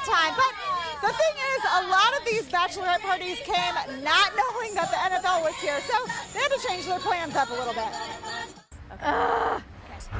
great 0.00 0.14
time. 0.14 0.34
But 0.36 1.08
the 1.08 1.12
thing 1.16 1.34
is, 1.36 1.60
a 1.80 1.88
lot 1.88 2.16
of 2.18 2.24
these 2.24 2.48
bachelorette 2.48 3.00
parties 3.00 3.38
came 3.38 4.02
not 4.02 4.32
knowing 4.36 4.74
that 4.74 4.90
the 4.90 4.96
NFL 4.96 5.42
was 5.42 5.54
here, 5.56 5.80
so 5.80 5.94
they 6.32 6.40
had 6.40 6.52
to 6.52 6.68
change 6.68 6.86
their 6.86 6.98
plans 6.98 7.36
up 7.36 7.50
a 7.50 7.54
little 7.54 7.74
bit. 7.74 7.92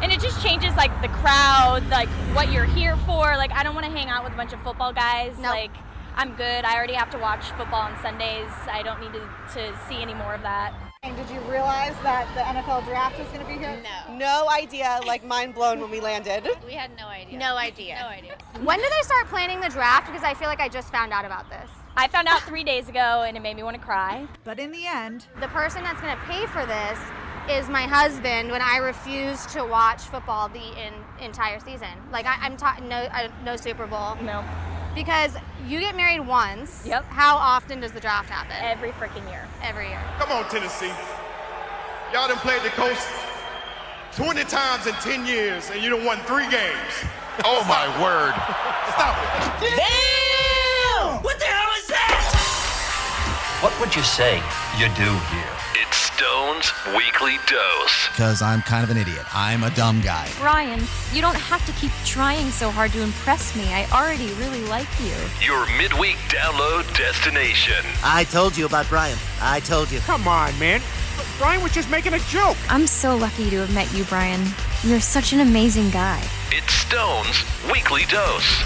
and 0.02 0.12
it 0.12 0.20
just 0.20 0.42
changes 0.42 0.74
like 0.76 0.90
the 1.02 1.08
crowd, 1.08 1.86
like 1.90 2.08
what 2.34 2.50
you're 2.52 2.64
here 2.64 2.96
for. 2.98 3.36
Like 3.36 3.52
I 3.52 3.62
don't 3.62 3.74
want 3.74 3.86
to 3.86 3.92
hang 3.92 4.08
out 4.08 4.24
with 4.24 4.32
a 4.32 4.36
bunch 4.36 4.52
of 4.52 4.60
football 4.62 4.92
guys. 4.92 5.34
Nope. 5.36 5.46
Like 5.46 5.72
I'm 6.16 6.34
good. 6.36 6.64
I 6.64 6.76
already 6.76 6.94
have 6.94 7.10
to 7.10 7.18
watch 7.18 7.44
football 7.52 7.82
on 7.82 8.00
Sundays. 8.02 8.50
I 8.70 8.82
don't 8.82 9.00
need 9.00 9.12
to, 9.12 9.28
to 9.54 9.78
see 9.88 10.02
any 10.02 10.14
more 10.14 10.34
of 10.34 10.42
that. 10.42 10.89
And 11.02 11.16
did 11.16 11.30
you 11.30 11.40
realize 11.50 11.94
that 12.02 12.28
the 12.34 12.42
NFL 12.42 12.84
draft 12.84 13.18
was 13.18 13.26
going 13.28 13.40
to 13.40 13.46
be 13.46 13.56
here? 13.56 13.82
No. 13.82 14.16
No 14.18 14.50
idea, 14.50 15.00
like 15.06 15.24
mind 15.24 15.54
blown 15.54 15.80
when 15.80 15.90
we 15.90 15.98
landed. 15.98 16.46
We 16.66 16.74
had 16.74 16.94
no 16.98 17.06
idea. 17.06 17.38
No 17.38 17.56
idea. 17.56 17.98
No 18.02 18.08
idea. 18.08 18.36
When 18.62 18.78
did 18.78 18.92
they 18.92 19.02
start 19.04 19.26
planning 19.28 19.60
the 19.60 19.70
draft? 19.70 20.08
Because 20.08 20.22
I 20.22 20.34
feel 20.34 20.48
like 20.48 20.60
I 20.60 20.68
just 20.68 20.92
found 20.92 21.14
out 21.14 21.24
about 21.24 21.48
this. 21.48 21.70
I 21.96 22.06
found 22.08 22.28
out 22.28 22.42
three 22.42 22.64
days 22.64 22.90
ago 22.90 23.24
and 23.26 23.34
it 23.34 23.40
made 23.40 23.56
me 23.56 23.62
want 23.62 23.76
to 23.76 23.82
cry. 23.82 24.28
But 24.44 24.58
in 24.60 24.72
the 24.72 24.86
end, 24.86 25.24
The 25.40 25.48
person 25.48 25.82
that's 25.82 26.02
going 26.02 26.14
to 26.14 26.22
pay 26.24 26.44
for 26.44 26.66
this 26.66 26.98
is 27.50 27.70
my 27.70 27.84
husband 27.84 28.50
when 28.50 28.60
I 28.60 28.76
refuse 28.76 29.46
to 29.46 29.64
watch 29.64 30.02
football 30.02 30.50
the 30.50 30.60
in, 30.60 30.92
entire 31.18 31.60
season. 31.60 31.88
Like 32.12 32.26
I, 32.26 32.36
I'm 32.42 32.58
talking 32.58 32.88
no 32.90 32.96
uh, 32.96 33.28
no 33.42 33.56
Super 33.56 33.86
Bowl 33.86 34.16
No, 34.16 34.44
because 34.94 35.36
you 35.66 35.80
get 35.80 35.96
married 35.96 36.20
once. 36.20 36.84
Yep. 36.86 37.04
How 37.04 37.36
often 37.36 37.80
does 37.80 37.92
the 37.92 38.00
draft 38.00 38.28
happen? 38.28 38.52
every 38.60 38.90
freaking 38.92 39.28
year. 39.28 39.46
Every 39.62 39.88
year. 39.88 40.02
Come 40.18 40.32
on, 40.32 40.48
Tennessee. 40.50 40.92
Y'all 42.12 42.28
done 42.28 42.38
played 42.38 42.62
the 42.62 42.70
coast 42.70 43.06
20 44.16 44.44
times 44.44 44.86
in 44.86 44.94
10 44.94 45.26
years, 45.26 45.70
and 45.70 45.82
you 45.82 45.90
done 45.90 46.04
won 46.04 46.18
three 46.20 46.48
games. 46.50 47.04
Oh 47.44 47.64
my 47.68 47.86
word. 48.02 48.34
Stop 48.92 49.16
it. 49.62 49.76
Damn! 49.76 51.22
What 51.22 51.38
the 51.38 51.44
hell 51.44 51.70
is 51.78 51.86
that? 51.88 53.58
What 53.62 53.78
would 53.80 53.94
you 53.94 54.02
say 54.02 54.42
you 54.78 54.88
do 54.96 55.10
here? 55.30 55.59
It's 56.20 56.26
Stone's 56.26 56.72
Weekly 56.94 57.38
Dose. 57.46 58.08
because 58.10 58.42
I'm 58.42 58.60
kind 58.60 58.84
of 58.84 58.90
an 58.90 58.98
idiot. 58.98 59.24
I'm 59.34 59.62
a 59.62 59.70
dumb 59.70 60.02
guy. 60.02 60.28
Brian, 60.38 60.80
you 61.14 61.22
don't 61.22 61.34
have 61.36 61.64
to 61.64 61.72
keep 61.80 61.92
trying 62.04 62.50
so 62.50 62.70
hard 62.70 62.92
to 62.92 63.00
impress 63.00 63.56
me. 63.56 63.64
I 63.72 63.86
already 63.90 64.30
really 64.34 64.62
like 64.64 64.88
you. 65.00 65.14
Your 65.40 65.64
midweek 65.78 66.16
download 66.28 66.84
destination. 66.94 67.86
I 68.04 68.24
told 68.24 68.54
you 68.54 68.66
about 68.66 68.86
Brian. 68.90 69.16
I 69.40 69.60
told 69.60 69.90
you. 69.90 70.00
Come 70.00 70.28
on, 70.28 70.58
man. 70.58 70.82
Brian 71.38 71.62
was 71.62 71.72
just 71.72 71.90
making 71.90 72.12
a 72.12 72.18
joke. 72.28 72.58
I'm 72.68 72.86
so 72.86 73.16
lucky 73.16 73.48
to 73.48 73.56
have 73.60 73.72
met 73.72 73.90
you, 73.94 74.04
Brian. 74.04 74.46
You're 74.82 75.00
such 75.00 75.32
an 75.32 75.40
amazing 75.40 75.88
guy. 75.88 76.22
It's 76.50 76.74
Stone's 76.74 77.44
Weekly 77.72 78.04
Dose. 78.10 78.62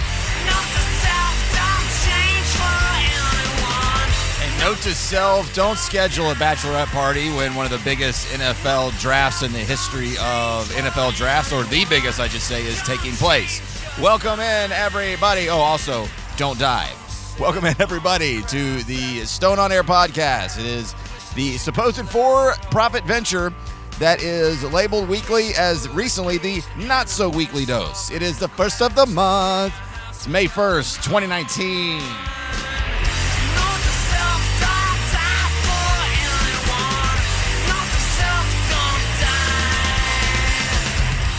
Note 4.60 4.78
to 4.78 4.94
self: 4.94 5.52
don't 5.55 5.78
schedule 5.78 6.30
a 6.30 6.34
bachelorette 6.34 6.86
party 6.86 7.28
when 7.30 7.55
one 7.55 7.66
of 7.66 7.72
the 7.72 7.80
biggest 7.84 8.27
NFL 8.28 8.98
drafts 9.00 9.42
in 9.42 9.52
the 9.52 9.58
history 9.58 10.12
of 10.20 10.66
NFL 10.70 11.14
drafts, 11.16 11.52
or 11.52 11.64
the 11.64 11.84
biggest, 11.86 12.19
I 12.19 12.28
should 12.28 12.41
say, 12.41 12.64
is 12.64 12.80
taking 12.82 13.12
place. 13.12 13.60
Welcome 14.00 14.41
in, 14.41 14.72
everybody. 14.72 15.48
Oh, 15.50 15.58
also, 15.58 16.06
don't 16.36 16.58
die. 16.58 16.91
Welcome 17.38 17.64
in, 17.66 17.75
everybody, 17.78 18.42
to 18.42 18.82
the 18.84 19.25
Stone 19.27 19.58
on 19.58 19.70
Air 19.70 19.82
podcast. 19.82 20.58
It 20.58 20.66
is 20.66 20.94
the 21.34 21.58
supposed 21.58 22.00
for-profit 22.08 23.05
venture 23.05 23.52
that 23.98 24.22
is 24.22 24.62
labeled 24.72 25.08
weekly 25.08 25.50
as 25.58 25.88
recently 25.91 26.38
the 26.38 26.62
not 26.78 27.08
so 27.08 27.28
weekly 27.28 27.64
dose. 27.64 28.10
It 28.10 28.22
is 28.22 28.38
the 28.38 28.48
first 28.48 28.80
of 28.80 28.94
the 28.94 29.06
month. 29.06 29.75
It's 30.10 30.27
May 30.27 30.47
1st, 30.47 31.02
2019. 31.05 32.00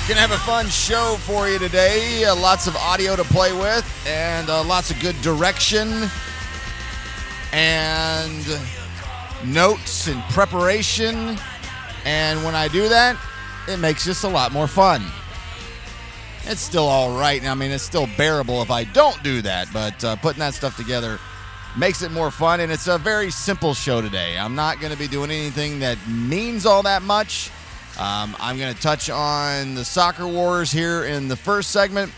Gonna 0.08 0.20
have 0.20 0.34
a 0.34 0.38
fun 0.38 0.68
show 0.68 1.16
for 1.22 1.50
you 1.50 1.58
today. 1.58 2.24
Uh, 2.26 2.36
lots 2.36 2.68
of 2.68 2.76
audio 2.76 3.16
to 3.16 3.24
play 3.24 3.52
with, 3.54 3.84
and 4.06 4.48
uh, 4.52 4.64
lots 4.64 4.92
of 4.92 5.00
good 5.00 5.20
direction, 5.24 6.08
and 7.52 8.46
notes 9.46 10.08
and 10.08 10.22
preparation. 10.26 11.40
And 12.06 12.44
when 12.44 12.54
I 12.54 12.68
do 12.68 12.88
that, 12.88 13.18
it 13.68 13.78
makes 13.78 14.06
this 14.06 14.22
a 14.22 14.30
lot 14.30 14.52
more 14.52 14.68
fun. 14.68 15.04
It's 16.44 16.62
still 16.62 16.86
all 16.86 17.18
right. 17.18 17.44
I 17.44 17.56
mean, 17.56 17.72
it's 17.72 17.82
still 17.82 18.08
bearable 18.16 18.62
if 18.62 18.70
I 18.70 18.84
don't 18.84 19.22
do 19.24 19.42
that, 19.42 19.70
but 19.74 20.04
uh, 20.04 20.18
putting 20.18 20.40
that 20.40 20.54
stuff 20.54 20.78
together 20.78 21.18
makes 21.76 22.04
it 22.04 22.12
more 22.12 22.30
fun. 22.30 22.60
And 22.60 22.72
it's 22.72 22.86
a 22.86 23.00
very 23.00 23.32
simple 23.32 23.74
show 23.74 24.02
today. 24.02 24.38
I'm 24.38 24.54
not 24.54 24.80
going 24.80 24.94
to 24.94 25.00
be 25.00 25.08
doing 25.08 25.32
anything 25.32 25.80
that 25.80 25.98
means 26.08 26.68
all 26.68 26.84
that 26.84 27.02
much. 27.02 27.50
Um, 27.98 28.36
I'm 28.42 28.58
going 28.58 28.74
to 28.74 28.82
touch 28.82 29.10
on 29.10 29.76
the 29.76 29.86
soccer 29.86 30.28
wars 30.28 30.70
here 30.70 31.06
in 31.06 31.30
the 31.30 31.36
first 31.38 31.72
segment 31.72 32.12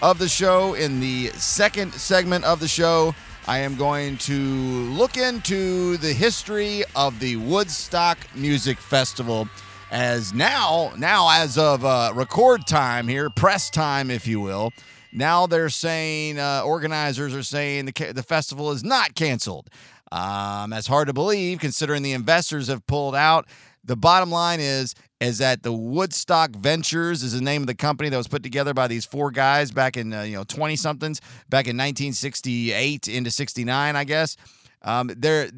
of 0.00 0.18
the 0.18 0.28
show. 0.28 0.72
In 0.72 1.00
the 1.00 1.26
second 1.34 1.92
segment 1.92 2.44
of 2.46 2.60
the 2.60 2.68
show, 2.68 3.14
I 3.46 3.58
am 3.58 3.76
going 3.76 4.16
to 4.18 4.34
look 4.34 5.18
into 5.18 5.98
the 5.98 6.14
history 6.14 6.82
of 6.96 7.20
the 7.20 7.36
Woodstock 7.36 8.18
Music 8.34 8.78
Festival. 8.78 9.48
As 9.90 10.32
now, 10.32 10.92
now 10.96 11.28
as 11.30 11.58
of 11.58 11.84
uh, 11.84 12.12
record 12.14 12.66
time 12.66 13.06
here, 13.06 13.28
press 13.28 13.68
time, 13.68 14.10
if 14.10 14.26
you 14.26 14.40
will, 14.40 14.72
now 15.12 15.46
they're 15.46 15.70
saying 15.70 16.38
uh, 16.38 16.62
organizers 16.64 17.34
are 17.34 17.42
saying 17.42 17.86
the 17.86 18.12
the 18.12 18.22
festival 18.22 18.70
is 18.70 18.84
not 18.84 19.14
canceled. 19.14 19.68
Um, 20.10 20.70
that's 20.70 20.86
hard 20.86 21.08
to 21.08 21.14
believe 21.14 21.58
considering 21.58 22.02
the 22.02 22.12
investors 22.12 22.68
have 22.68 22.86
pulled 22.86 23.14
out. 23.14 23.46
The 23.84 23.96
bottom 23.96 24.30
line 24.30 24.60
is 24.60 24.94
is 25.20 25.38
that 25.38 25.62
the 25.62 25.72
Woodstock 25.72 26.50
Ventures 26.50 27.22
is 27.22 27.32
the 27.32 27.40
name 27.40 27.62
of 27.62 27.66
the 27.66 27.74
company 27.74 28.08
that 28.08 28.16
was 28.16 28.28
put 28.28 28.42
together 28.42 28.72
by 28.72 28.86
these 28.86 29.04
four 29.04 29.30
guys 29.30 29.70
back 29.70 29.96
in 29.96 30.12
uh, 30.12 30.22
you 30.22 30.36
know 30.36 30.44
20 30.44 30.76
somethings 30.76 31.20
back 31.48 31.66
in 31.66 31.76
1968 31.76 33.08
into 33.08 33.30
69 33.30 33.96
I 33.96 34.04
guess. 34.04 34.36
Um, 34.82 35.10
they're 35.16 35.50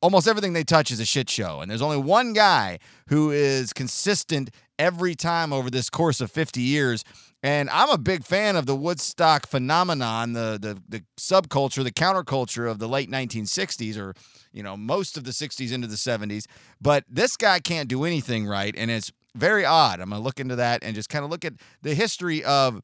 almost 0.00 0.28
everything 0.28 0.52
they 0.52 0.64
touch 0.64 0.90
is 0.90 1.00
a 1.00 1.04
shit 1.04 1.28
show 1.28 1.60
and 1.60 1.70
there's 1.70 1.82
only 1.82 1.96
one 1.96 2.32
guy 2.32 2.78
who 3.08 3.30
is 3.30 3.72
consistent 3.72 4.50
every 4.78 5.14
time 5.14 5.52
over 5.52 5.70
this 5.70 5.90
course 5.90 6.20
of 6.20 6.30
50 6.30 6.60
years 6.60 7.04
and 7.42 7.68
I'm 7.70 7.90
a 7.90 7.98
big 7.98 8.24
fan 8.24 8.54
of 8.56 8.66
the 8.66 8.76
Woodstock 8.76 9.46
phenomenon, 9.46 10.32
the 10.32 10.58
the 10.60 10.80
the 10.88 11.04
subculture, 11.18 11.82
the 11.82 11.90
counterculture 11.90 12.70
of 12.70 12.78
the 12.78 12.88
late 12.88 13.10
1960s, 13.10 13.98
or 13.98 14.14
you 14.52 14.62
know 14.62 14.76
most 14.76 15.16
of 15.16 15.24
the 15.24 15.32
60s 15.32 15.72
into 15.72 15.86
the 15.86 15.96
70s. 15.96 16.46
But 16.80 17.04
this 17.08 17.36
guy 17.36 17.58
can't 17.58 17.88
do 17.88 18.04
anything 18.04 18.46
right, 18.46 18.74
and 18.76 18.90
it's 18.90 19.12
very 19.34 19.64
odd. 19.64 20.00
I'm 20.00 20.10
gonna 20.10 20.22
look 20.22 20.38
into 20.40 20.56
that 20.56 20.84
and 20.84 20.94
just 20.94 21.08
kind 21.08 21.24
of 21.24 21.30
look 21.30 21.44
at 21.44 21.54
the 21.82 21.94
history 21.94 22.44
of 22.44 22.80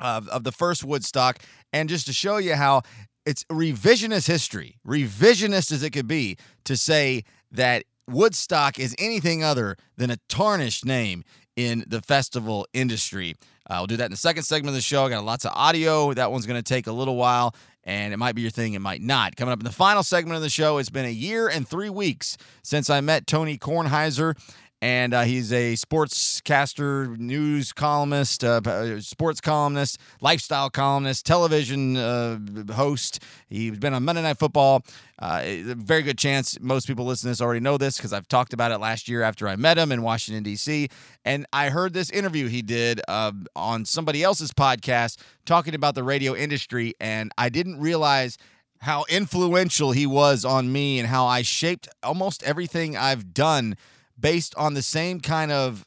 of 0.00 0.28
of 0.28 0.44
the 0.44 0.52
first 0.52 0.84
Woodstock, 0.84 1.38
and 1.72 1.88
just 1.88 2.06
to 2.06 2.12
show 2.12 2.38
you 2.38 2.54
how 2.54 2.82
it's 3.24 3.44
revisionist 3.44 4.26
history, 4.26 4.76
revisionist 4.86 5.72
as 5.72 5.82
it 5.82 5.90
could 5.90 6.08
be, 6.08 6.36
to 6.64 6.76
say 6.76 7.24
that 7.52 7.84
Woodstock 8.08 8.78
is 8.78 8.94
anything 8.98 9.42
other 9.42 9.76
than 9.96 10.10
a 10.10 10.18
tarnished 10.28 10.84
name 10.84 11.24
in 11.56 11.84
the 11.86 12.02
festival 12.02 12.66
industry. 12.72 13.34
Uh, 13.68 13.76
we'll 13.78 13.86
do 13.86 13.96
that 13.96 14.06
in 14.06 14.10
the 14.10 14.16
second 14.16 14.42
segment 14.42 14.68
of 14.68 14.74
the 14.74 14.80
show. 14.80 15.06
I 15.06 15.08
got 15.08 15.24
lots 15.24 15.44
of 15.44 15.52
audio. 15.54 16.12
That 16.12 16.30
one's 16.30 16.46
going 16.46 16.58
to 16.58 16.62
take 16.62 16.86
a 16.86 16.92
little 16.92 17.16
while, 17.16 17.54
and 17.84 18.12
it 18.12 18.18
might 18.18 18.34
be 18.34 18.42
your 18.42 18.50
thing, 18.50 18.74
it 18.74 18.80
might 18.80 19.00
not. 19.00 19.36
Coming 19.36 19.52
up 19.52 19.60
in 19.60 19.64
the 19.64 19.72
final 19.72 20.02
segment 20.02 20.36
of 20.36 20.42
the 20.42 20.50
show, 20.50 20.78
it's 20.78 20.90
been 20.90 21.06
a 21.06 21.10
year 21.10 21.48
and 21.48 21.66
three 21.66 21.90
weeks 21.90 22.36
since 22.62 22.90
I 22.90 23.00
met 23.00 23.26
Tony 23.26 23.56
Kornheiser. 23.56 24.36
And 24.84 25.14
uh, 25.14 25.22
he's 25.22 25.50
a 25.50 25.76
sportscaster, 25.76 27.16
news 27.16 27.72
columnist, 27.72 28.44
uh, 28.44 29.00
sports 29.00 29.40
columnist, 29.40 29.98
lifestyle 30.20 30.68
columnist, 30.68 31.24
television 31.24 31.96
uh, 31.96 32.38
host. 32.70 33.22
He's 33.48 33.78
been 33.78 33.94
on 33.94 34.04
Monday 34.04 34.20
Night 34.20 34.38
Football. 34.38 34.84
Uh, 35.18 35.42
very 35.68 36.02
good 36.02 36.18
chance 36.18 36.60
most 36.60 36.86
people 36.86 37.06
listening 37.06 37.28
to 37.28 37.30
this 37.30 37.40
already 37.40 37.60
know 37.60 37.78
this 37.78 37.96
because 37.96 38.12
I've 38.12 38.28
talked 38.28 38.52
about 38.52 38.72
it 38.72 38.78
last 38.78 39.08
year 39.08 39.22
after 39.22 39.48
I 39.48 39.56
met 39.56 39.78
him 39.78 39.90
in 39.90 40.02
Washington, 40.02 40.42
D.C. 40.42 40.90
And 41.24 41.46
I 41.50 41.70
heard 41.70 41.94
this 41.94 42.10
interview 42.10 42.48
he 42.48 42.60
did 42.60 43.00
uh, 43.08 43.32
on 43.56 43.86
somebody 43.86 44.22
else's 44.22 44.52
podcast 44.52 45.16
talking 45.46 45.74
about 45.74 45.94
the 45.94 46.02
radio 46.02 46.36
industry. 46.36 46.92
And 47.00 47.32
I 47.38 47.48
didn't 47.48 47.80
realize 47.80 48.36
how 48.82 49.06
influential 49.08 49.92
he 49.92 50.06
was 50.06 50.44
on 50.44 50.70
me 50.70 50.98
and 50.98 51.08
how 51.08 51.24
I 51.24 51.40
shaped 51.40 51.88
almost 52.02 52.42
everything 52.42 52.98
I've 52.98 53.32
done 53.32 53.78
based 54.18 54.54
on 54.56 54.74
the 54.74 54.82
same 54.82 55.20
kind 55.20 55.52
of 55.52 55.84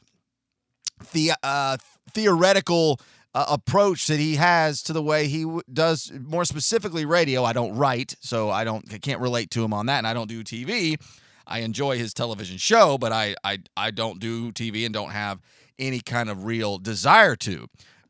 the 1.12 1.32
uh, 1.42 1.76
theoretical 2.12 3.00
uh, 3.34 3.46
approach 3.48 4.06
that 4.06 4.18
he 4.18 4.36
has 4.36 4.82
to 4.82 4.92
the 4.92 5.02
way 5.02 5.28
he 5.28 5.42
w- 5.42 5.62
does 5.72 6.12
more 6.26 6.44
specifically 6.44 7.04
radio. 7.04 7.44
I 7.44 7.52
don't 7.52 7.76
write, 7.76 8.14
so 8.20 8.50
I 8.50 8.64
don't 8.64 8.92
I 8.92 8.98
can't 8.98 9.20
relate 9.20 9.50
to 9.52 9.64
him 9.64 9.72
on 9.72 9.86
that, 9.86 9.98
and 9.98 10.06
I 10.06 10.14
don't 10.14 10.28
do 10.28 10.42
TV. 10.42 11.00
I 11.46 11.60
enjoy 11.60 11.98
his 11.98 12.12
television 12.12 12.58
show, 12.58 12.98
but 12.98 13.12
I 13.12 13.34
I 13.44 13.58
I 13.76 13.90
don't 13.90 14.18
do 14.18 14.52
TV 14.52 14.84
and 14.84 14.92
don't 14.92 15.10
have 15.10 15.40
any 15.78 16.00
kind 16.00 16.28
of 16.28 16.44
real 16.44 16.78
desire 16.78 17.36
to. 17.36 17.68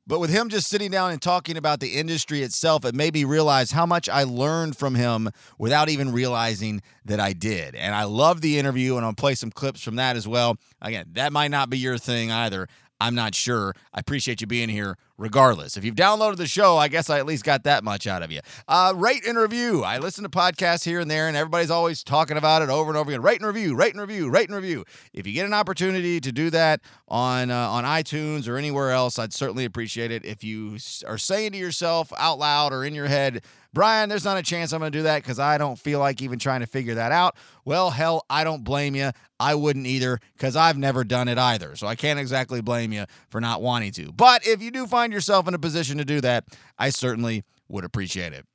But 0.08 0.20
with 0.20 0.30
him 0.30 0.48
just 0.48 0.68
sitting 0.68 0.90
down 0.90 1.10
and 1.10 1.20
talking 1.20 1.58
about 1.58 1.80
the 1.80 1.94
industry 1.96 2.42
itself, 2.42 2.86
it 2.86 2.94
made 2.94 3.12
me 3.12 3.24
realize 3.24 3.72
how 3.72 3.84
much 3.84 4.08
I 4.08 4.24
learned 4.24 4.74
from 4.74 4.94
him 4.94 5.28
without 5.58 5.90
even 5.90 6.12
realizing 6.12 6.80
that 7.04 7.20
I 7.20 7.34
did. 7.34 7.74
And 7.74 7.94
I 7.94 8.04
love 8.04 8.40
the 8.40 8.58
interview, 8.58 8.96
and 8.96 9.04
I'll 9.04 9.12
play 9.12 9.34
some 9.34 9.50
clips 9.50 9.82
from 9.82 9.96
that 9.96 10.16
as 10.16 10.26
well. 10.26 10.56
Again, 10.80 11.10
that 11.12 11.30
might 11.30 11.50
not 11.50 11.68
be 11.68 11.76
your 11.76 11.98
thing 11.98 12.32
either. 12.32 12.68
I'm 13.00 13.14
not 13.14 13.34
sure. 13.34 13.74
I 13.94 14.00
appreciate 14.00 14.40
you 14.40 14.46
being 14.46 14.68
here 14.68 14.96
regardless. 15.16 15.76
If 15.76 15.84
you've 15.84 15.94
downloaded 15.94 16.36
the 16.36 16.46
show, 16.46 16.76
I 16.76 16.88
guess 16.88 17.10
I 17.10 17.18
at 17.18 17.26
least 17.26 17.44
got 17.44 17.64
that 17.64 17.84
much 17.84 18.06
out 18.06 18.22
of 18.22 18.32
you. 18.32 18.40
Uh, 18.66 18.92
rate 18.96 19.26
and 19.26 19.36
review. 19.36 19.84
I 19.84 19.98
listen 19.98 20.24
to 20.24 20.30
podcasts 20.30 20.84
here 20.84 21.00
and 21.00 21.10
there, 21.10 21.28
and 21.28 21.36
everybody's 21.36 21.70
always 21.70 22.02
talking 22.02 22.36
about 22.36 22.62
it 22.62 22.70
over 22.70 22.90
and 22.90 22.96
over 22.96 23.10
again. 23.10 23.22
Rate 23.22 23.40
and 23.40 23.46
review, 23.46 23.74
rate 23.74 23.92
and 23.92 24.00
review, 24.00 24.30
rate 24.30 24.48
and 24.48 24.56
review. 24.56 24.84
If 25.12 25.26
you 25.26 25.32
get 25.32 25.46
an 25.46 25.54
opportunity 25.54 26.20
to 26.20 26.32
do 26.32 26.50
that 26.50 26.80
on 27.08 27.50
uh, 27.50 27.68
on 27.68 27.84
iTunes 27.84 28.48
or 28.48 28.56
anywhere 28.56 28.90
else, 28.90 29.18
I'd 29.18 29.32
certainly 29.32 29.64
appreciate 29.64 30.10
it. 30.10 30.24
If 30.24 30.42
you 30.42 30.78
are 31.06 31.18
saying 31.18 31.52
to 31.52 31.58
yourself 31.58 32.12
out 32.18 32.38
loud 32.38 32.72
or 32.72 32.84
in 32.84 32.94
your 32.94 33.06
head, 33.06 33.42
Brian, 33.72 34.08
there's 34.08 34.24
not 34.24 34.38
a 34.38 34.42
chance 34.42 34.72
I'm 34.72 34.80
going 34.80 34.92
to 34.92 34.98
do 34.98 35.02
that 35.02 35.22
because 35.22 35.38
I 35.38 35.58
don't 35.58 35.78
feel 35.78 35.98
like 35.98 36.22
even 36.22 36.38
trying 36.38 36.60
to 36.60 36.66
figure 36.66 36.94
that 36.94 37.12
out. 37.12 37.36
Well, 37.64 37.90
hell, 37.90 38.24
I 38.30 38.44
don't 38.44 38.64
blame 38.64 38.94
you. 38.94 39.10
I 39.38 39.54
wouldn't 39.54 39.86
either 39.86 40.18
because 40.34 40.56
I've 40.56 40.78
never 40.78 41.04
done 41.04 41.28
it 41.28 41.38
either. 41.38 41.76
So 41.76 41.86
I 41.86 41.94
can't 41.94 42.18
exactly 42.18 42.60
blame 42.60 42.92
you 42.92 43.04
for 43.28 43.40
not 43.40 43.60
wanting 43.60 43.92
to. 43.92 44.12
But 44.12 44.46
if 44.46 44.62
you 44.62 44.70
do 44.70 44.86
find 44.86 45.12
yourself 45.12 45.46
in 45.46 45.54
a 45.54 45.58
position 45.58 45.98
to 45.98 46.04
do 46.04 46.20
that, 46.22 46.44
I 46.78 46.90
certainly 46.90 47.44
would 47.68 47.84
appreciate 47.84 48.32
it. 48.32 48.46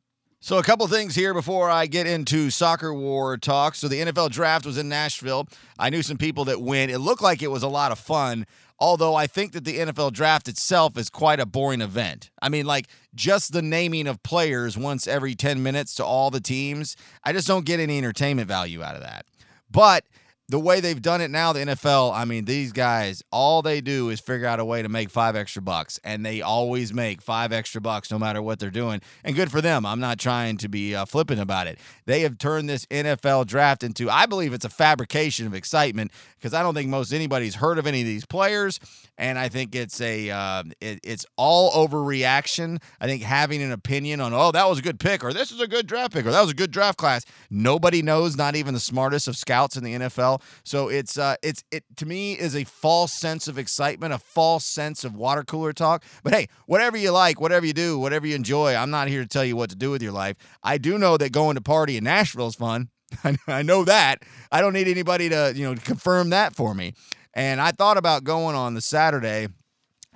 So, 0.43 0.57
a 0.57 0.63
couple 0.63 0.85
things 0.87 1.15
here 1.15 1.33
before 1.33 1.69
I 1.69 1.85
get 1.85 2.05
into 2.05 2.49
soccer 2.49 2.93
war 2.93 3.37
talk. 3.37 3.75
So, 3.75 3.87
the 3.87 4.01
NFL 4.01 4.29
draft 4.29 4.65
was 4.65 4.77
in 4.77 4.89
Nashville. 4.89 5.47
I 5.79 5.89
knew 5.89 6.01
some 6.01 6.17
people 6.17 6.43
that 6.45 6.61
went. 6.61 6.91
It 6.91 6.99
looked 6.99 7.21
like 7.21 7.41
it 7.41 7.49
was 7.49 7.63
a 7.63 7.69
lot 7.69 7.93
of 7.93 7.99
fun, 7.99 8.45
although 8.83 9.15
I 9.15 9.27
think 9.27 9.53
that 9.53 9.63
the 9.63 9.77
NFL 9.77 10.11
draft 10.11 10.49
itself 10.49 10.97
is 10.97 11.09
quite 11.09 11.39
a 11.39 11.45
boring 11.45 11.79
event. 11.79 12.29
I 12.41 12.49
mean, 12.49 12.65
like 12.65 12.89
just 13.15 13.53
the 13.53 13.61
naming 13.61 14.07
of 14.07 14.21
players 14.23 14.77
once 14.77 15.07
every 15.07 15.35
10 15.35 15.63
minutes 15.63 15.95
to 15.95 16.05
all 16.05 16.29
the 16.29 16.41
teams, 16.41 16.97
I 17.23 17.31
just 17.31 17.47
don't 17.47 17.65
get 17.65 17.79
any 17.79 17.97
entertainment 17.97 18.49
value 18.49 18.83
out 18.83 18.95
of 18.95 19.01
that. 19.01 19.25
But 19.71 20.03
the 20.49 20.59
way 20.59 20.81
they've 20.81 21.01
done 21.01 21.21
it 21.21 21.31
now, 21.31 21.53
the 21.53 21.61
NFL, 21.61 22.13
I 22.13 22.25
mean, 22.25 22.45
these 22.45 22.73
guys, 22.73 23.23
all 23.31 23.61
they 23.61 23.79
do 23.79 24.09
is 24.09 24.19
figure 24.19 24.45
out 24.45 24.59
a 24.59 24.65
way 24.65 24.81
to 24.81 24.89
make 24.89 25.09
five 25.09 25.35
extra 25.35 25.61
bucks, 25.61 25.99
and 26.03 26.25
they 26.25 26.41
always 26.41 26.93
make 26.93 27.21
five 27.21 27.53
extra 27.53 27.79
bucks 27.79 28.11
no 28.11 28.19
matter 28.19 28.41
what 28.41 28.59
they're 28.59 28.69
doing. 28.69 29.01
And 29.23 29.35
good 29.35 29.51
for 29.51 29.61
them. 29.61 29.85
I'm 29.85 30.01
not 30.01 30.19
trying 30.19 30.57
to 30.57 30.67
be 30.67 30.95
uh, 30.95 31.05
flippant 31.05 31.39
about 31.39 31.67
it. 31.67 31.79
They 32.05 32.21
have 32.21 32.37
turned 32.37 32.67
this 32.67 32.85
NFL 32.87 33.47
draft 33.47 33.83
into, 33.83 34.09
I 34.09 34.25
believe 34.25 34.53
it's 34.53 34.65
a 34.65 34.69
fabrication 34.69 35.47
of 35.47 35.53
excitement 35.53 36.11
because 36.43 36.53
I 36.53 36.61
don't 36.61 36.73
think 36.73 36.89
most 36.89 37.13
anybody's 37.13 37.55
heard 37.55 37.77
of 37.77 37.87
any 37.87 38.01
of 38.01 38.07
these 38.07 38.25
players. 38.25 38.81
And 39.17 39.39
I 39.39 39.47
think 39.47 39.75
it's 39.75 40.01
a 40.01 40.29
uh, 40.29 40.63
it, 40.81 40.99
it's 41.03 41.25
all 41.37 41.71
overreaction. 41.71 42.81
I 42.99 43.05
think 43.05 43.21
having 43.21 43.61
an 43.61 43.71
opinion 43.71 44.19
on 44.19 44.33
oh 44.33 44.51
that 44.51 44.67
was 44.67 44.79
a 44.79 44.81
good 44.81 44.99
pick 44.99 45.23
or 45.23 45.31
this 45.31 45.51
is 45.51 45.61
a 45.61 45.67
good 45.67 45.85
draft 45.87 46.13
pick 46.13 46.25
or 46.25 46.31
that 46.31 46.41
was 46.41 46.49
a 46.49 46.55
good 46.55 46.71
draft 46.71 46.97
class. 46.97 47.23
Nobody 47.49 48.01
knows, 48.01 48.35
not 48.35 48.55
even 48.55 48.73
the 48.73 48.79
smartest 48.79 49.27
of 49.27 49.37
scouts 49.37 49.77
in 49.77 49.83
the 49.83 49.93
NFL. 49.93 50.32
So 50.63 50.89
it's 50.89 51.17
uh, 51.17 51.35
it's 51.41 51.63
it 51.71 51.83
to 51.97 52.05
me 52.05 52.33
is 52.33 52.55
a 52.55 52.63
false 52.63 53.13
sense 53.13 53.47
of 53.47 53.57
excitement, 53.57 54.13
a 54.13 54.19
false 54.19 54.65
sense 54.65 55.03
of 55.03 55.15
water 55.15 55.43
cooler 55.43 55.73
talk. 55.73 56.03
But 56.23 56.33
hey, 56.33 56.47
whatever 56.65 56.97
you 56.97 57.11
like, 57.11 57.41
whatever 57.41 57.65
you 57.65 57.73
do, 57.73 57.97
whatever 57.99 58.27
you 58.27 58.35
enjoy, 58.35 58.75
I'm 58.75 58.91
not 58.91 59.07
here 59.07 59.21
to 59.21 59.27
tell 59.27 59.45
you 59.45 59.55
what 59.55 59.69
to 59.69 59.75
do 59.75 59.91
with 59.91 60.01
your 60.01 60.11
life. 60.11 60.37
I 60.63 60.77
do 60.77 60.97
know 60.97 61.17
that 61.17 61.31
going 61.31 61.55
to 61.55 61.61
party 61.61 61.97
in 61.97 62.03
Nashville 62.03 62.47
is 62.47 62.55
fun. 62.55 62.89
I 63.47 63.61
know 63.61 63.83
that. 63.85 64.23
I 64.51 64.61
don't 64.61 64.73
need 64.73 64.87
anybody 64.87 65.29
to 65.29 65.53
you 65.55 65.69
know 65.69 65.75
confirm 65.75 66.29
that 66.31 66.55
for 66.55 66.73
me. 66.73 66.93
And 67.33 67.59
I 67.59 67.71
thought 67.71 67.97
about 67.97 68.23
going 68.23 68.55
on 68.55 68.73
the 68.73 68.81
Saturday. 68.81 69.47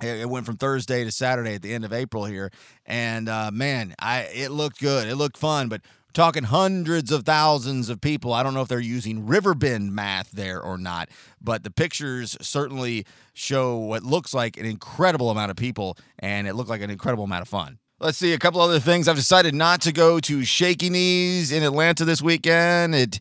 It 0.00 0.28
went 0.28 0.46
from 0.46 0.56
Thursday 0.56 1.02
to 1.02 1.10
Saturday 1.10 1.54
at 1.54 1.62
the 1.62 1.74
end 1.74 1.84
of 1.84 1.92
April 1.92 2.24
here, 2.24 2.52
and 2.86 3.28
uh, 3.28 3.50
man, 3.52 3.96
I 3.98 4.28
it 4.32 4.52
looked 4.52 4.80
good. 4.80 5.08
It 5.08 5.16
looked 5.16 5.36
fun, 5.36 5.68
but 5.68 5.80
talking 6.18 6.42
hundreds 6.42 7.12
of 7.12 7.22
thousands 7.22 7.88
of 7.88 8.00
people. 8.00 8.32
I 8.32 8.42
don't 8.42 8.52
know 8.52 8.60
if 8.60 8.66
they're 8.66 8.80
using 8.80 9.28
Riverbend 9.28 9.94
math 9.94 10.32
there 10.32 10.60
or 10.60 10.76
not, 10.76 11.08
but 11.40 11.62
the 11.62 11.70
pictures 11.70 12.36
certainly 12.40 13.06
show 13.34 13.76
what 13.76 14.02
looks 14.02 14.34
like 14.34 14.56
an 14.56 14.66
incredible 14.66 15.30
amount 15.30 15.52
of 15.52 15.56
people, 15.56 15.96
and 16.18 16.48
it 16.48 16.54
looked 16.54 16.70
like 16.70 16.80
an 16.80 16.90
incredible 16.90 17.22
amount 17.22 17.42
of 17.42 17.48
fun. 17.48 17.78
Let's 18.00 18.18
see 18.18 18.32
a 18.32 18.38
couple 18.38 18.60
other 18.60 18.80
things. 18.80 19.06
I've 19.06 19.14
decided 19.14 19.54
not 19.54 19.80
to 19.82 19.92
go 19.92 20.18
to 20.18 20.44
Shaky 20.44 20.90
Knees 20.90 21.52
in 21.52 21.62
Atlanta 21.62 22.04
this 22.04 22.20
weekend. 22.20 22.96
It 22.96 23.20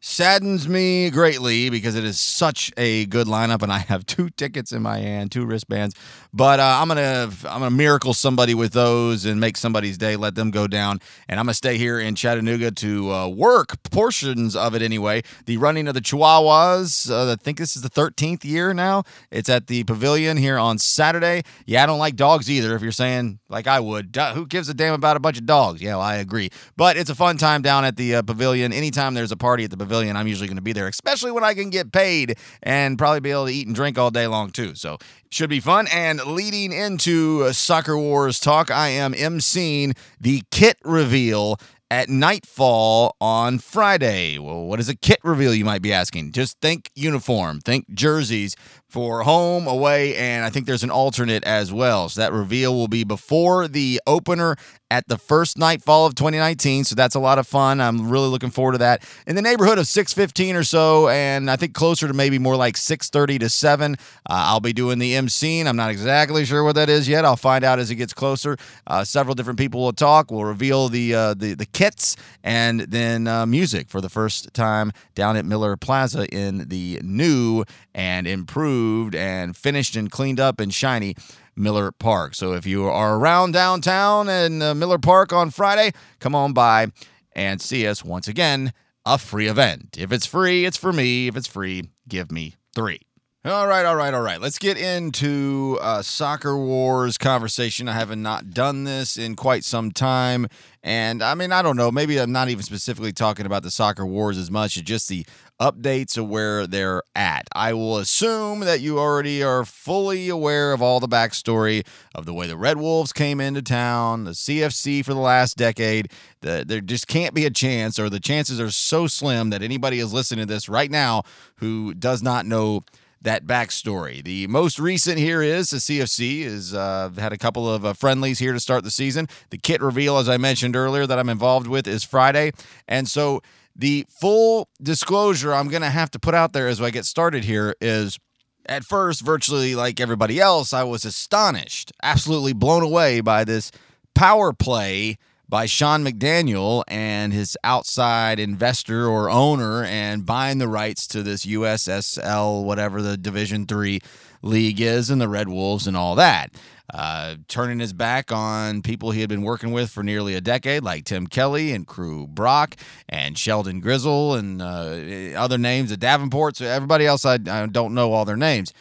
saddens 0.00 0.66
me 0.66 1.10
greatly 1.10 1.68
because 1.68 1.94
it 1.94 2.04
is 2.04 2.18
such 2.18 2.72
a 2.78 3.04
good 3.06 3.26
lineup 3.26 3.62
and 3.62 3.70
I 3.70 3.78
have 3.78 4.06
two 4.06 4.30
tickets 4.30 4.72
in 4.72 4.82
my 4.82 4.98
hand, 4.98 5.30
two 5.30 5.44
wristbands. 5.44 5.94
But 6.32 6.58
uh, 6.60 6.78
I'm 6.80 6.88
gonna 6.88 7.30
I'm 7.44 7.60
gonna 7.60 7.70
miracle 7.70 8.14
somebody 8.14 8.54
with 8.54 8.72
those 8.72 9.24
and 9.24 9.40
make 9.40 9.56
somebody's 9.56 9.98
day, 9.98 10.16
let 10.16 10.36
them 10.36 10.50
go 10.50 10.66
down, 10.66 11.00
and 11.28 11.38
I'm 11.38 11.46
gonna 11.46 11.54
stay 11.54 11.76
here 11.76 12.00
in 12.00 12.14
Chattanooga 12.14 12.70
to 12.70 13.12
uh, 13.12 13.28
work 13.28 13.82
portions 13.90 14.56
of 14.56 14.74
it 14.74 14.82
anyway. 14.82 15.22
The 15.46 15.56
running 15.58 15.88
of 15.88 15.94
the 15.94 16.00
Chihuahuas, 16.00 17.10
uh, 17.10 17.32
I 17.32 17.36
think 17.36 17.58
this 17.58 17.76
is 17.76 17.82
the 17.82 17.90
13th 17.90 18.44
year 18.44 18.72
now. 18.72 19.02
It's 19.30 19.48
at 19.48 19.66
the 19.66 19.84
Pavilion 19.84 20.36
here 20.36 20.56
on 20.56 20.78
Saturday. 20.78 21.42
Yeah, 21.66 21.82
I 21.82 21.86
don't 21.86 21.98
like 21.98 22.16
dogs 22.16 22.50
either. 22.50 22.74
If 22.74 22.82
you're 22.82 22.92
saying 22.92 23.40
like 23.48 23.66
I 23.66 23.80
would, 23.80 24.16
who 24.34 24.46
gives 24.46 24.68
a 24.68 24.74
damn 24.74 24.94
about 24.94 25.16
a 25.16 25.20
bunch 25.20 25.36
of 25.38 25.46
dogs? 25.46 25.82
Yeah, 25.82 25.96
well, 25.96 26.02
I 26.02 26.16
agree. 26.16 26.50
But 26.76 26.96
it's 26.96 27.10
a 27.10 27.14
fun 27.14 27.36
time 27.36 27.60
down 27.60 27.84
at 27.84 27.96
the 27.96 28.14
uh, 28.16 28.22
Pavilion. 28.22 28.72
Anytime 28.72 29.14
there's 29.14 29.32
a 29.32 29.36
party 29.36 29.64
at 29.64 29.70
the 29.70 29.76
Pavilion, 29.76 29.89
I'm 29.92 30.26
usually 30.26 30.48
going 30.48 30.56
to 30.56 30.62
be 30.62 30.72
there, 30.72 30.88
especially 30.88 31.32
when 31.32 31.44
I 31.44 31.54
can 31.54 31.70
get 31.70 31.92
paid 31.92 32.38
and 32.62 32.98
probably 32.98 33.20
be 33.20 33.30
able 33.30 33.46
to 33.46 33.52
eat 33.52 33.66
and 33.66 33.74
drink 33.74 33.98
all 33.98 34.10
day 34.10 34.26
long 34.26 34.50
too. 34.50 34.74
So 34.74 34.98
should 35.30 35.50
be 35.50 35.60
fun. 35.60 35.86
And 35.92 36.20
leading 36.24 36.72
into 36.72 37.52
Soccer 37.52 37.98
Wars 37.98 38.40
talk, 38.40 38.70
I 38.70 38.88
am 38.88 39.12
emceeing 39.12 39.96
the 40.20 40.42
kit 40.50 40.78
reveal 40.84 41.58
at 41.90 42.08
nightfall 42.08 43.16
on 43.20 43.58
Friday. 43.58 44.38
Well, 44.38 44.64
what 44.64 44.78
is 44.78 44.88
a 44.88 44.94
kit 44.94 45.18
reveal, 45.24 45.52
you 45.52 45.64
might 45.64 45.82
be 45.82 45.92
asking? 45.92 46.32
Just 46.32 46.60
think 46.60 46.90
uniform, 46.94 47.60
think 47.60 47.92
jerseys 47.92 48.54
for 48.90 49.22
home, 49.22 49.66
away, 49.66 50.16
and 50.16 50.44
I 50.44 50.50
think 50.50 50.66
there's 50.66 50.82
an 50.82 50.90
alternate 50.90 51.44
as 51.44 51.72
well. 51.72 52.08
So 52.08 52.20
that 52.20 52.32
reveal 52.32 52.74
will 52.74 52.88
be 52.88 53.04
before 53.04 53.68
the 53.68 54.00
opener 54.06 54.56
at 54.90 55.06
the 55.06 55.16
first 55.16 55.56
nightfall 55.56 56.06
of 56.06 56.16
2019. 56.16 56.82
So 56.84 56.96
that's 56.96 57.14
a 57.14 57.20
lot 57.20 57.38
of 57.38 57.46
fun. 57.46 57.80
I'm 57.80 58.10
really 58.10 58.28
looking 58.28 58.50
forward 58.50 58.72
to 58.72 58.78
that. 58.78 59.04
In 59.26 59.36
the 59.36 59.42
neighborhood 59.42 59.78
of 59.78 59.86
6:15 59.86 60.56
or 60.56 60.64
so, 60.64 61.08
and 61.08 61.50
I 61.50 61.56
think 61.56 61.74
closer 61.74 62.08
to 62.08 62.14
maybe 62.14 62.38
more 62.38 62.56
like 62.56 62.76
6:30 62.76 63.38
to 63.38 63.48
7. 63.48 63.94
Uh, 63.94 63.96
I'll 64.28 64.60
be 64.60 64.72
doing 64.72 64.98
the 64.98 65.14
MC. 65.14 65.60
I'm 65.60 65.76
not 65.76 65.90
exactly 65.90 66.44
sure 66.44 66.64
what 66.64 66.74
that 66.74 66.88
is 66.88 67.08
yet. 67.08 67.24
I'll 67.24 67.36
find 67.36 67.64
out 67.64 67.78
as 67.78 67.90
it 67.90 67.96
gets 67.96 68.12
closer. 68.12 68.56
Uh, 68.86 69.04
several 69.04 69.34
different 69.34 69.58
people 69.58 69.82
will 69.82 69.92
talk. 69.92 70.30
We'll 70.30 70.44
reveal 70.44 70.88
the 70.88 71.14
uh, 71.14 71.34
the 71.34 71.54
the 71.54 71.66
kits 71.66 72.16
and 72.42 72.80
then 72.80 73.28
uh, 73.28 73.46
music 73.46 73.88
for 73.88 74.00
the 74.00 74.08
first 74.08 74.52
time 74.54 74.92
down 75.14 75.36
at 75.36 75.44
Miller 75.44 75.76
Plaza 75.76 76.26
in 76.26 76.68
the 76.68 77.00
new 77.04 77.64
and 77.94 78.26
improved 78.26 78.79
and 79.14 79.56
finished 79.56 79.96
and 79.96 80.10
cleaned 80.10 80.40
up 80.40 80.60
and 80.60 80.72
shiny 80.72 81.14
Miller 81.56 81.92
Park. 81.92 82.34
So 82.34 82.54
if 82.54 82.66
you 82.66 82.86
are 82.86 83.16
around 83.16 83.52
downtown 83.52 84.28
and 84.28 84.62
uh, 84.62 84.74
Miller 84.74 84.98
Park 84.98 85.32
on 85.32 85.50
Friday, 85.50 85.92
come 86.18 86.34
on 86.34 86.52
by 86.52 86.88
and 87.32 87.60
see 87.60 87.86
us 87.86 88.04
once 88.04 88.28
again. 88.28 88.72
A 89.06 89.16
free 89.16 89.46
event. 89.46 89.96
If 89.98 90.12
it's 90.12 90.26
free, 90.26 90.66
it's 90.66 90.76
for 90.76 90.92
me. 90.92 91.26
If 91.26 91.36
it's 91.36 91.46
free, 91.46 91.84
give 92.06 92.30
me 92.30 92.56
three. 92.74 93.00
All 93.42 93.66
right, 93.66 93.86
all 93.86 93.96
right, 93.96 94.12
all 94.12 94.20
right. 94.20 94.38
Let's 94.38 94.58
get 94.58 94.76
into 94.76 95.78
uh, 95.80 96.02
soccer 96.02 96.58
wars 96.58 97.16
conversation. 97.16 97.88
I 97.88 97.94
haven't 97.94 98.22
not 98.22 98.50
done 98.50 98.84
this 98.84 99.16
in 99.16 99.34
quite 99.34 99.64
some 99.64 99.92
time, 99.92 100.46
and 100.82 101.22
I 101.22 101.34
mean, 101.34 101.50
I 101.50 101.62
don't 101.62 101.78
know. 101.78 101.90
Maybe 101.90 102.20
I'm 102.20 102.32
not 102.32 102.50
even 102.50 102.62
specifically 102.62 103.14
talking 103.14 103.46
about 103.46 103.62
the 103.62 103.70
soccer 103.70 104.04
wars 104.04 104.36
as 104.36 104.50
much 104.50 104.76
as 104.76 104.82
just 104.82 105.08
the 105.08 105.24
updates 105.60 106.16
of 106.16 106.28
where 106.28 106.66
they're 106.66 107.02
at. 107.14 107.46
I 107.54 107.74
will 107.74 107.98
assume 107.98 108.60
that 108.60 108.80
you 108.80 108.98
already 108.98 109.42
are 109.42 109.64
fully 109.64 110.28
aware 110.28 110.72
of 110.72 110.80
all 110.80 111.00
the 111.00 111.08
backstory 111.08 111.86
of 112.14 112.24
the 112.24 112.32
way 112.32 112.46
the 112.46 112.56
Red 112.56 112.78
Wolves 112.78 113.12
came 113.12 113.40
into 113.40 113.62
town, 113.62 114.24
the 114.24 114.30
CFC 114.30 115.04
for 115.04 115.12
the 115.12 115.20
last 115.20 115.56
decade. 115.56 116.10
The, 116.40 116.64
there 116.66 116.80
just 116.80 117.06
can't 117.06 117.34
be 117.34 117.44
a 117.44 117.50
chance, 117.50 117.98
or 117.98 118.08
the 118.08 118.20
chances 118.20 118.58
are 118.58 118.70
so 118.70 119.06
slim 119.06 119.50
that 119.50 119.62
anybody 119.62 119.98
is 119.98 120.12
listening 120.12 120.46
to 120.46 120.52
this 120.52 120.68
right 120.68 120.90
now 120.90 121.24
who 121.56 121.92
does 121.92 122.22
not 122.22 122.46
know 122.46 122.84
that 123.22 123.46
backstory. 123.46 124.24
The 124.24 124.46
most 124.46 124.78
recent 124.78 125.18
here 125.18 125.42
is 125.42 125.70
the 125.70 125.76
CFC 125.76 126.44
has 126.44 126.72
uh, 126.72 127.10
had 127.18 127.34
a 127.34 127.38
couple 127.38 127.68
of 127.68 127.84
uh, 127.84 127.92
friendlies 127.92 128.38
here 128.38 128.54
to 128.54 128.60
start 128.60 128.82
the 128.82 128.90
season. 128.90 129.28
The 129.50 129.58
kit 129.58 129.82
reveal, 129.82 130.16
as 130.16 130.28
I 130.28 130.38
mentioned 130.38 130.74
earlier, 130.74 131.06
that 131.06 131.18
I'm 131.18 131.28
involved 131.28 131.66
with 131.66 131.86
is 131.86 132.02
Friday, 132.02 132.52
and 132.88 133.06
so 133.06 133.42
the 133.74 134.06
full 134.08 134.68
disclosure 134.82 135.54
I'm 135.54 135.68
going 135.68 135.82
to 135.82 135.90
have 135.90 136.10
to 136.12 136.18
put 136.18 136.34
out 136.34 136.52
there 136.52 136.68
as 136.68 136.80
I 136.80 136.90
get 136.90 137.04
started 137.04 137.44
here 137.44 137.74
is. 137.80 138.18
At 138.66 138.84
first, 138.84 139.22
virtually 139.22 139.74
like 139.74 140.00
everybody 140.00 140.38
else, 140.38 140.74
I 140.74 140.84
was 140.84 141.06
astonished, 141.06 141.92
absolutely 142.02 142.52
blown 142.52 142.82
away 142.82 143.20
by 143.20 143.42
this 143.42 143.72
power 144.14 144.52
play 144.52 145.16
by 145.50 145.66
Sean 145.66 146.04
McDaniel 146.04 146.84
and 146.86 147.32
his 147.32 147.58
outside 147.64 148.38
investor 148.38 149.08
or 149.08 149.28
owner 149.28 149.82
and 149.82 150.24
buying 150.24 150.58
the 150.58 150.68
rights 150.68 151.08
to 151.08 151.24
this 151.24 151.44
USSL, 151.44 152.62
whatever 152.62 153.02
the 153.02 153.16
Division 153.16 153.66
Three 153.66 154.00
league 154.42 154.80
is, 154.80 155.10
and 155.10 155.20
the 155.20 155.28
Red 155.28 155.48
Wolves 155.48 155.88
and 155.88 155.96
all 155.96 156.14
that. 156.14 156.52
Uh, 156.92 157.36
turning 157.48 157.78
his 157.78 157.92
back 157.92 158.32
on 158.32 158.82
people 158.82 159.10
he 159.10 159.20
had 159.20 159.28
been 159.28 159.42
working 159.42 159.72
with 159.72 159.90
for 159.90 160.02
nearly 160.02 160.34
a 160.34 160.40
decade, 160.40 160.82
like 160.82 161.04
Tim 161.04 161.26
Kelly 161.26 161.72
and 161.72 161.86
Crew 161.86 162.26
Brock 162.26 162.76
and 163.08 163.38
Sheldon 163.38 163.80
Grizzle 163.80 164.34
and 164.34 164.60
uh, 164.60 165.38
other 165.38 165.58
names 165.58 165.92
at 165.92 166.00
Davenport. 166.00 166.56
So 166.56 166.66
everybody 166.66 167.06
else, 167.06 167.24
I, 167.24 167.34
I 167.34 167.66
don't 167.66 167.94
know 167.94 168.12
all 168.12 168.24
their 168.24 168.36
names. 168.36 168.72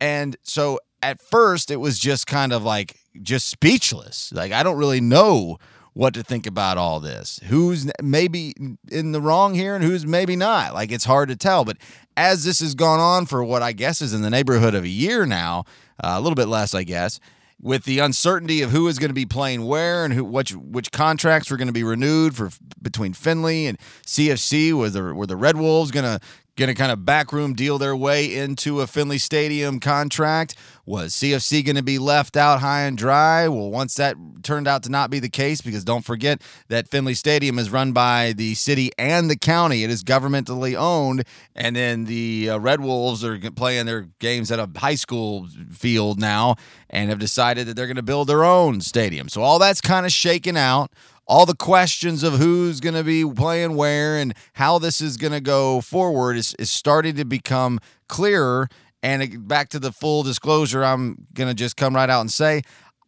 And 0.00 0.36
so 0.42 0.80
at 1.02 1.20
first, 1.20 1.70
it 1.70 1.76
was 1.76 1.98
just 1.98 2.26
kind 2.26 2.52
of 2.52 2.64
like 2.64 2.96
just 3.22 3.48
speechless. 3.48 4.32
Like, 4.32 4.52
I 4.52 4.62
don't 4.62 4.78
really 4.78 5.00
know 5.00 5.58
what 5.92 6.14
to 6.14 6.24
think 6.24 6.46
about 6.46 6.76
all 6.76 6.98
this. 6.98 7.38
Who's 7.44 7.88
maybe 8.02 8.54
in 8.90 9.12
the 9.12 9.20
wrong 9.20 9.54
here 9.54 9.76
and 9.76 9.84
who's 9.84 10.04
maybe 10.04 10.34
not. 10.34 10.74
Like, 10.74 10.90
it's 10.90 11.04
hard 11.04 11.28
to 11.28 11.36
tell. 11.36 11.64
But 11.64 11.76
as 12.16 12.44
this 12.44 12.58
has 12.60 12.74
gone 12.74 12.98
on 12.98 13.26
for 13.26 13.44
what 13.44 13.62
I 13.62 13.72
guess 13.72 14.02
is 14.02 14.12
in 14.12 14.22
the 14.22 14.30
neighborhood 14.30 14.74
of 14.74 14.82
a 14.82 14.88
year 14.88 15.24
now, 15.24 15.64
uh, 16.02 16.14
a 16.16 16.20
little 16.20 16.34
bit 16.34 16.48
less, 16.48 16.74
I 16.74 16.82
guess, 16.82 17.20
with 17.64 17.84
the 17.84 17.98
uncertainty 17.98 18.60
of 18.60 18.70
who 18.70 18.86
is 18.86 18.98
going 18.98 19.08
to 19.08 19.14
be 19.14 19.24
playing 19.24 19.64
where 19.64 20.04
and 20.04 20.12
who 20.12 20.22
which 20.22 20.52
which 20.54 20.92
contracts 20.92 21.50
were 21.50 21.56
going 21.56 21.66
to 21.66 21.72
be 21.72 21.82
renewed 21.82 22.36
for 22.36 22.50
between 22.80 23.14
Finley 23.14 23.66
and 23.66 23.78
CFC 24.06 24.72
was 24.74 24.96
were 24.96 25.26
the 25.26 25.34
Red 25.34 25.56
Wolves 25.56 25.90
going 25.90 26.04
to 26.04 26.20
going 26.56 26.68
to 26.68 26.74
kind 26.74 26.92
of 26.92 27.04
backroom 27.04 27.54
deal 27.54 27.78
their 27.78 27.96
way 27.96 28.32
into 28.32 28.80
a 28.80 28.86
Finley 28.86 29.18
Stadium 29.18 29.80
contract? 29.80 30.54
Was 30.86 31.14
CFC 31.14 31.64
going 31.64 31.76
to 31.76 31.82
be 31.82 31.98
left 31.98 32.36
out 32.36 32.60
high 32.60 32.82
and 32.82 32.96
dry? 32.96 33.48
Well, 33.48 33.70
once 33.70 33.94
that 33.94 34.16
turned 34.42 34.68
out 34.68 34.82
to 34.82 34.90
not 34.90 35.08
be 35.08 35.18
the 35.18 35.30
case, 35.30 35.62
because 35.62 35.82
don't 35.82 36.04
forget 36.04 36.42
that 36.68 36.88
Finley 36.88 37.14
Stadium 37.14 37.58
is 37.58 37.70
run 37.70 37.92
by 37.92 38.34
the 38.36 38.54
city 38.54 38.90
and 38.98 39.30
the 39.30 39.36
county, 39.36 39.82
it 39.82 39.90
is 39.90 40.04
governmentally 40.04 40.76
owned, 40.76 41.24
and 41.54 41.74
then 41.74 42.04
the 42.04 42.50
uh, 42.50 42.58
Red 42.58 42.80
Wolves 42.80 43.24
are 43.24 43.38
playing 43.52 43.86
their 43.86 44.08
games 44.18 44.52
at 44.52 44.58
a 44.58 44.68
high 44.78 44.94
school 44.94 45.48
field 45.72 46.20
now 46.20 46.56
and 46.90 47.08
have 47.08 47.18
decided 47.18 47.66
that 47.66 47.76
they're 47.76 47.86
going 47.86 47.96
to 47.96 48.02
build 48.02 48.28
their 48.28 48.44
own 48.44 48.82
stadium. 48.82 49.30
So 49.30 49.40
all 49.40 49.58
that's 49.58 49.80
kind 49.80 50.04
of 50.04 50.12
shaken 50.12 50.56
out 50.56 50.92
all 51.26 51.46
the 51.46 51.54
questions 51.54 52.22
of 52.22 52.34
who's 52.34 52.80
going 52.80 52.94
to 52.94 53.04
be 53.04 53.24
playing 53.24 53.76
where 53.76 54.16
and 54.16 54.34
how 54.54 54.78
this 54.78 55.00
is 55.00 55.16
going 55.16 55.32
to 55.32 55.40
go 55.40 55.80
forward 55.80 56.36
is, 56.36 56.54
is 56.58 56.70
starting 56.70 57.16
to 57.16 57.24
become 57.24 57.80
clearer. 58.08 58.68
And 59.04 59.46
back 59.46 59.68
to 59.68 59.78
the 59.78 59.92
full 59.92 60.22
disclosure, 60.22 60.82
I'm 60.82 61.26
going 61.34 61.50
to 61.50 61.54
just 61.54 61.76
come 61.76 61.94
right 61.94 62.08
out 62.08 62.22
and 62.22 62.32
say, 62.32 62.62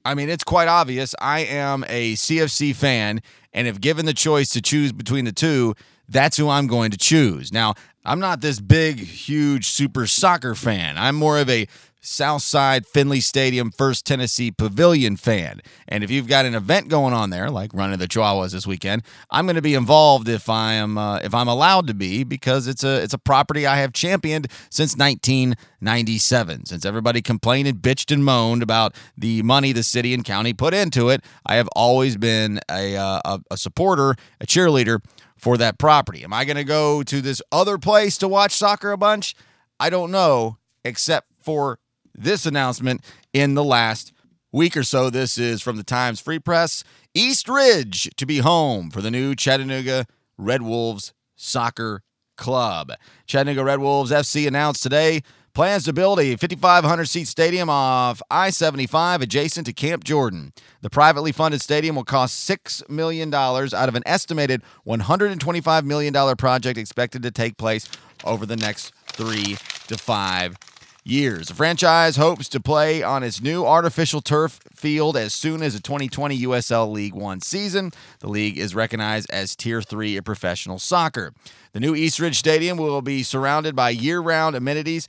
I 0.05 0.15
mean, 0.15 0.29
it's 0.29 0.45
quite 0.45 0.69
obvious. 0.69 1.15
I 1.23 1.41
am 1.41 1.87
a 1.89 2.13
CFC 2.13 2.77
fan, 2.77 3.23
and 3.55 3.67
if 3.67 3.81
given 3.81 4.05
the 4.05 4.13
choice 4.13 4.51
to 4.51 4.61
choose 4.61 4.93
between 4.93 5.25
the 5.25 5.33
two, 5.33 5.75
that's 6.07 6.37
who 6.37 6.51
I'm 6.51 6.67
going 6.67 6.91
to 6.91 6.99
choose. 6.99 7.51
Now, 7.51 7.75
I'm 8.05 8.21
not 8.21 8.43
this 8.43 8.61
big, 8.61 8.99
huge, 8.99 9.69
super 9.69 10.07
soccer 10.07 10.55
fan. 10.55 10.99
I'm 10.99 11.17
more 11.17 11.39
of 11.39 11.49
a 11.49 11.67
Southside 12.07 12.87
Finley 12.87 13.21
Stadium 13.21 13.71
First 13.71 14.07
Tennessee 14.07 14.51
Pavilion 14.51 15.17
fan. 15.17 15.61
And 15.89 16.05
if 16.05 16.11
you've 16.11 16.29
got 16.29 16.47
an 16.47 16.55
event 16.55 16.89
going 16.89 17.13
on 17.13 17.31
there, 17.31 17.51
like 17.51 17.75
running 17.75 17.99
the 17.99 18.07
Chihuahuas 18.07 18.53
this 18.53 18.67
weekend, 18.67 19.03
I'm 19.31 19.47
going 19.47 19.57
to 19.57 19.63
be 19.63 19.75
involved 19.75 20.29
if 20.29 20.49
I 20.49 20.75
am 20.75 20.97
uh, 20.97 21.19
if 21.19 21.35
I'm 21.35 21.49
allowed 21.49 21.87
to 21.89 21.95
be 21.95 22.25
because 22.25 22.69
it's 22.69 22.85
a 22.85 23.03
it's 23.03 23.15
a 23.15 23.19
property 23.19 23.67
I 23.67 23.77
have 23.77 23.93
championed 23.93 24.47
since 24.71 24.97
1997. 24.97 26.67
Since 26.67 26.85
everybody 26.85 27.21
complained 27.23 27.69
and 27.69 27.79
bitched 27.79 28.13
and 28.13 28.25
moaned 28.25 28.63
about 28.63 28.95
the 29.19 29.43
money 29.43 29.73
the 29.73 29.83
city 29.83 30.15
and 30.15 30.25
county 30.25 30.53
put 30.53 30.75
into 30.75 31.09
it, 31.09 31.25
I 31.45 31.57
have 31.57 31.69
always 31.75 32.17
been 32.17 32.61
a 32.71 32.97
uh, 32.97 33.21
a, 33.25 33.41
a 33.51 33.57
supporter, 33.57 34.15
a 34.41 34.47
cheerleader 34.47 35.01
for 35.37 35.57
that 35.59 35.79
property. 35.79 36.25
Am 36.25 36.33
I 36.33 36.45
going 36.45 36.57
to 36.57 36.65
go 36.65 37.03
to 37.03 37.21
this 37.21 37.43
other 37.53 37.79
place 37.79 38.17
to 38.19 38.29
watch 38.29 38.53
soccer 38.53 38.93
a 38.93 38.97
bunch? 38.97 39.35
I 39.79 39.91
don't 39.91 40.11
know, 40.11 40.57
except 40.85 41.29
for 41.41 41.79
this 42.17 42.47
announcement 42.47 43.03
in 43.33 43.55
the 43.55 43.65
last 43.65 44.13
week 44.53 44.77
or 44.77 44.83
so. 44.83 45.11
This 45.11 45.39
is 45.39 45.63
from 45.63 45.77
the 45.77 45.85
Times 45.85 46.21
Free 46.21 46.39
Press. 46.39 46.83
East 47.15 47.49
Ridge 47.49 48.11
to 48.17 48.27
be 48.27 48.39
home 48.39 48.91
for 48.91 49.01
the 49.01 49.11
new 49.11 49.35
Chattanooga 49.35 50.07
Red 50.39 50.63
Wolves 50.63 51.13
Soccer 51.37 52.03
Club. 52.37 52.93
Chattanooga 53.27 53.65
Red 53.65 53.81
Wolves 53.81 54.11
FC 54.11 54.47
announced 54.47 54.83
today 54.83 55.23
plans 55.55 55.85
to 55.85 55.93
build 55.93 56.21
a 56.21 56.37
5,500 56.37 57.07
seat 57.07 57.27
stadium 57.27 57.71
off 57.71 58.21
I 58.31 58.51
75 58.51 59.23
adjacent 59.23 59.67
to 59.67 59.73
Camp 59.73 60.05
Jordan. 60.05 60.53
The 60.83 60.91
privately 60.91 61.33
funded 61.33 61.63
stadium 61.63 61.97
will 61.97 62.05
cost 62.05 62.49
$6 62.49 62.89
million 62.91 63.33
out 63.33 63.73
of 63.73 63.95
an 63.95 64.03
estimated 64.05 64.63
$125 64.87 65.85
million 65.85 66.37
project 66.37 66.79
expected 66.79 67.23
to 67.23 67.31
take 67.31 67.57
place 67.57 67.89
over 68.25 68.45
the 68.45 68.57
next 68.57 68.93
three 69.07 69.57
to 69.89 69.97
five 69.97 70.59
years. 71.07 71.49
The 71.49 71.55
franchise 71.55 72.17
hopes 72.17 72.49
to 72.49 72.61
play 72.61 73.03
on 73.03 73.23
its 73.23 73.41
new 73.41 73.65
artificial 73.65 74.21
turf 74.21 74.61
field 74.75 75.17
as 75.17 75.33
soon 75.33 75.63
as 75.63 75.75
the 75.75 75.81
2020 75.81 76.41
USL 76.41 76.91
League 76.91 77.15
One 77.15 77.41
season. 77.41 77.93
The 78.21 78.29
league 78.29 78.59
is 78.59 78.75
recognized 78.75 79.31
as 79.31 79.55
Tier 79.55 79.81
3 79.81 80.17
in 80.17 80.23
professional 80.25 80.79
soccer. 80.79 81.33
The 81.73 81.81
new 81.81 81.95
East 81.95 82.19
Ridge 82.19 82.39
Stadium 82.39 82.77
will 82.77 83.03
be 83.03 83.23
surrounded 83.23 83.77
by 83.77 83.91
year 83.91 84.21
round 84.21 84.57
amenities 84.57 85.09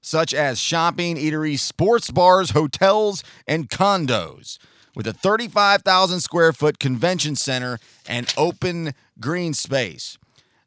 such 0.00 0.32
as 0.32 0.58
shopping, 0.58 1.16
eateries, 1.16 1.60
sports 1.60 2.10
bars, 2.10 2.50
hotels, 2.50 3.22
and 3.46 3.68
condos. 3.68 4.58
With 4.94 5.06
a 5.06 5.12
35,000 5.12 6.20
square 6.20 6.52
foot 6.52 6.78
convention 6.78 7.36
center 7.36 7.78
and 8.08 8.32
open 8.36 8.94
green 9.20 9.54
space. 9.54 10.18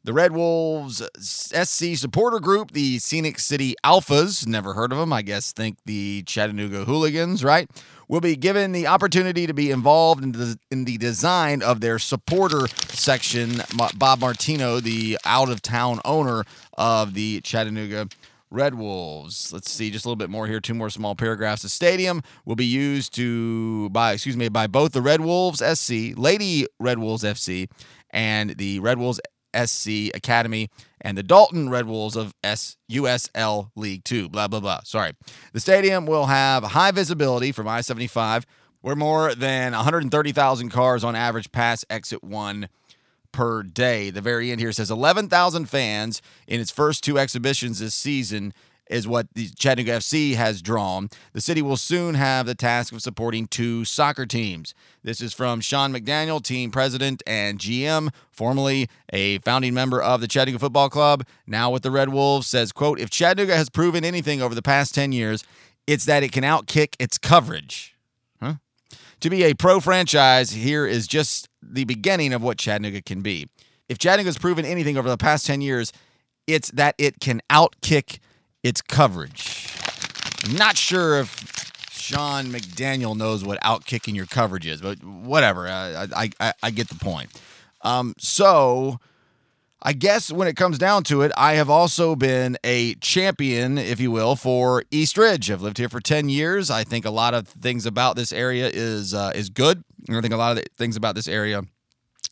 The 0.04 0.12
Red 0.12 0.32
Wolves 0.32 1.00
uh, 1.00 1.08
SC 1.20 1.94
supporter 1.94 2.40
group, 2.40 2.72
the 2.72 2.98
Scenic 2.98 3.38
City 3.38 3.76
Alphas, 3.84 4.44
never 4.48 4.74
heard 4.74 4.90
of 4.90 4.98
them, 4.98 5.12
I 5.12 5.22
guess 5.22 5.52
think 5.52 5.78
the 5.86 6.24
Chattanooga 6.24 6.84
Hooligans, 6.84 7.44
right? 7.44 7.70
Will 8.08 8.20
be 8.20 8.34
given 8.34 8.72
the 8.72 8.88
opportunity 8.88 9.46
to 9.46 9.54
be 9.54 9.70
involved 9.70 10.24
in 10.24 10.32
the, 10.32 10.58
in 10.72 10.86
the 10.86 10.98
design 10.98 11.62
of 11.62 11.80
their 11.80 12.00
supporter 12.00 12.66
section. 12.88 13.62
Bob 13.94 14.18
Martino, 14.18 14.80
the 14.80 15.18
out 15.24 15.48
of 15.48 15.62
town 15.62 16.00
owner 16.04 16.42
of 16.76 17.14
the 17.14 17.40
Chattanooga 17.42 18.08
Red 18.50 18.74
Wolves. 18.74 19.52
Let's 19.52 19.70
see 19.70 19.92
just 19.92 20.04
a 20.04 20.08
little 20.08 20.16
bit 20.16 20.30
more 20.30 20.48
here. 20.48 20.60
Two 20.60 20.74
more 20.74 20.90
small 20.90 21.14
paragraphs. 21.14 21.62
The 21.62 21.68
stadium 21.68 22.22
will 22.44 22.56
be 22.56 22.66
used 22.66 23.14
to 23.14 23.88
by 23.90 24.14
excuse 24.14 24.36
me 24.36 24.48
by 24.48 24.66
both 24.66 24.92
the 24.92 25.00
Red 25.00 25.20
Wolves 25.20 25.62
SC, 25.64 26.16
Lady 26.16 26.66
Red 26.80 26.98
Wolves 26.98 27.22
FC, 27.22 27.70
and 28.10 28.50
the 28.56 28.80
Red 28.80 28.98
Wolves 28.98 29.20
SC 29.54 30.14
Academy 30.14 30.70
and 31.00 31.16
the 31.18 31.22
Dalton 31.22 31.68
Red 31.68 31.86
Wolves 31.86 32.16
of 32.16 32.34
S- 32.44 32.76
USL 32.90 33.70
League 33.76 34.04
Two. 34.04 34.28
Blah, 34.28 34.48
blah, 34.48 34.60
blah. 34.60 34.80
Sorry. 34.84 35.12
The 35.52 35.60
stadium 35.60 36.06
will 36.06 36.26
have 36.26 36.62
high 36.62 36.90
visibility 36.90 37.52
from 37.52 37.68
I 37.68 37.80
75, 37.80 38.46
where 38.80 38.96
more 38.96 39.34
than 39.34 39.72
130,000 39.72 40.68
cars 40.70 41.04
on 41.04 41.14
average 41.16 41.52
pass 41.52 41.84
exit 41.90 42.22
one 42.22 42.68
per 43.32 43.62
day. 43.62 44.10
The 44.10 44.20
very 44.20 44.50
end 44.50 44.60
here 44.60 44.72
says 44.72 44.90
11,000 44.90 45.66
fans 45.66 46.20
in 46.46 46.60
its 46.60 46.70
first 46.70 47.02
two 47.02 47.18
exhibitions 47.18 47.78
this 47.78 47.94
season 47.94 48.52
is 48.90 49.08
what 49.08 49.28
the 49.34 49.48
Chattanooga 49.48 49.98
FC 49.98 50.34
has 50.34 50.60
drawn. 50.62 51.08
The 51.32 51.40
city 51.40 51.62
will 51.62 51.76
soon 51.76 52.14
have 52.14 52.46
the 52.46 52.54
task 52.54 52.92
of 52.92 53.02
supporting 53.02 53.46
two 53.46 53.84
soccer 53.84 54.26
teams. 54.26 54.74
This 55.02 55.20
is 55.20 55.32
from 55.32 55.60
Sean 55.60 55.92
McDaniel, 55.92 56.42
team 56.42 56.70
president 56.70 57.22
and 57.26 57.58
GM, 57.58 58.12
formerly 58.30 58.88
a 59.12 59.38
founding 59.38 59.74
member 59.74 60.00
of 60.00 60.20
the 60.20 60.28
Chattanooga 60.28 60.58
Football 60.58 60.90
Club, 60.90 61.24
now 61.46 61.70
with 61.70 61.82
the 61.82 61.90
Red 61.90 62.10
Wolves, 62.10 62.46
says, 62.46 62.72
quote, 62.72 63.00
if 63.00 63.10
Chattanooga 63.10 63.56
has 63.56 63.70
proven 63.70 64.04
anything 64.04 64.42
over 64.42 64.54
the 64.54 64.62
past 64.62 64.94
10 64.94 65.12
years, 65.12 65.44
it's 65.86 66.04
that 66.04 66.22
it 66.22 66.32
can 66.32 66.44
outkick 66.44 66.94
its 66.98 67.18
coverage. 67.18 67.96
Huh? 68.40 68.54
To 69.20 69.30
be 69.30 69.44
a 69.44 69.54
pro 69.54 69.80
franchise 69.80 70.52
here 70.52 70.86
is 70.86 71.06
just 71.06 71.48
the 71.62 71.84
beginning 71.84 72.32
of 72.32 72.42
what 72.42 72.58
Chattanooga 72.58 73.02
can 73.02 73.22
be. 73.22 73.48
If 73.88 73.98
Chattanooga 73.98 74.28
has 74.28 74.38
proven 74.38 74.64
anything 74.64 74.96
over 74.96 75.08
the 75.08 75.16
past 75.16 75.46
10 75.46 75.60
years, 75.60 75.92
it's 76.46 76.70
that 76.72 76.94
it 76.98 77.20
can 77.20 77.40
outkick 77.50 78.18
its 78.62 78.80
coverage. 78.80 79.68
Not 80.56 80.76
sure 80.76 81.20
if 81.20 81.88
Sean 81.90 82.46
McDaniel 82.46 83.16
knows 83.16 83.44
what 83.44 83.60
outkicking 83.62 84.14
your 84.14 84.26
coverage 84.26 84.66
is, 84.66 84.80
but 84.80 85.02
whatever. 85.02 85.68
I, 85.68 86.06
I, 86.14 86.30
I, 86.40 86.52
I 86.62 86.70
get 86.70 86.88
the 86.88 86.96
point. 86.96 87.30
Um, 87.82 88.14
so 88.18 88.98
I 89.82 89.92
guess 89.92 90.30
when 90.30 90.46
it 90.46 90.54
comes 90.54 90.78
down 90.78 91.02
to 91.04 91.22
it, 91.22 91.32
I 91.36 91.54
have 91.54 91.68
also 91.68 92.14
been 92.14 92.56
a 92.62 92.94
champion, 92.96 93.78
if 93.78 94.00
you 94.00 94.10
will, 94.12 94.36
for 94.36 94.84
East 94.90 95.18
Ridge. 95.18 95.50
I've 95.50 95.62
lived 95.62 95.78
here 95.78 95.88
for 95.88 96.00
10 96.00 96.28
years. 96.28 96.70
I 96.70 96.84
think 96.84 97.04
a 97.04 97.10
lot 97.10 97.34
of 97.34 97.48
things 97.48 97.84
about 97.84 98.14
this 98.14 98.32
area 98.32 98.70
is 98.72 99.12
uh, 99.12 99.32
is 99.34 99.48
good. 99.48 99.82
I 100.08 100.20
think 100.20 100.32
a 100.32 100.36
lot 100.36 100.56
of 100.56 100.64
things 100.76 100.96
about 100.96 101.16
this 101.16 101.26
area 101.26 101.62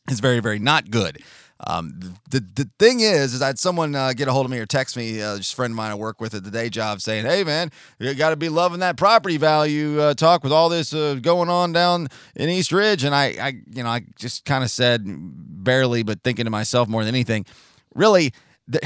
is 0.09 0.21
very, 0.21 0.39
very 0.39 0.59
not 0.59 0.89
good. 0.91 1.19
Um, 1.67 2.15
the 2.29 2.39
the 2.55 2.69
thing 2.79 3.01
is, 3.01 3.33
is 3.33 3.41
I 3.41 3.47
had 3.47 3.59
someone 3.59 3.95
uh, 3.95 4.13
get 4.13 4.27
a 4.27 4.31
hold 4.31 4.45
of 4.45 4.51
me 4.51 4.59
or 4.59 4.65
text 4.65 4.97
me, 4.97 5.21
uh, 5.21 5.37
just 5.37 5.53
a 5.53 5.55
friend 5.55 5.71
of 5.71 5.75
mine 5.75 5.91
I 5.91 5.95
work 5.95 6.19
with 6.19 6.33
at 6.33 6.43
the 6.43 6.51
day 6.51 6.69
job, 6.69 7.01
saying, 7.01 7.25
"Hey 7.25 7.43
man, 7.43 7.71
you 7.99 8.13
got 8.15 8.31
to 8.31 8.35
be 8.35 8.49
loving 8.49 8.79
that 8.79 8.97
property 8.97 9.37
value 9.37 9.99
uh, 9.99 10.13
talk 10.13 10.43
with 10.43 10.51
all 10.51 10.69
this 10.69 10.93
uh, 10.93 11.15
going 11.21 11.49
on 11.49 11.71
down 11.71 12.07
in 12.35 12.49
East 12.49 12.71
Ridge." 12.71 13.03
And 13.03 13.13
I, 13.13 13.35
I 13.39 13.53
you 13.69 13.83
know, 13.83 13.89
I 13.89 14.01
just 14.17 14.45
kind 14.45 14.63
of 14.63 14.71
said 14.71 15.03
barely, 15.05 16.03
but 16.03 16.23
thinking 16.23 16.45
to 16.45 16.51
myself 16.51 16.87
more 16.87 17.03
than 17.03 17.13
anything, 17.13 17.45
really. 17.93 18.33
The, 18.67 18.79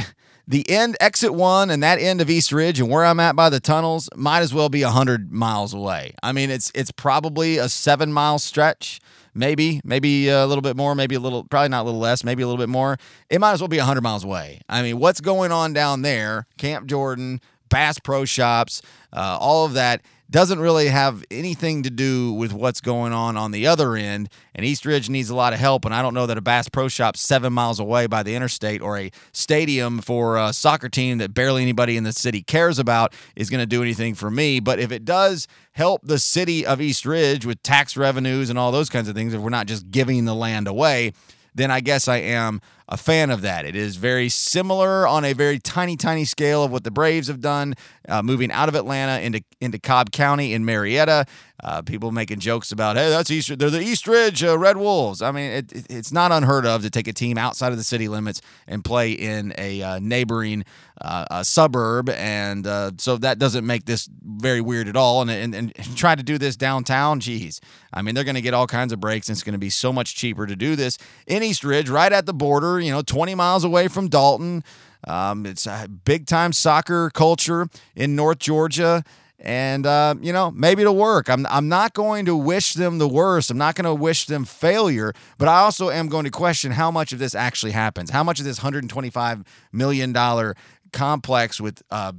the 0.48 0.70
end 0.70 0.96
exit 1.00 1.34
one 1.34 1.70
and 1.70 1.82
that 1.82 2.00
end 2.00 2.22
of 2.22 2.30
East 2.30 2.52
Ridge 2.52 2.80
and 2.80 2.90
where 2.90 3.04
I'm 3.04 3.20
at 3.20 3.36
by 3.36 3.50
the 3.50 3.60
tunnels 3.60 4.10
might 4.16 4.42
as 4.42 4.54
well 4.54 4.70
be 4.70 4.82
hundred 4.82 5.32
miles 5.32 5.74
away. 5.74 6.14
I 6.22 6.32
mean, 6.32 6.52
it's 6.52 6.72
it's 6.76 6.92
probably 6.92 7.58
a 7.58 7.68
seven 7.68 8.14
mile 8.14 8.40
stretch, 8.40 9.00
maybe 9.36 9.82
maybe 9.84 10.30
a 10.30 10.48
little 10.48 10.62
bit 10.62 10.76
more, 10.76 10.96
maybe 10.96 11.16
a 11.16 11.20
little, 11.20 11.44
probably 11.44 11.70
not 11.70 11.84
a 11.84 11.86
little 11.86 12.00
less, 12.00 12.24
maybe 12.24 12.42
a 12.42 12.48
little 12.48 12.62
bit 12.62 12.70
more. 12.70 12.98
It 13.30 13.40
might 13.40 13.52
as 13.52 13.62
well 13.62 13.68
be 13.68 13.78
hundred 13.78 14.02
miles 14.02 14.24
away. 14.24 14.62
I 14.68 14.82
mean, 14.82 14.98
what's 14.98 15.22
going 15.22 15.52
on 15.52 15.74
down 15.74 16.02
there? 16.02 16.48
Camp 16.58 16.88
Jordan, 16.88 17.42
Bass 17.70 18.00
Pro 18.00 18.26
Shops, 18.26 18.82
uh, 19.14 19.38
all 19.40 19.66
of 19.66 19.74
that 19.74 20.02
doesn't 20.36 20.60
really 20.60 20.88
have 20.88 21.24
anything 21.32 21.82
to 21.82 21.90
do 21.90 22.34
with 22.34 22.52
what's 22.52 22.82
going 22.82 23.14
on 23.14 23.38
on 23.38 23.52
the 23.52 23.66
other 23.66 23.96
end. 23.96 24.28
And 24.54 24.66
East 24.66 24.86
Ridge 24.86 25.10
needs 25.10 25.30
a 25.30 25.36
lot 25.36 25.54
of 25.54 25.60
help. 25.60 25.86
And 25.86 25.96
I 25.96 26.02
don't 26.02 26.14
know 26.14 26.26
that 26.26 26.38
a 26.38 26.42
Bass 26.42 26.68
Pro 26.68 26.90
Shop 26.90 27.16
seven 27.16 27.54
miles 27.54 27.80
away 27.80 28.06
by 28.06 28.22
the 28.22 28.36
interstate 28.36 28.82
or 28.82 28.98
a 28.98 29.12
stadium 29.32 30.00
for 30.00 30.36
a 30.36 30.52
soccer 30.52 30.90
team 30.90 31.20
that 31.20 31.34
barely 31.34 31.62
anybody 31.62 31.96
in 31.96 32.04
the 32.04 32.12
city 32.12 32.42
cares 32.42 32.80
about 32.80 33.14
is 33.38 33.50
going 33.50 33.62
to 33.62 33.66
do 33.66 33.82
anything 33.82 34.14
for 34.14 34.30
me. 34.30 34.60
But 34.60 34.78
if 34.78 34.92
it 34.92 35.06
does 35.06 35.48
help 35.72 36.02
the 36.04 36.20
city 36.20 36.66
of 36.66 36.82
East 36.82 37.06
Ridge 37.06 37.46
with 37.46 37.64
tax 37.64 37.96
revenues 37.96 38.50
and 38.50 38.60
all 38.60 38.74
those 38.74 38.90
kinds 38.90 39.08
of 39.08 39.16
things, 39.16 39.34
if 39.34 39.40
we're 39.40 39.50
not 39.50 39.68
just 39.68 39.90
giving 39.90 40.26
the 40.26 40.36
land 40.36 40.68
away, 40.68 41.14
then 41.56 41.72
I 41.72 41.80
guess 41.80 42.08
I 42.08 42.18
am 42.18 42.62
a 42.88 42.98
fan 42.98 43.32
of 43.32 43.42
that. 43.42 43.66
It 43.66 43.76
is 43.76 43.96
very 43.96 44.30
similar 44.30 45.08
on 45.08 45.26
a 45.26 45.34
very 45.34 45.58
tiny, 45.58 45.96
tiny 45.96 46.26
scale 46.26 46.64
of 46.64 46.72
what 46.72 46.84
the 46.84 46.92
Braves 46.92 47.28
have 47.30 47.42
done, 47.42 47.74
uh, 48.08 48.22
moving 48.22 48.52
out 48.52 48.70
of 48.70 48.76
Atlanta 48.76 49.20
into 49.22 49.44
into 49.60 49.80
Cobb 49.80 50.12
County 50.12 50.54
in 50.54 50.66
Marietta. 50.66 51.26
Uh, 51.64 51.82
people 51.82 52.12
making 52.12 52.38
jokes 52.38 52.72
about, 52.72 52.98
hey, 52.98 53.10
that's 53.10 53.32
East. 53.32 53.58
They're 53.58 53.70
the 53.70 53.82
East 53.82 54.08
Ridge 54.08 54.44
uh, 54.44 54.58
Red 54.58 54.76
Wolves. 54.78 55.22
I 55.22 55.32
mean, 55.32 55.50
it, 55.52 55.72
it, 55.72 55.86
it's 55.90 56.12
not 56.12 56.32
unheard 56.34 56.66
of 56.66 56.82
to 56.84 56.90
take 56.90 57.08
a 57.08 57.14
team 57.14 57.38
outside 57.38 57.72
of 57.72 57.78
the 57.78 57.84
city 57.84 58.10
limits 58.10 58.42
and 58.68 58.84
play 58.84 59.14
in 59.14 59.54
a 59.58 59.82
uh, 59.82 60.00
neighboring 60.00 60.66
uh, 61.02 61.44
suburb, 61.44 62.10
and 62.10 62.68
uh, 62.68 62.92
so 62.98 63.18
that 63.18 63.40
doesn't 63.40 63.66
make 63.66 63.86
this 63.86 64.10
very 64.40 64.62
weird 64.62 64.88
at 64.88 64.96
all. 64.96 65.22
And 65.22 65.32
and, 65.32 65.56
and 65.56 65.74
try 65.96 66.16
to 66.16 66.24
do 66.24 66.38
this 66.38 66.56
downtown, 66.56 67.20
geez, 67.20 67.62
I 67.94 68.02
mean, 68.02 68.16
they're 68.16 68.24
going 68.24 68.36
to 68.36 68.42
get 68.42 68.54
all 68.54 68.68
kinds 68.68 68.94
of 68.94 69.00
breaks, 69.00 69.30
and 69.30 69.36
it's 69.36 69.44
going 69.44 69.54
to 69.54 69.60
be 69.60 69.70
so 69.70 69.92
much 69.92 70.16
cheaper 70.16 70.46
to 70.46 70.56
do 70.56 70.76
this 70.76 70.98
in 71.28 71.44
East 71.44 71.64
Ridge, 71.64 71.90
right 71.90 72.12
at 72.12 72.26
the 72.26 72.34
border. 72.34 72.80
You 72.80 72.92
know, 72.92 73.02
20 73.02 73.36
miles 73.36 73.64
away 73.64 73.88
from 73.88 74.08
Dalton. 74.08 74.64
Um, 75.08 75.46
it's 75.46 75.68
a 75.68 75.88
big 75.88 76.26
time 76.26 76.52
soccer 76.54 77.10
culture 77.10 77.68
in 77.96 78.16
North 78.16 78.40
Georgia. 78.40 79.04
And, 79.40 79.86
uh, 79.86 80.16
you 80.22 80.32
know, 80.32 80.50
maybe 80.52 80.82
it'll 80.82 80.96
work. 80.96 81.30
I'm, 81.30 81.46
I'm 81.48 81.68
not 81.68 81.94
going 81.94 82.26
to 82.26 82.36
wish 82.36 82.74
them 82.74 82.98
the 82.98 83.08
worst. 83.08 83.52
I'm 83.52 83.58
not 83.58 83.76
going 83.76 83.86
to 83.86 83.94
wish 83.94 84.26
them 84.26 84.46
failure, 84.46 85.14
but 85.38 85.48
I 85.48 85.60
also 85.60 85.90
am 85.90 86.08
going 86.08 86.24
to 86.24 86.32
question 86.32 86.72
how 86.72 86.90
much 86.90 87.12
of 87.12 87.20
this 87.20 87.36
actually 87.36 87.74
happens. 87.74 88.10
How 88.10 88.24
much 88.24 88.40
of 88.40 88.46
this 88.46 88.60
$125 88.60 89.46
million 89.74 90.54
complex 90.94 91.60
with, 91.60 91.84
uh, 91.92 92.14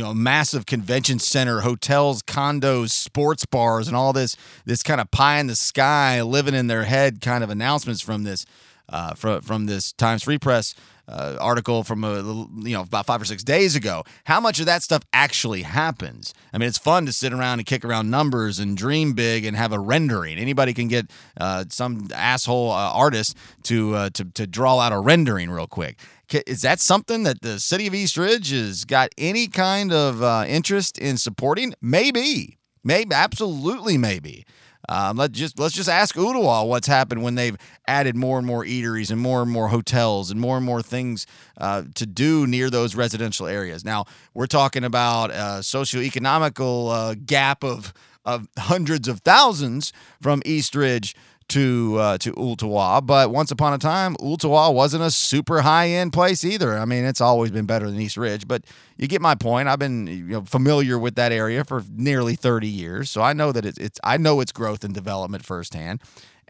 you 0.00 0.06
know, 0.06 0.14
massive 0.14 0.64
convention 0.64 1.18
center, 1.18 1.60
hotels, 1.60 2.22
condos, 2.22 2.88
sports 2.88 3.44
bars, 3.44 3.86
and 3.86 3.94
all 3.94 4.14
this 4.14 4.34
this 4.64 4.82
kind 4.82 4.98
of 4.98 5.10
pie 5.10 5.38
in 5.38 5.46
the 5.46 5.54
sky, 5.54 6.22
living 6.22 6.54
in 6.54 6.68
their 6.68 6.84
head 6.84 7.20
kind 7.20 7.44
of 7.44 7.50
announcements 7.50 8.00
from 8.00 8.22
this 8.22 8.46
uh, 8.88 9.12
from 9.12 9.42
from 9.42 9.66
this 9.66 9.92
Times 9.92 10.22
Free 10.24 10.38
Press 10.38 10.74
uh, 11.06 11.36
article 11.38 11.84
from 11.84 12.02
a 12.02 12.22
you 12.66 12.72
know 12.72 12.80
about 12.80 13.04
five 13.04 13.20
or 13.20 13.26
six 13.26 13.44
days 13.44 13.76
ago. 13.76 14.02
How 14.24 14.40
much 14.40 14.58
of 14.58 14.64
that 14.64 14.82
stuff 14.82 15.02
actually 15.12 15.62
happens? 15.62 16.32
I 16.50 16.56
mean, 16.56 16.66
it's 16.68 16.78
fun 16.78 17.04
to 17.04 17.12
sit 17.12 17.34
around 17.34 17.58
and 17.58 17.66
kick 17.66 17.84
around 17.84 18.10
numbers 18.10 18.58
and 18.58 18.78
dream 18.78 19.12
big 19.12 19.44
and 19.44 19.54
have 19.54 19.72
a 19.72 19.78
rendering. 19.78 20.38
Anybody 20.38 20.72
can 20.72 20.88
get 20.88 21.10
uh, 21.38 21.64
some 21.68 22.08
asshole 22.14 22.70
uh, 22.70 22.90
artist 22.92 23.36
to, 23.64 23.94
uh, 23.94 24.10
to 24.14 24.24
to 24.24 24.46
draw 24.46 24.78
out 24.78 24.92
a 24.92 24.98
rendering 24.98 25.50
real 25.50 25.66
quick. 25.66 25.98
Is 26.34 26.62
that 26.62 26.80
something 26.80 27.24
that 27.24 27.42
the 27.42 27.58
city 27.58 27.86
of 27.86 27.94
East 27.94 28.16
Ridge 28.16 28.50
has 28.50 28.84
got 28.84 29.10
any 29.18 29.48
kind 29.48 29.92
of 29.92 30.22
uh, 30.22 30.44
interest 30.46 30.98
in 30.98 31.16
supporting? 31.16 31.74
Maybe, 31.80 32.58
maybe, 32.84 33.14
absolutely, 33.14 33.98
maybe. 33.98 34.44
Um, 34.88 35.18
let 35.18 35.32
just 35.32 35.58
let's 35.58 35.74
just 35.74 35.88
ask 35.88 36.16
Ooltewah 36.16 36.66
what's 36.66 36.86
happened 36.86 37.22
when 37.22 37.34
they've 37.36 37.56
added 37.86 38.16
more 38.16 38.38
and 38.38 38.46
more 38.46 38.64
eateries 38.64 39.10
and 39.10 39.20
more 39.20 39.42
and 39.42 39.50
more 39.50 39.68
hotels 39.68 40.30
and 40.30 40.40
more 40.40 40.56
and 40.56 40.66
more 40.66 40.82
things 40.82 41.26
uh, 41.58 41.84
to 41.94 42.06
do 42.06 42.46
near 42.46 42.70
those 42.70 42.96
residential 42.96 43.46
areas. 43.46 43.84
Now 43.84 44.06
we're 44.34 44.46
talking 44.46 44.82
about 44.82 45.30
a 45.30 45.60
socioeconomical 45.60 46.90
uh, 46.92 47.14
gap 47.24 47.62
of 47.62 47.92
of 48.24 48.48
hundreds 48.58 49.06
of 49.08 49.20
thousands 49.20 49.92
from 50.20 50.42
East 50.44 50.74
Ridge 50.74 51.14
to 51.50 51.96
uh, 51.98 52.18
to 52.18 52.32
Ooltewah, 52.32 53.04
but 53.04 53.30
once 53.30 53.50
upon 53.50 53.72
a 53.72 53.78
time, 53.78 54.16
Ooltewah 54.16 54.72
wasn't 54.72 55.02
a 55.02 55.10
super 55.10 55.60
high 55.60 55.88
end 55.88 56.12
place 56.12 56.44
either. 56.44 56.78
I 56.78 56.84
mean, 56.84 57.04
it's 57.04 57.20
always 57.20 57.50
been 57.50 57.66
better 57.66 57.90
than 57.90 58.00
East 58.00 58.16
Ridge, 58.16 58.48
but 58.48 58.64
you 58.96 59.06
get 59.06 59.20
my 59.20 59.34
point. 59.34 59.68
I've 59.68 59.78
been 59.78 60.06
you 60.06 60.24
know, 60.24 60.42
familiar 60.42 60.98
with 60.98 61.14
that 61.16 61.32
area 61.32 61.64
for 61.64 61.84
nearly 61.90 62.34
30 62.34 62.66
years, 62.68 63.10
so 63.10 63.22
I 63.22 63.32
know 63.32 63.52
that 63.52 63.64
it's, 63.64 63.78
it's 63.78 64.00
I 64.02 64.16
know 64.16 64.40
its 64.40 64.52
growth 64.52 64.84
and 64.84 64.94
development 64.94 65.44
firsthand. 65.44 66.00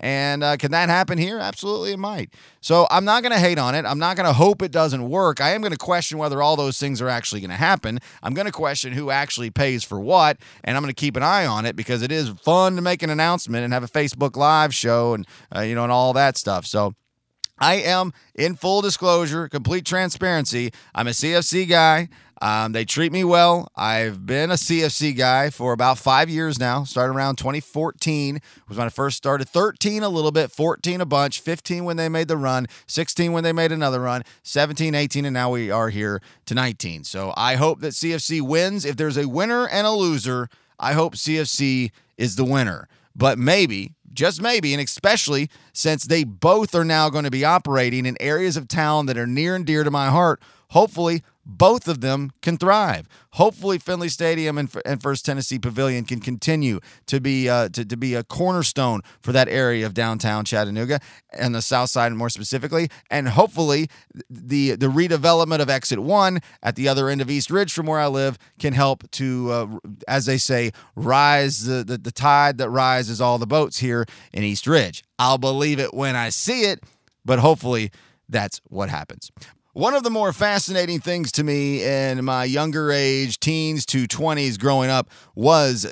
And 0.00 0.42
uh, 0.42 0.56
can 0.56 0.70
that 0.70 0.88
happen 0.88 1.18
here? 1.18 1.38
Absolutely, 1.38 1.92
it 1.92 1.98
might. 1.98 2.32
So 2.62 2.86
I'm 2.90 3.04
not 3.04 3.22
going 3.22 3.32
to 3.32 3.38
hate 3.38 3.58
on 3.58 3.74
it. 3.74 3.84
I'm 3.84 3.98
not 3.98 4.16
going 4.16 4.26
to 4.26 4.32
hope 4.32 4.62
it 4.62 4.72
doesn't 4.72 5.08
work. 5.08 5.42
I 5.42 5.50
am 5.50 5.60
going 5.60 5.72
to 5.72 5.78
question 5.78 6.16
whether 6.16 6.40
all 6.40 6.56
those 6.56 6.78
things 6.78 7.02
are 7.02 7.08
actually 7.08 7.42
going 7.42 7.50
to 7.50 7.56
happen. 7.56 7.98
I'm 8.22 8.32
going 8.32 8.46
to 8.46 8.52
question 8.52 8.94
who 8.94 9.10
actually 9.10 9.50
pays 9.50 9.84
for 9.84 10.00
what, 10.00 10.38
and 10.64 10.76
I'm 10.76 10.82
going 10.82 10.92
to 10.92 10.98
keep 10.98 11.16
an 11.16 11.22
eye 11.22 11.44
on 11.44 11.66
it 11.66 11.76
because 11.76 12.00
it 12.02 12.10
is 12.10 12.30
fun 12.30 12.76
to 12.76 12.82
make 12.82 13.02
an 13.02 13.10
announcement 13.10 13.62
and 13.62 13.74
have 13.74 13.84
a 13.84 13.88
Facebook 13.88 14.36
Live 14.36 14.74
show 14.74 15.12
and 15.12 15.26
uh, 15.54 15.60
you 15.60 15.74
know 15.74 15.82
and 15.82 15.92
all 15.92 16.14
that 16.14 16.36
stuff. 16.36 16.64
So. 16.66 16.94
I 17.60 17.74
am 17.76 18.12
in 18.34 18.56
full 18.56 18.80
disclosure, 18.80 19.48
complete 19.48 19.84
transparency. 19.84 20.72
I'm 20.94 21.06
a 21.06 21.10
CFC 21.10 21.68
guy. 21.68 22.08
Um, 22.42 22.72
they 22.72 22.86
treat 22.86 23.12
me 23.12 23.22
well. 23.22 23.70
I've 23.76 24.24
been 24.24 24.50
a 24.50 24.54
CFC 24.54 25.14
guy 25.14 25.50
for 25.50 25.74
about 25.74 25.98
five 25.98 26.30
years 26.30 26.58
now. 26.58 26.84
Started 26.84 27.12
around 27.12 27.36
2014 27.36 28.40
was 28.66 28.78
when 28.78 28.86
I 28.86 28.90
first 28.90 29.18
started. 29.18 29.46
13 29.46 30.02
a 30.02 30.08
little 30.08 30.32
bit, 30.32 30.50
14 30.50 31.02
a 31.02 31.06
bunch, 31.06 31.40
15 31.40 31.84
when 31.84 31.98
they 31.98 32.08
made 32.08 32.28
the 32.28 32.38
run, 32.38 32.66
16 32.86 33.32
when 33.32 33.44
they 33.44 33.52
made 33.52 33.72
another 33.72 34.00
run, 34.00 34.22
17, 34.42 34.94
18, 34.94 35.26
and 35.26 35.34
now 35.34 35.50
we 35.50 35.70
are 35.70 35.90
here 35.90 36.22
to 36.46 36.54
19. 36.54 37.04
So 37.04 37.34
I 37.36 37.56
hope 37.56 37.80
that 37.80 37.92
CFC 37.92 38.40
wins. 38.40 38.86
If 38.86 38.96
there's 38.96 39.18
a 39.18 39.28
winner 39.28 39.68
and 39.68 39.86
a 39.86 39.90
loser, 39.90 40.48
I 40.78 40.94
hope 40.94 41.16
CFC 41.16 41.90
is 42.16 42.36
the 42.36 42.44
winner. 42.44 42.88
But 43.14 43.38
maybe, 43.38 43.96
just 44.12 44.40
maybe, 44.40 44.72
and 44.72 44.82
especially 44.82 45.50
since 45.72 46.04
they 46.04 46.24
both 46.24 46.74
are 46.74 46.84
now 46.84 47.10
going 47.10 47.24
to 47.24 47.30
be 47.30 47.44
operating 47.44 48.06
in 48.06 48.16
areas 48.20 48.56
of 48.56 48.68
town 48.68 49.06
that 49.06 49.18
are 49.18 49.26
near 49.26 49.54
and 49.54 49.66
dear 49.66 49.84
to 49.84 49.90
my 49.90 50.08
heart, 50.08 50.40
hopefully 50.70 51.22
both 51.50 51.88
of 51.88 52.00
them 52.00 52.30
can 52.42 52.56
thrive. 52.56 53.08
Hopefully, 53.32 53.78
Finley 53.78 54.08
Stadium 54.08 54.56
and, 54.56 54.72
and 54.84 55.02
First 55.02 55.24
Tennessee 55.24 55.58
Pavilion 55.58 56.04
can 56.04 56.20
continue 56.20 56.80
to 57.06 57.20
be 57.20 57.48
uh, 57.48 57.68
to, 57.70 57.84
to 57.84 57.96
be 57.96 58.14
a 58.14 58.22
cornerstone 58.22 59.00
for 59.20 59.32
that 59.32 59.48
area 59.48 59.84
of 59.84 59.92
downtown 59.92 60.44
Chattanooga 60.44 61.00
and 61.32 61.54
the 61.54 61.62
South 61.62 61.90
Side, 61.90 62.12
more 62.12 62.30
specifically. 62.30 62.88
And 63.10 63.28
hopefully, 63.28 63.88
the 64.28 64.76
the 64.76 64.86
redevelopment 64.86 65.60
of 65.60 65.68
Exit 65.68 65.98
One 65.98 66.40
at 66.62 66.76
the 66.76 66.88
other 66.88 67.08
end 67.08 67.20
of 67.20 67.30
East 67.30 67.50
Ridge, 67.50 67.72
from 67.72 67.86
where 67.86 68.00
I 68.00 68.06
live, 68.06 68.38
can 68.58 68.72
help 68.72 69.10
to, 69.12 69.50
uh, 69.50 69.66
as 70.06 70.26
they 70.26 70.38
say, 70.38 70.70
rise 70.94 71.64
the, 71.64 71.82
the 71.82 71.98
the 71.98 72.12
tide 72.12 72.58
that 72.58 72.70
rises 72.70 73.20
all 73.20 73.38
the 73.38 73.46
boats 73.46 73.78
here 73.78 74.06
in 74.32 74.44
East 74.44 74.66
Ridge. 74.66 75.02
I'll 75.18 75.38
believe 75.38 75.80
it 75.80 75.92
when 75.92 76.14
I 76.14 76.30
see 76.30 76.62
it, 76.62 76.80
but 77.24 77.40
hopefully 77.40 77.90
that's 78.28 78.60
what 78.68 78.88
happens. 78.88 79.30
One 79.72 79.94
of 79.94 80.02
the 80.02 80.10
more 80.10 80.32
fascinating 80.32 80.98
things 80.98 81.30
to 81.30 81.44
me 81.44 81.84
in 81.84 82.24
my 82.24 82.42
younger 82.42 82.90
age, 82.90 83.38
teens 83.38 83.86
to 83.86 84.08
20s 84.08 84.58
growing 84.58 84.90
up, 84.90 85.08
was 85.36 85.86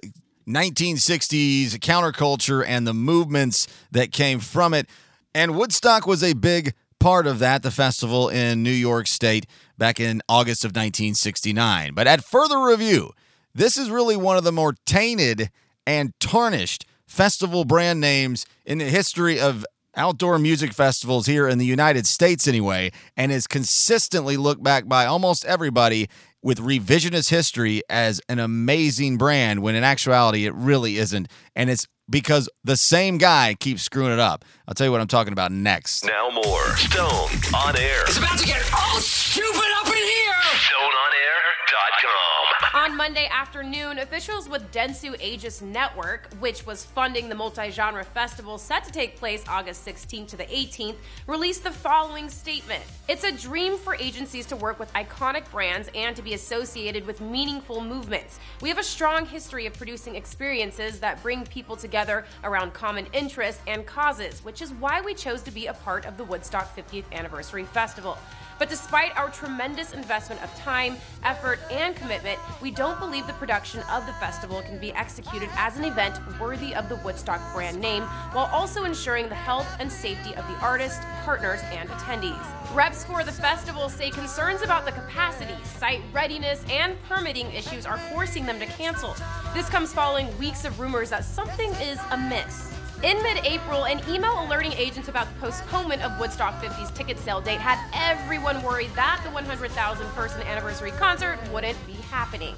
1960s 0.49 1.75
counterculture 1.75 2.65
and 2.67 2.89
the 2.89 2.95
movements 2.95 3.69
that 3.93 4.11
came 4.11 4.41
from 4.41 4.75
it. 4.75 4.89
And 5.33 5.55
Woodstock 5.55 6.09
was 6.09 6.25
a 6.25 6.33
big 6.33 6.75
part 6.99 7.29
of 7.29 7.39
that, 7.39 7.63
the 7.63 7.71
festival 7.71 8.29
in 8.29 8.65
New 8.65 8.73
York 8.73 9.07
State 9.07 9.47
back 9.79 10.01
in 10.01 10.23
August 10.29 10.65
of 10.65 10.71
1969. 10.71 11.95
But 11.95 12.09
at 12.09 12.25
further 12.25 12.59
review, 12.59 13.13
this 13.55 13.79
is 13.79 13.91
really 13.91 14.17
one 14.17 14.37
of 14.37 14.43
the 14.43 14.51
more 14.51 14.75
tainted 14.87 15.51
and 15.87 16.19
tarnished 16.19 16.85
festival 17.07 17.65
brand 17.65 18.01
names 18.01 18.45
in 18.67 18.79
the 18.79 18.87
history 18.87 19.39
of 19.39 19.65
outdoor 19.99 20.39
music 20.39 20.73
festivals 20.73 21.27
here 21.27 21.49
in 21.49 21.59
the 21.59 21.67
United 21.67 22.07
States, 22.07 22.49
anyway, 22.49 22.91
and 23.17 23.31
is 23.31 23.47
consistently 23.47 24.37
looked 24.37 24.63
back 24.63 24.89
by 24.89 25.05
almost 25.05 25.45
everybody 25.45 26.09
with 26.43 26.59
revisionist 26.59 27.31
history 27.31 27.83
as 27.91 28.21
an 28.29 28.39
amazing 28.39 29.19
brand 29.19 29.61
when 29.61 29.75
in 29.75 29.85
actuality 29.85 30.47
it 30.47 30.55
really 30.55 30.97
isn't. 30.97 31.29
And 31.57 31.69
it's 31.69 31.87
because 32.09 32.49
the 32.65 32.77
same 32.77 33.19
guy 33.19 33.55
keeps 33.59 33.83
screwing 33.83 34.13
it 34.13 34.21
up. 34.21 34.45
I'll 34.67 34.75
tell 34.75 34.87
you 34.87 34.93
what 34.93 35.01
I'm 35.01 35.09
talking 35.09 35.33
about 35.33 35.53
next. 35.53 36.07
Now 36.07 36.31
more 36.31 36.77
Stone 36.77 37.31
on 37.55 37.77
air. 37.77 38.03
It's 38.07 38.19
about 38.19 38.39
to 38.39 38.47
get 38.47 38.63
all 38.73 39.01
stupid 39.01 39.65
up 39.81 39.89
in 39.89 39.95
here. 39.95 40.08
StoneOnAir.com. 40.49 42.83
On 42.83 42.97
Monday 42.97 43.29
afternoon, 43.31 43.99
officials 43.99 44.49
with 44.49 44.73
Dentsu 44.73 45.15
Aegis 45.21 45.61
Network, 45.61 46.33
which 46.41 46.65
was 46.65 46.87
funding 46.87 47.29
the 47.29 47.35
multi 47.35 47.71
genre 47.71 48.03
festival 48.03 48.57
set 48.57 48.83
to 48.85 48.91
take 48.91 49.17
place 49.17 49.45
August 49.47 49.87
16th 49.87 50.29
to 50.29 50.39
the 50.39 50.45
18th, 50.45 50.95
released 51.27 51.65
the 51.65 51.71
following 51.71 52.31
statement 52.31 52.83
It's 53.09 53.25
a 53.25 53.33
dream 53.33 53.77
for 53.77 53.95
agencies 53.97 54.47
to 54.47 54.57
work 54.57 54.79
with 54.79 54.91
iconic 54.95 55.51
brands 55.51 55.91
and 55.95 56.17
to 56.17 56.23
be 56.23 56.33
associated 56.33 57.07
with 57.07 57.21
meaningful 57.21 57.83
movements. 57.83 58.41
We 58.63 58.71
have 58.71 58.79
a 58.79 58.85
strong 58.85 59.27
history 59.27 59.67
of 59.67 59.75
producing 59.75 60.15
experiences 60.15 60.99
that 61.01 61.23
bring 61.23 61.45
people 61.45 61.77
together 61.77 62.25
around 62.43 62.73
common 62.73 63.07
interests 63.13 63.61
and 63.67 63.85
causes, 63.85 64.43
which 64.45 64.63
is 64.63 64.73
why 64.73 65.03
we 65.03 65.13
chose 65.13 65.43
to 65.43 65.51
be 65.51 65.67
a 65.67 65.75
part 65.75 66.07
of 66.07 66.17
the 66.17 66.25
Woodstock 66.25 66.75
50th 66.75 67.05
Anniversary 67.13 67.65
Festival. 67.65 68.17
But 68.59 68.69
despite 68.69 69.17
our 69.17 69.31
tremendous 69.31 69.93
investment 69.93 70.43
of 70.43 70.55
time, 70.57 70.97
effort, 71.23 71.61
and 71.71 71.95
commitment, 71.95 72.39
we 72.61 72.71
don't 72.71 72.99
believe 72.99 73.27
the 73.27 73.33
production 73.35 73.83
of 73.91 74.07
the 74.07 74.13
festival 74.15 74.63
can 74.63 74.79
be 74.79 74.93
executed 74.93 75.49
as 75.57 75.77
an 75.77 75.85
event 75.85 76.19
worthy 76.41 76.75
of 76.75 76.89
the 76.89 76.97
Woodstock 76.97 77.41
brand 77.55 77.81
name, 77.81 78.03
while 78.33 78.51
also 78.53 78.85
ensuring 78.85 79.29
the 79.29 79.35
health 79.35 79.69
and 79.79 79.91
safety 79.91 80.35
of 80.35 80.47
the 80.49 80.55
artists, 80.61 81.05
partners, 81.25 81.61
and 81.71 81.89
attendees. 81.89 82.75
Reps 82.75 83.05
for 83.05 83.25
the 83.25 83.33
festival 83.33 83.89
say 83.89 84.11
concerns 84.11 84.63
about 84.63 84.85
the 84.85 84.93
capacity, 84.93 85.55
site 85.65 86.03
readiness, 86.13 86.65
and 86.71 87.01
permitting 87.09 87.51
issues 87.53 87.87
are 87.87 87.99
forcing 88.13 88.45
them 88.45 88.59
to 88.59 88.67
cancel. 88.67 89.15
This 89.55 89.69
comes 89.69 89.93
following 89.93 90.37
weeks 90.39 90.65
of 90.65 90.81
rumors 90.81 91.11
that 91.11 91.25
something 91.25 91.71
is 91.75 91.99
amiss. 92.11 92.78
In 93.05 93.23
mid 93.23 93.39
April, 93.45 93.85
an 93.85 94.01
email 94.09 94.45
alerting 94.45 94.73
agents 94.73 95.07
about 95.07 95.33
the 95.33 95.41
postponement 95.41 96.03
of 96.03 96.19
Woodstock 96.19 96.61
50's 96.61 96.91
ticket 96.91 97.17
sale 97.17 97.41
date 97.41 97.61
had 97.61 97.79
everyone 97.95 98.61
worried 98.65 98.91
that 98.97 99.21
the 99.23 99.31
100,000 99.31 100.07
person 100.17 100.43
anniversary 100.43 100.91
concert 100.91 101.39
wouldn't 101.53 101.79
be 101.87 101.93
happening. 101.93 102.57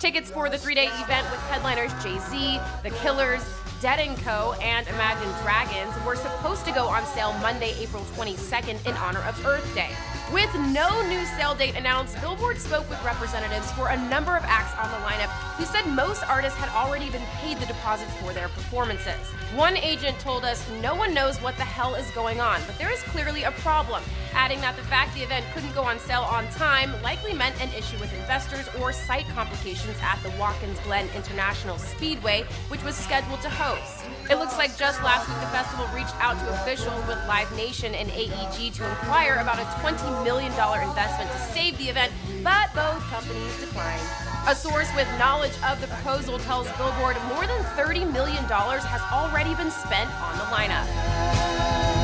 Tickets 0.00 0.32
for 0.32 0.50
the 0.50 0.58
three 0.58 0.74
day 0.74 0.86
event 0.86 1.30
with 1.30 1.38
headliners 1.42 1.92
Jay 2.02 2.18
Z, 2.28 2.58
The 2.82 2.90
Killers, 3.02 3.48
Dead 3.80 4.00
& 4.18 4.24
Co., 4.24 4.54
and 4.60 4.84
Imagine 4.88 5.30
Dragons 5.44 5.94
were 6.04 6.16
supposed 6.16 6.64
to 6.64 6.72
go 6.72 6.88
on 6.88 7.06
sale 7.06 7.32
Monday, 7.34 7.72
April 7.78 8.02
22nd 8.16 8.84
in 8.84 8.96
honor 8.96 9.20
of 9.20 9.46
Earth 9.46 9.72
Day. 9.76 9.90
With 10.32 10.54
no 10.54 11.00
new 11.08 11.24
sale 11.24 11.54
date 11.54 11.74
announced, 11.74 12.20
Billboard 12.20 12.58
spoke 12.58 12.88
with 12.90 13.02
representatives 13.02 13.72
for 13.72 13.88
a 13.88 13.96
number 14.10 14.36
of 14.36 14.44
acts 14.44 14.76
on 14.76 14.90
the 14.90 15.06
lineup 15.06 15.30
who 15.56 15.64
said 15.64 15.86
most 15.86 16.22
artists 16.28 16.58
had 16.58 16.68
already 16.76 17.08
been 17.08 17.24
paid 17.36 17.56
the 17.56 17.64
deposits 17.64 18.12
for 18.16 18.34
their 18.34 18.48
performances. 18.48 19.16
One 19.54 19.78
agent 19.78 20.18
told 20.20 20.44
us 20.44 20.68
no 20.82 20.94
one 20.94 21.14
knows 21.14 21.40
what 21.40 21.56
the 21.56 21.64
hell 21.64 21.94
is 21.94 22.10
going 22.10 22.42
on, 22.42 22.60
but 22.66 22.76
there 22.76 22.92
is 22.92 23.00
clearly 23.04 23.44
a 23.44 23.52
problem, 23.52 24.02
adding 24.34 24.60
that 24.60 24.76
the 24.76 24.82
fact 24.82 25.14
the 25.14 25.22
event 25.22 25.46
couldn't 25.54 25.74
go 25.74 25.82
on 25.82 25.98
sale 25.98 26.28
on 26.30 26.46
time 26.48 26.92
likely 27.02 27.32
meant 27.32 27.58
an 27.62 27.70
issue 27.72 27.98
with 27.98 28.12
investors 28.12 28.68
or 28.78 28.92
site 28.92 29.26
complications 29.28 29.96
at 30.02 30.22
the 30.22 30.30
Watkins 30.38 30.78
Glen 30.80 31.08
International 31.16 31.78
Speedway, 31.78 32.42
which 32.68 32.84
was 32.84 32.94
scheduled 32.94 33.40
to 33.40 33.48
host. 33.48 34.04
It 34.30 34.36
looks 34.36 34.58
like 34.58 34.76
just 34.76 35.02
last 35.02 35.26
week 35.26 35.40
the 35.40 35.46
festival 35.46 35.86
reached 35.96 36.14
out 36.20 36.38
to 36.38 36.50
officials 36.60 37.00
with 37.08 37.16
Live 37.26 37.50
Nation 37.56 37.94
and 37.94 38.10
AEG 38.10 38.74
to 38.74 38.86
inquire 38.86 39.36
about 39.40 39.58
a 39.58 39.64
$20 39.80 40.22
million 40.22 40.52
investment 40.52 41.30
to 41.32 41.38
save 41.54 41.78
the 41.78 41.88
event, 41.88 42.12
but 42.44 42.68
both 42.74 43.00
companies 43.08 43.58
declined. 43.58 44.02
A 44.46 44.54
source 44.54 44.94
with 44.94 45.08
knowledge 45.18 45.56
of 45.66 45.80
the 45.80 45.86
proposal 45.86 46.38
tells 46.40 46.68
Billboard 46.76 47.16
more 47.32 47.46
than 47.46 47.62
$30 47.72 48.12
million 48.12 48.44
has 48.44 49.00
already 49.10 49.54
been 49.54 49.70
spent 49.70 50.10
on 50.20 50.36
the 50.36 50.44
lineup. 50.52 50.84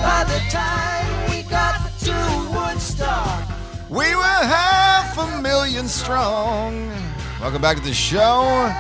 By 0.01 0.25
the 0.25 0.41
time 0.49 1.31
we 1.31 1.43
got 1.43 1.77
to 2.09 2.17
Woodstock, 2.57 3.49
We 3.91 4.15
were 4.17 4.23
half 4.23 5.19
a 5.19 5.43
million 5.43 5.89
strong. 5.89 6.89
Welcome 7.39 7.61
back 7.61 7.77
to 7.77 7.83
the 7.83 7.93
show. 7.93 8.73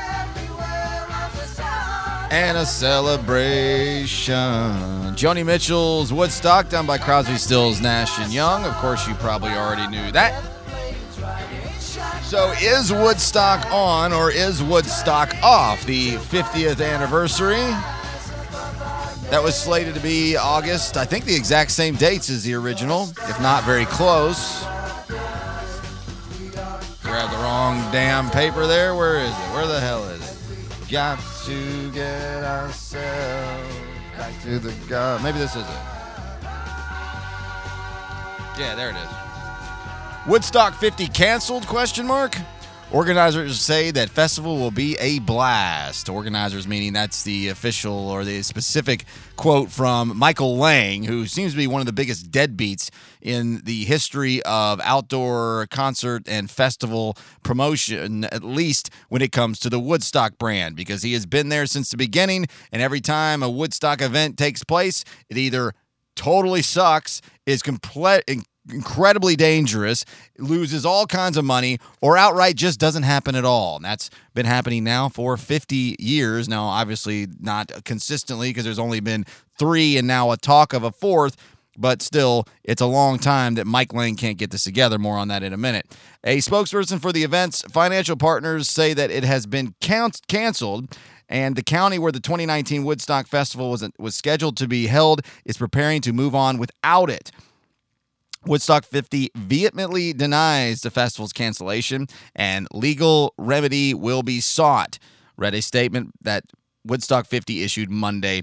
And 2.34 2.58
a 2.58 2.66
celebration. 2.66 4.34
Joni 5.14 5.46
Mitchell's 5.46 6.12
Woodstock 6.12 6.68
done 6.68 6.84
by 6.84 6.98
Crosby, 6.98 7.36
Stills, 7.36 7.80
Nash 7.80 8.18
and 8.18 8.34
Young. 8.34 8.64
Of 8.64 8.74
course, 8.78 9.06
you 9.06 9.14
probably 9.14 9.52
already 9.52 9.86
knew 9.86 10.10
that. 10.10 10.42
So, 12.24 12.52
is 12.60 12.92
Woodstock 12.92 13.64
on 13.70 14.12
or 14.12 14.32
is 14.32 14.64
Woodstock 14.64 15.32
off? 15.44 15.86
The 15.86 16.14
50th 16.14 16.84
anniversary. 16.84 17.54
That 19.30 19.40
was 19.40 19.56
slated 19.56 19.94
to 19.94 20.00
be 20.00 20.36
August. 20.36 20.96
I 20.96 21.04
think 21.04 21.26
the 21.26 21.36
exact 21.36 21.70
same 21.70 21.94
dates 21.94 22.30
as 22.30 22.42
the 22.42 22.54
original, 22.54 23.10
if 23.28 23.40
not 23.40 23.62
very 23.62 23.84
close. 23.84 24.64
Grab 27.00 27.30
the 27.30 27.36
wrong 27.36 27.76
damn 27.92 28.28
paper 28.30 28.66
there. 28.66 28.96
Where 28.96 29.20
is 29.20 29.30
it? 29.30 29.54
Where 29.54 29.68
the 29.68 29.78
hell 29.78 30.02
is 30.06 30.20
it? 30.20 30.90
Got 30.90 31.20
to 31.44 31.90
get 31.90 32.42
ourselves 32.42 33.76
back 34.16 34.32
to 34.42 34.58
the 34.58 34.72
God. 34.88 35.22
Maybe 35.22 35.38
this 35.38 35.54
is 35.54 35.62
it. 35.62 35.68
Yeah, 38.58 38.74
there 38.74 38.90
it 38.90 38.96
is. 38.96 40.26
Woodstock 40.26 40.74
50 40.74 41.08
canceled? 41.08 41.66
Question 41.66 42.06
mark. 42.06 42.38
Organizers 42.94 43.60
say 43.60 43.90
that 43.90 44.08
festival 44.08 44.56
will 44.56 44.70
be 44.70 44.96
a 45.00 45.18
blast. 45.18 46.08
Organizers 46.08 46.68
meaning 46.68 46.92
that's 46.92 47.24
the 47.24 47.48
official 47.48 48.08
or 48.08 48.22
the 48.22 48.40
specific 48.42 49.04
quote 49.34 49.72
from 49.72 50.16
Michael 50.16 50.56
Lang, 50.58 51.02
who 51.02 51.26
seems 51.26 51.50
to 51.50 51.56
be 51.56 51.66
one 51.66 51.80
of 51.80 51.86
the 51.86 51.92
biggest 51.92 52.30
deadbeats 52.30 52.90
in 53.20 53.62
the 53.64 53.84
history 53.84 54.40
of 54.44 54.80
outdoor 54.84 55.66
concert 55.72 56.22
and 56.28 56.48
festival 56.48 57.16
promotion, 57.42 58.26
at 58.26 58.44
least 58.44 58.90
when 59.08 59.22
it 59.22 59.32
comes 59.32 59.58
to 59.58 59.68
the 59.68 59.80
Woodstock 59.80 60.38
brand, 60.38 60.76
because 60.76 61.02
he 61.02 61.14
has 61.14 61.26
been 61.26 61.48
there 61.48 61.66
since 61.66 61.90
the 61.90 61.96
beginning. 61.96 62.46
And 62.70 62.80
every 62.80 63.00
time 63.00 63.42
a 63.42 63.50
Woodstock 63.50 64.02
event 64.02 64.38
takes 64.38 64.62
place, 64.62 65.04
it 65.28 65.36
either 65.36 65.72
totally 66.14 66.62
sucks, 66.62 67.20
is 67.44 67.60
complete 67.60 68.22
incredibly 68.70 69.36
dangerous, 69.36 70.04
loses 70.38 70.86
all 70.86 71.06
kinds 71.06 71.36
of 71.36 71.44
money, 71.44 71.78
or 72.00 72.16
outright 72.16 72.56
just 72.56 72.80
doesn't 72.80 73.02
happen 73.02 73.34
at 73.34 73.44
all. 73.44 73.76
And 73.76 73.84
that's 73.84 74.10
been 74.34 74.46
happening 74.46 74.84
now 74.84 75.08
for 75.08 75.36
50 75.36 75.96
years. 75.98 76.48
Now, 76.48 76.64
obviously, 76.64 77.26
not 77.40 77.84
consistently 77.84 78.50
because 78.50 78.64
there's 78.64 78.78
only 78.78 79.00
been 79.00 79.24
three 79.58 79.96
and 79.96 80.06
now 80.06 80.30
a 80.30 80.36
talk 80.36 80.72
of 80.72 80.82
a 80.82 80.90
fourth. 80.90 81.36
But 81.76 82.02
still, 82.02 82.46
it's 82.62 82.80
a 82.80 82.86
long 82.86 83.18
time 83.18 83.56
that 83.56 83.66
Mike 83.66 83.92
Lang 83.92 84.14
can't 84.14 84.38
get 84.38 84.52
this 84.52 84.62
together. 84.62 84.96
More 84.96 85.18
on 85.18 85.26
that 85.28 85.42
in 85.42 85.52
a 85.52 85.56
minute. 85.56 85.86
A 86.22 86.38
spokesperson 86.38 87.02
for 87.02 87.12
the 87.12 87.24
event's 87.24 87.62
financial 87.62 88.16
partners 88.16 88.68
say 88.68 88.94
that 88.94 89.10
it 89.10 89.24
has 89.24 89.44
been 89.46 89.74
count- 89.80 90.20
canceled 90.28 90.96
and 91.28 91.56
the 91.56 91.62
county 91.62 91.98
where 91.98 92.12
the 92.12 92.20
2019 92.20 92.84
Woodstock 92.84 93.26
Festival 93.26 93.70
was 93.70 93.88
was 93.98 94.14
scheduled 94.14 94.56
to 94.58 94.68
be 94.68 94.86
held 94.86 95.22
is 95.44 95.56
preparing 95.56 96.00
to 96.02 96.12
move 96.12 96.34
on 96.34 96.58
without 96.58 97.10
it. 97.10 97.32
Woodstock 98.46 98.84
50 98.84 99.30
vehemently 99.34 100.12
denies 100.12 100.82
the 100.82 100.90
festival's 100.90 101.32
cancellation 101.32 102.06
and 102.34 102.68
legal 102.72 103.34
remedy 103.38 103.94
will 103.94 104.22
be 104.22 104.40
sought. 104.40 104.98
Read 105.36 105.54
a 105.54 105.62
statement 105.62 106.12
that 106.22 106.44
Woodstock 106.84 107.26
50 107.26 107.62
issued 107.62 107.90
Monday 107.90 108.42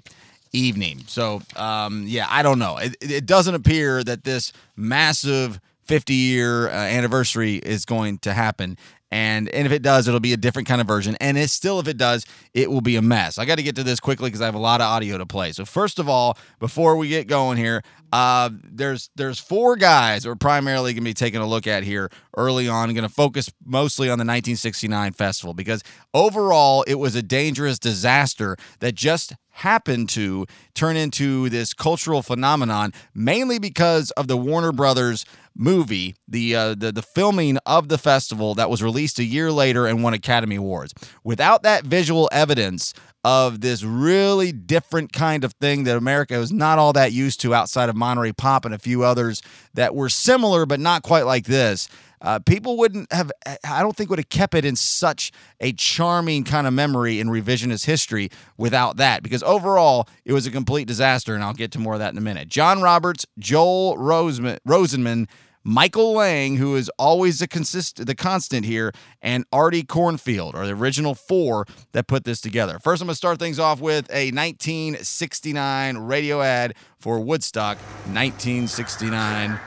evening. 0.51 1.03
So, 1.07 1.41
um, 1.55 2.05
yeah, 2.07 2.27
I 2.29 2.43
don't 2.43 2.59
know. 2.59 2.77
It, 2.77 2.95
it 2.99 3.25
doesn't 3.25 3.55
appear 3.55 4.03
that 4.03 4.23
this 4.23 4.51
massive 4.75 5.59
50 5.83 6.13
year 6.13 6.67
uh, 6.67 6.71
anniversary 6.71 7.55
is 7.55 7.85
going 7.85 8.17
to 8.19 8.33
happen. 8.33 8.77
And, 9.13 9.49
and 9.49 9.65
if 9.65 9.73
it 9.73 9.81
does, 9.81 10.07
it'll 10.07 10.21
be 10.21 10.31
a 10.31 10.37
different 10.37 10.67
kind 10.67 10.79
of 10.79 10.87
version. 10.87 11.17
And 11.19 11.37
it's 11.37 11.51
still, 11.51 11.79
if 11.81 11.87
it 11.87 11.97
does, 11.97 12.25
it 12.53 12.71
will 12.71 12.81
be 12.81 12.95
a 12.95 13.01
mess. 13.01 13.37
I 13.37 13.43
got 13.43 13.55
to 13.55 13.63
get 13.63 13.75
to 13.75 13.83
this 13.83 13.99
quickly 13.99 14.29
because 14.29 14.41
I 14.41 14.45
have 14.45 14.55
a 14.55 14.59
lot 14.59 14.79
of 14.79 14.85
audio 14.85 15.17
to 15.17 15.25
play. 15.25 15.51
So 15.51 15.65
first 15.65 15.99
of 15.99 16.07
all, 16.07 16.37
before 16.59 16.95
we 16.95 17.09
get 17.09 17.27
going 17.27 17.57
here, 17.57 17.83
uh, 18.11 18.49
there's 18.63 19.09
there's 19.15 19.39
four 19.39 19.75
guys 19.75 20.25
we're 20.25 20.35
primarily 20.35 20.93
going 20.93 21.03
to 21.03 21.09
be 21.09 21.13
taking 21.13 21.39
a 21.39 21.47
look 21.47 21.67
at 21.67 21.83
here 21.83 22.09
early 22.35 22.67
on. 22.67 22.93
Going 22.93 23.07
to 23.07 23.13
focus 23.13 23.51
mostly 23.65 24.07
on 24.07 24.17
the 24.17 24.23
1969 24.23 25.13
festival 25.13 25.53
because 25.53 25.83
overall 26.13 26.83
it 26.87 26.95
was 26.95 27.15
a 27.15 27.21
dangerous 27.21 27.79
disaster 27.79 28.57
that 28.79 28.95
just 28.95 29.33
happened 29.51 30.09
to 30.09 30.45
turn 30.73 30.95
into 30.95 31.49
this 31.49 31.73
cultural 31.73 32.21
phenomenon, 32.21 32.93
mainly 33.13 33.59
because 33.59 34.11
of 34.11 34.27
the 34.27 34.37
Warner 34.37 34.71
Brothers 34.71 35.25
movie, 35.55 36.15
the 36.27 36.55
uh, 36.55 36.75
the 36.75 36.91
the 36.91 37.01
filming 37.01 37.57
of 37.65 37.87
the 37.87 37.97
festival 37.97 38.55
that 38.55 38.69
was 38.69 38.83
released 38.83 39.19
a 39.19 39.23
year 39.23 39.51
later 39.51 39.85
and 39.85 40.03
won 40.03 40.13
Academy 40.13 40.55
Awards. 40.55 40.93
Without 41.23 41.63
that 41.63 41.85
visual 41.85 42.27
evidence 42.31 42.93
of 43.23 43.61
this 43.61 43.83
really 43.83 44.51
different 44.51 45.13
kind 45.13 45.43
of 45.43 45.53
thing 45.53 45.83
that 45.83 45.95
America 45.95 46.39
was 46.39 46.51
not 46.51 46.79
all 46.79 46.93
that 46.93 47.11
used 47.11 47.39
to 47.41 47.53
outside 47.53 47.89
of 47.89 47.95
Monterey 47.95 48.33
Pop 48.33 48.65
and 48.65 48.73
a 48.73 48.79
few 48.79 49.03
others 49.03 49.41
that 49.73 49.93
were 49.93 50.09
similar 50.09 50.65
but 50.65 50.79
not 50.79 51.03
quite 51.03 51.25
like 51.25 51.45
this. 51.45 51.87
Uh, 52.21 52.37
people 52.37 52.77
wouldn't 52.77 53.11
have, 53.11 53.31
I 53.67 53.81
don't 53.81 53.95
think, 53.95 54.11
would 54.11 54.19
have 54.19 54.29
kept 54.29 54.53
it 54.53 54.63
in 54.63 54.75
such 54.75 55.31
a 55.59 55.73
charming 55.73 56.43
kind 56.43 56.67
of 56.67 56.73
memory 56.73 57.19
in 57.19 57.29
revisionist 57.29 57.85
history 57.85 58.29
without 58.57 58.97
that, 58.97 59.23
because 59.23 59.41
overall, 59.41 60.07
it 60.23 60.31
was 60.31 60.45
a 60.45 60.51
complete 60.51 60.87
disaster, 60.87 61.33
and 61.33 61.43
I'll 61.43 61.53
get 61.53 61.71
to 61.71 61.79
more 61.79 61.93
of 61.93 61.99
that 61.99 62.11
in 62.11 62.19
a 62.19 62.21
minute. 62.21 62.47
John 62.47 62.81
Roberts, 62.81 63.25
Joel 63.39 63.97
Roseman, 63.97 64.59
Rosenman, 64.67 65.27
Michael 65.63 66.13
Lang, 66.13 66.57
who 66.57 66.75
is 66.75 66.89
always 66.97 67.39
the 67.39 67.47
consist 67.47 68.05
the 68.05 68.15
constant 68.15 68.65
here, 68.65 68.91
and 69.21 69.45
Artie 69.53 69.83
Kornfeld 69.83 70.55
are 70.55 70.65
the 70.65 70.73
original 70.73 71.13
four 71.13 71.65
that 71.91 72.07
put 72.07 72.23
this 72.23 72.41
together. 72.41 72.79
First, 72.79 73.01
I'm 73.01 73.07
going 73.07 73.13
to 73.13 73.17
start 73.17 73.37
things 73.37 73.59
off 73.59 73.79
with 73.79 74.09
a 74.09 74.31
1969 74.31 75.97
radio 75.97 76.41
ad 76.41 76.73
for 76.99 77.19
Woodstock 77.19 77.77
1969, 78.07 79.59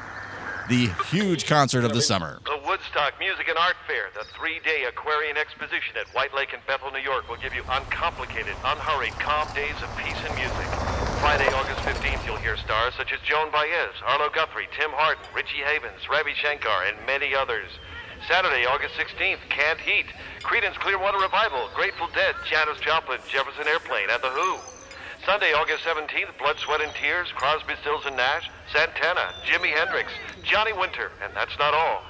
the 0.69 0.89
huge 1.11 1.47
concert 1.47 1.85
of 1.85 1.93
the 1.93 2.01
summer. 2.01 2.41
The 2.45 2.61
Woodstock 2.65 3.15
Music 3.19 3.49
and 3.49 3.59
Art 3.59 3.77
Fair, 3.87 4.09
the 4.15 4.25
three-day 4.33 4.85
Aquarian 4.89 5.37
exposition 5.37 5.97
at 6.01 6.09
White 6.15 6.35
Lake 6.35 6.53
and 6.53 6.65
Bethel, 6.67 6.91
New 6.91 7.05
York, 7.05 7.29
will 7.29 7.37
give 7.37 7.55
you 7.55 7.63
uncomplicated, 7.69 8.55
unhurried, 8.65 9.13
calm 9.21 9.49
days 9.55 9.77
of 9.83 9.91
peace 9.97 10.17
and 10.25 10.35
music. 10.35 10.69
Friday, 11.21 11.49
August 11.53 11.81
15th, 11.85 12.25
you'll 12.27 12.41
hear 12.41 12.57
stars 12.57 12.95
such 12.97 13.13
as 13.13 13.21
Joan 13.21 13.51
Baez, 13.53 13.97
Arlo 14.05 14.29
Guthrie, 14.33 14.69
Tim 14.77 14.91
Hardin, 14.93 15.25
Richie 15.35 15.65
Havens, 15.65 16.09
Ravi 16.09 16.33
Shankar, 16.35 16.85
and 16.85 16.97
many 17.07 17.35
others. 17.35 17.69
Saturday, 18.29 18.65
August 18.65 18.95
16th, 18.95 19.41
Canned 19.51 19.81
Heat, 19.81 20.07
Creedence 20.41 20.77
Clearwater 20.81 21.19
Revival, 21.19 21.69
Grateful 21.75 22.09
Dead, 22.15 22.35
Janis 22.49 22.81
Joplin, 22.81 23.21
Jefferson 23.29 23.69
Airplane, 23.69 24.09
and 24.11 24.23
The 24.23 24.31
Who. 24.31 24.74
Sunday, 25.25 25.55
August 25.55 25.85
17th, 25.85 26.37
Blood, 26.39 26.59
Sweat, 26.59 26.83
and 26.83 26.93
Tears, 26.93 27.33
Crosby, 27.33 27.73
Stills, 27.81 28.05
and 28.05 28.15
Nash, 28.15 28.51
Santana, 28.71 29.33
Jimi 29.49 29.73
Hendrix, 29.73 30.13
Johnny 30.43 30.75
Winter, 30.75 31.13
and 31.25 31.33
that's 31.35 31.57
not 31.59 31.73
all. 31.73 32.03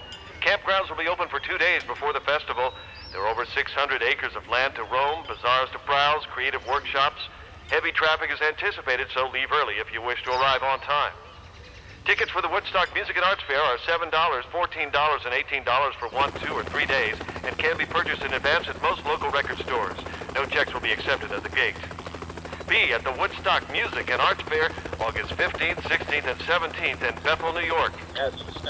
Campgrounds 0.42 0.90
will 0.90 0.98
be 0.98 1.06
open 1.06 1.28
for 1.28 1.38
two 1.38 1.56
days 1.56 1.84
before 1.84 2.12
the 2.12 2.20
festival. 2.26 2.74
There 3.12 3.22
are 3.22 3.28
over 3.28 3.46
600 3.46 4.02
acres 4.02 4.34
of 4.34 4.48
land 4.48 4.74
to 4.74 4.82
roam, 4.82 5.22
bazaars 5.28 5.70
to 5.70 5.78
browse, 5.86 6.26
creative 6.26 6.66
workshops. 6.66 7.22
Heavy 7.70 7.92
traffic 7.92 8.30
is 8.34 8.42
anticipated, 8.42 9.06
so 9.14 9.30
leave 9.30 9.52
early 9.52 9.74
if 9.74 9.92
you 9.92 10.02
wish 10.02 10.20
to 10.24 10.30
arrive 10.30 10.64
on 10.64 10.80
time. 10.80 11.12
Tickets 12.04 12.32
for 12.32 12.42
the 12.42 12.48
Woodstock 12.48 12.92
Music 12.94 13.14
and 13.14 13.24
Arts 13.24 13.42
Fair 13.46 13.62
are 13.62 13.78
$7, 13.78 14.10
$14, 14.10 14.90
and 15.24 15.64
$18 15.64 15.94
for 15.94 16.08
one, 16.08 16.32
two, 16.42 16.52
or 16.52 16.64
three 16.64 16.84
days 16.86 17.14
and 17.44 17.56
can 17.58 17.78
be 17.78 17.86
purchased 17.86 18.22
in 18.22 18.34
advance 18.34 18.66
at 18.68 18.80
most 18.82 19.04
local 19.06 19.30
record 19.30 19.58
stores. 19.58 19.96
No 20.34 20.44
checks 20.46 20.74
will 20.74 20.80
be 20.80 20.92
accepted 20.92 21.30
at 21.30 21.44
the 21.44 21.48
gate. 21.50 21.76
Be 22.68 22.92
at 22.92 23.04
the 23.04 23.12
Woodstock 23.12 23.70
Music 23.70 24.10
and 24.10 24.20
Arts 24.20 24.42
Fair 24.42 24.70
August 25.00 25.30
15th, 25.32 25.76
16th, 25.82 26.26
and 26.30 26.40
17th 26.40 27.02
in 27.08 27.22
Bethel, 27.22 27.52
New 27.52 27.60
York. 27.60 27.92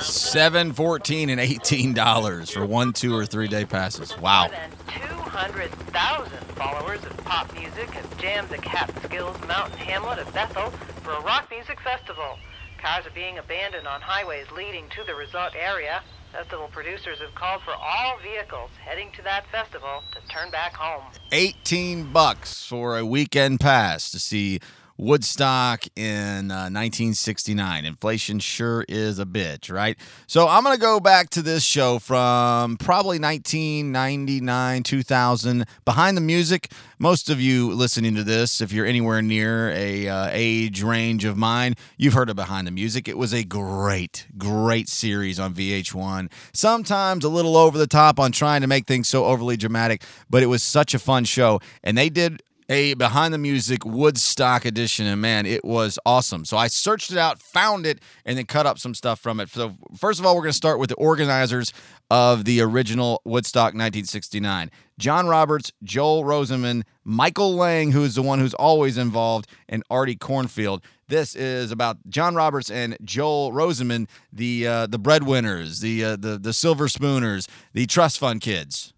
Seven, 0.00 0.72
fourteen, 0.72 1.28
and 1.30 1.40
eighteen 1.40 1.94
dollars 1.94 2.50
for 2.50 2.66
one, 2.66 2.92
two, 2.92 3.16
or 3.16 3.24
three 3.24 3.46
day 3.46 3.64
passes. 3.64 4.18
Wow. 4.18 4.50
200,000 4.88 6.38
followers 6.56 7.04
of 7.04 7.16
pop 7.24 7.52
music 7.54 7.90
have 7.90 8.18
jammed 8.18 8.48
the 8.48 8.58
Catskills 8.58 9.36
mountain 9.46 9.78
hamlet 9.78 10.18
of 10.18 10.32
Bethel 10.34 10.70
for 11.02 11.12
a 11.12 11.20
rock 11.20 11.48
music 11.50 11.80
festival. 11.80 12.38
Cars 12.78 13.06
are 13.06 13.10
being 13.14 13.38
abandoned 13.38 13.86
on 13.86 14.00
highways 14.00 14.46
leading 14.56 14.88
to 14.90 15.04
the 15.06 15.14
resort 15.14 15.54
area. 15.54 16.02
Festival 16.34 16.68
producers 16.72 17.20
have 17.20 17.32
called 17.36 17.62
for 17.62 17.74
all 17.74 18.18
vehicles 18.20 18.68
heading 18.84 19.08
to 19.12 19.22
that 19.22 19.46
festival 19.52 20.02
to 20.10 20.18
turn 20.26 20.50
back 20.50 20.74
home. 20.74 21.04
18 21.30 22.12
bucks 22.12 22.66
for 22.66 22.98
a 22.98 23.06
weekend 23.06 23.60
pass 23.60 24.10
to 24.10 24.18
see 24.18 24.58
Woodstock 24.96 25.84
in 25.96 26.50
uh, 26.50 26.70
1969. 26.70 27.84
Inflation 27.84 28.38
sure 28.38 28.84
is 28.88 29.18
a 29.18 29.26
bitch, 29.26 29.72
right? 29.72 29.98
So 30.26 30.46
I'm 30.46 30.62
going 30.62 30.76
to 30.76 30.80
go 30.80 31.00
back 31.00 31.30
to 31.30 31.42
this 31.42 31.64
show 31.64 31.98
from 31.98 32.76
probably 32.76 33.18
1999, 33.18 34.82
2000. 34.84 35.64
Behind 35.84 36.16
the 36.16 36.20
music, 36.20 36.70
most 36.98 37.28
of 37.28 37.40
you 37.40 37.72
listening 37.72 38.14
to 38.14 38.22
this, 38.22 38.60
if 38.60 38.72
you're 38.72 38.86
anywhere 38.86 39.20
near 39.20 39.70
a 39.70 40.08
uh, 40.08 40.28
age 40.30 40.82
range 40.82 41.24
of 41.24 41.36
mine, 41.36 41.74
you've 41.96 42.14
heard 42.14 42.30
of 42.30 42.36
Behind 42.36 42.66
the 42.66 42.70
Music. 42.70 43.08
It 43.08 43.18
was 43.18 43.34
a 43.34 43.42
great, 43.42 44.26
great 44.38 44.88
series 44.88 45.40
on 45.40 45.54
VH1. 45.54 46.30
Sometimes 46.52 47.24
a 47.24 47.28
little 47.28 47.56
over 47.56 47.76
the 47.76 47.88
top 47.88 48.20
on 48.20 48.30
trying 48.30 48.60
to 48.60 48.68
make 48.68 48.86
things 48.86 49.08
so 49.08 49.24
overly 49.24 49.56
dramatic, 49.56 50.02
but 50.30 50.42
it 50.42 50.46
was 50.46 50.62
such 50.62 50.94
a 50.94 51.00
fun 51.00 51.24
show. 51.24 51.60
And 51.82 51.98
they 51.98 52.08
did 52.08 52.42
a 52.68 52.94
behind 52.94 53.34
the 53.34 53.38
music 53.38 53.84
Woodstock 53.84 54.64
edition, 54.64 55.06
and 55.06 55.20
man, 55.20 55.46
it 55.46 55.64
was 55.64 55.98
awesome. 56.06 56.44
So 56.44 56.56
I 56.56 56.68
searched 56.68 57.10
it 57.10 57.18
out, 57.18 57.40
found 57.40 57.86
it, 57.86 58.00
and 58.24 58.38
then 58.38 58.46
cut 58.46 58.66
up 58.66 58.78
some 58.78 58.94
stuff 58.94 59.20
from 59.20 59.40
it. 59.40 59.48
So 59.50 59.76
first 59.96 60.20
of 60.20 60.26
all, 60.26 60.34
we're 60.34 60.42
going 60.42 60.52
to 60.52 60.56
start 60.56 60.78
with 60.78 60.88
the 60.88 60.96
organizers 60.96 61.72
of 62.10 62.44
the 62.44 62.60
original 62.60 63.20
Woodstock 63.24 63.74
1969: 63.74 64.70
John 64.98 65.26
Roberts, 65.26 65.72
Joel 65.82 66.24
Rosenman, 66.24 66.82
Michael 67.04 67.54
Lang, 67.54 67.92
who 67.92 68.04
is 68.04 68.14
the 68.14 68.22
one 68.22 68.38
who's 68.38 68.54
always 68.54 68.96
involved, 68.98 69.46
and 69.68 69.82
Artie 69.90 70.16
Kornfeld. 70.16 70.82
This 71.08 71.34
is 71.34 71.70
about 71.70 71.98
John 72.08 72.34
Roberts 72.34 72.70
and 72.70 72.96
Joel 73.04 73.52
Rosenman, 73.52 74.08
the 74.32 74.66
uh, 74.66 74.86
the 74.86 74.98
breadwinners, 74.98 75.80
the 75.80 76.04
uh, 76.04 76.16
the 76.16 76.38
the 76.38 76.52
silver 76.52 76.88
spooners, 76.88 77.46
the 77.72 77.86
trust 77.86 78.18
fund 78.18 78.40
kids. 78.40 78.94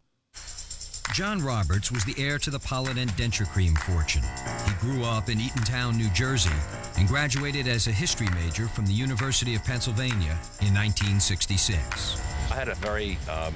John 1.12 1.42
Roberts 1.42 1.90
was 1.90 2.05
the 2.05 2.14
heir 2.19 2.38
to 2.38 2.51
the 2.51 2.59
Polident 2.59 3.11
denture 3.12 3.49
cream 3.49 3.75
fortune. 3.75 4.23
He 4.66 4.75
grew 4.75 5.05
up 5.05 5.29
in 5.29 5.38
Eatontown, 5.38 5.97
New 5.97 6.11
Jersey, 6.11 6.51
and 6.99 7.09
graduated 7.09 7.69
as 7.69 7.87
a 7.87 7.92
history 7.92 8.29
major 8.35 8.66
from 8.66 8.87
the 8.87 8.92
University 8.92 9.55
of 9.55 9.64
Pennsylvania 9.64 10.38
in 10.61 10.75
1966. 10.75 12.21
I 12.51 12.55
had 12.55 12.69
a 12.69 12.75
very 12.75 13.19
um, 13.31 13.55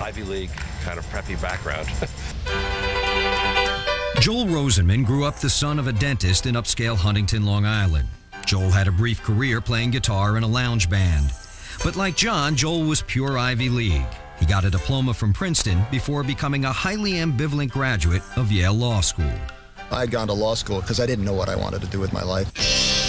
Ivy 0.00 0.24
League 0.24 0.50
kind 0.82 0.98
of 0.98 1.04
preppy 1.06 1.40
background. 1.40 1.88
Joel 4.20 4.46
Rosenman 4.46 5.04
grew 5.04 5.24
up 5.24 5.36
the 5.36 5.50
son 5.50 5.78
of 5.78 5.86
a 5.86 5.92
dentist 5.92 6.46
in 6.46 6.54
upscale 6.54 6.96
Huntington, 6.96 7.44
Long 7.44 7.64
Island. 7.64 8.08
Joel 8.46 8.70
had 8.70 8.88
a 8.88 8.92
brief 8.92 9.22
career 9.22 9.60
playing 9.60 9.90
guitar 9.90 10.36
in 10.36 10.42
a 10.42 10.48
lounge 10.48 10.90
band. 10.90 11.30
But 11.84 11.96
like 11.96 12.16
John, 12.16 12.56
Joel 12.56 12.82
was 12.82 13.02
pure 13.02 13.38
Ivy 13.38 13.68
League. 13.68 14.06
He 14.38 14.46
got 14.46 14.64
a 14.64 14.70
diploma 14.70 15.14
from 15.14 15.32
Princeton 15.32 15.82
before 15.90 16.22
becoming 16.22 16.64
a 16.64 16.72
highly 16.72 17.12
ambivalent 17.12 17.70
graduate 17.70 18.22
of 18.36 18.52
Yale 18.52 18.74
Law 18.74 19.00
School. 19.00 19.32
I 19.90 20.00
had 20.00 20.10
gone 20.10 20.26
to 20.26 20.32
law 20.32 20.54
school 20.54 20.80
because 20.80 21.00
I 21.00 21.06
didn't 21.06 21.24
know 21.24 21.32
what 21.32 21.48
I 21.48 21.56
wanted 21.56 21.80
to 21.82 21.86
do 21.86 22.00
with 22.00 22.12
my 22.12 22.22
life. 22.22 22.50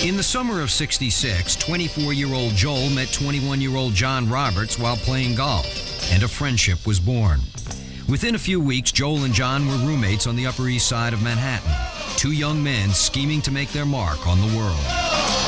In 0.06 0.16
the 0.16 0.24
summer 0.24 0.62
of 0.62 0.70
66, 0.70 1.56
24 1.56 2.14
year 2.14 2.34
old 2.34 2.54
Joel 2.54 2.90
met 2.92 3.12
21 3.12 3.62
year 3.62 3.76
old 3.76 3.94
John 3.94 4.30
Roberts 4.30 4.78
while 4.78 4.96
playing 4.98 5.36
golf, 5.36 5.66
and 6.12 6.24
a 6.24 6.28
friendship 6.28 6.86
was 6.86 7.00
born. 7.00 7.40
Within 8.08 8.36
a 8.36 8.40
few 8.40 8.62
weeks, 8.62 8.92
Joel 8.92 9.24
and 9.24 9.34
John 9.34 9.68
were 9.68 9.86
roommates 9.86 10.28
on 10.28 10.36
the 10.36 10.46
Upper 10.46 10.68
East 10.68 10.88
Side 10.88 11.14
of 11.14 11.24
Manhattan, 11.24 11.72
two 12.16 12.32
young 12.32 12.64
men 12.64 12.92
scheming 12.92 13.42
to 13.42 13.52
make 13.52 13.72
their 13.72 13.86
mark 13.86 14.28
on 14.28 14.40
the 14.40 14.58
world. 14.58 15.47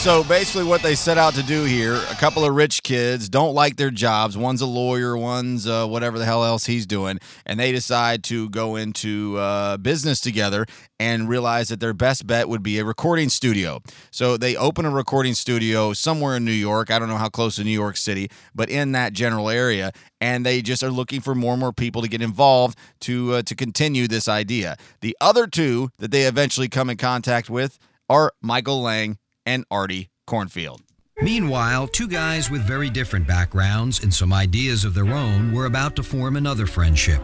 So 0.00 0.24
basically, 0.24 0.64
what 0.64 0.82
they 0.82 0.94
set 0.94 1.18
out 1.18 1.34
to 1.34 1.42
do 1.42 1.64
here 1.64 1.94
a 1.94 2.14
couple 2.14 2.42
of 2.42 2.54
rich 2.54 2.82
kids 2.82 3.28
don't 3.28 3.52
like 3.52 3.76
their 3.76 3.90
jobs. 3.90 4.34
One's 4.34 4.62
a 4.62 4.66
lawyer, 4.66 5.14
one's 5.14 5.66
uh, 5.66 5.86
whatever 5.86 6.18
the 6.18 6.24
hell 6.24 6.42
else 6.42 6.64
he's 6.64 6.86
doing. 6.86 7.18
And 7.44 7.60
they 7.60 7.70
decide 7.70 8.24
to 8.24 8.48
go 8.48 8.76
into 8.76 9.36
uh, 9.36 9.76
business 9.76 10.18
together 10.18 10.64
and 10.98 11.28
realize 11.28 11.68
that 11.68 11.80
their 11.80 11.92
best 11.92 12.26
bet 12.26 12.48
would 12.48 12.62
be 12.62 12.78
a 12.78 12.84
recording 12.84 13.28
studio. 13.28 13.82
So 14.10 14.38
they 14.38 14.56
open 14.56 14.86
a 14.86 14.90
recording 14.90 15.34
studio 15.34 15.92
somewhere 15.92 16.34
in 16.34 16.46
New 16.46 16.50
York. 16.52 16.90
I 16.90 16.98
don't 16.98 17.10
know 17.10 17.18
how 17.18 17.28
close 17.28 17.56
to 17.56 17.64
New 17.64 17.70
York 17.70 17.98
City, 17.98 18.30
but 18.54 18.70
in 18.70 18.92
that 18.92 19.12
general 19.12 19.50
area. 19.50 19.92
And 20.18 20.46
they 20.46 20.62
just 20.62 20.82
are 20.82 20.90
looking 20.90 21.20
for 21.20 21.34
more 21.34 21.52
and 21.52 21.60
more 21.60 21.74
people 21.74 22.00
to 22.00 22.08
get 22.08 22.22
involved 22.22 22.78
to 23.00 23.34
uh, 23.34 23.42
to 23.42 23.54
continue 23.54 24.08
this 24.08 24.28
idea. 24.28 24.78
The 25.02 25.14
other 25.20 25.46
two 25.46 25.90
that 25.98 26.10
they 26.10 26.22
eventually 26.22 26.70
come 26.70 26.88
in 26.88 26.96
contact 26.96 27.50
with 27.50 27.78
are 28.08 28.32
Michael 28.40 28.80
Lang 28.80 29.18
and 29.46 29.64
Artie 29.70 30.08
Kornfeld. 30.28 30.80
Meanwhile, 31.22 31.88
two 31.88 32.08
guys 32.08 32.50
with 32.50 32.62
very 32.62 32.88
different 32.88 33.26
backgrounds 33.26 34.02
and 34.02 34.12
some 34.12 34.32
ideas 34.32 34.84
of 34.84 34.94
their 34.94 35.12
own 35.12 35.52
were 35.52 35.66
about 35.66 35.96
to 35.96 36.02
form 36.02 36.36
another 36.36 36.66
friendship. 36.66 37.20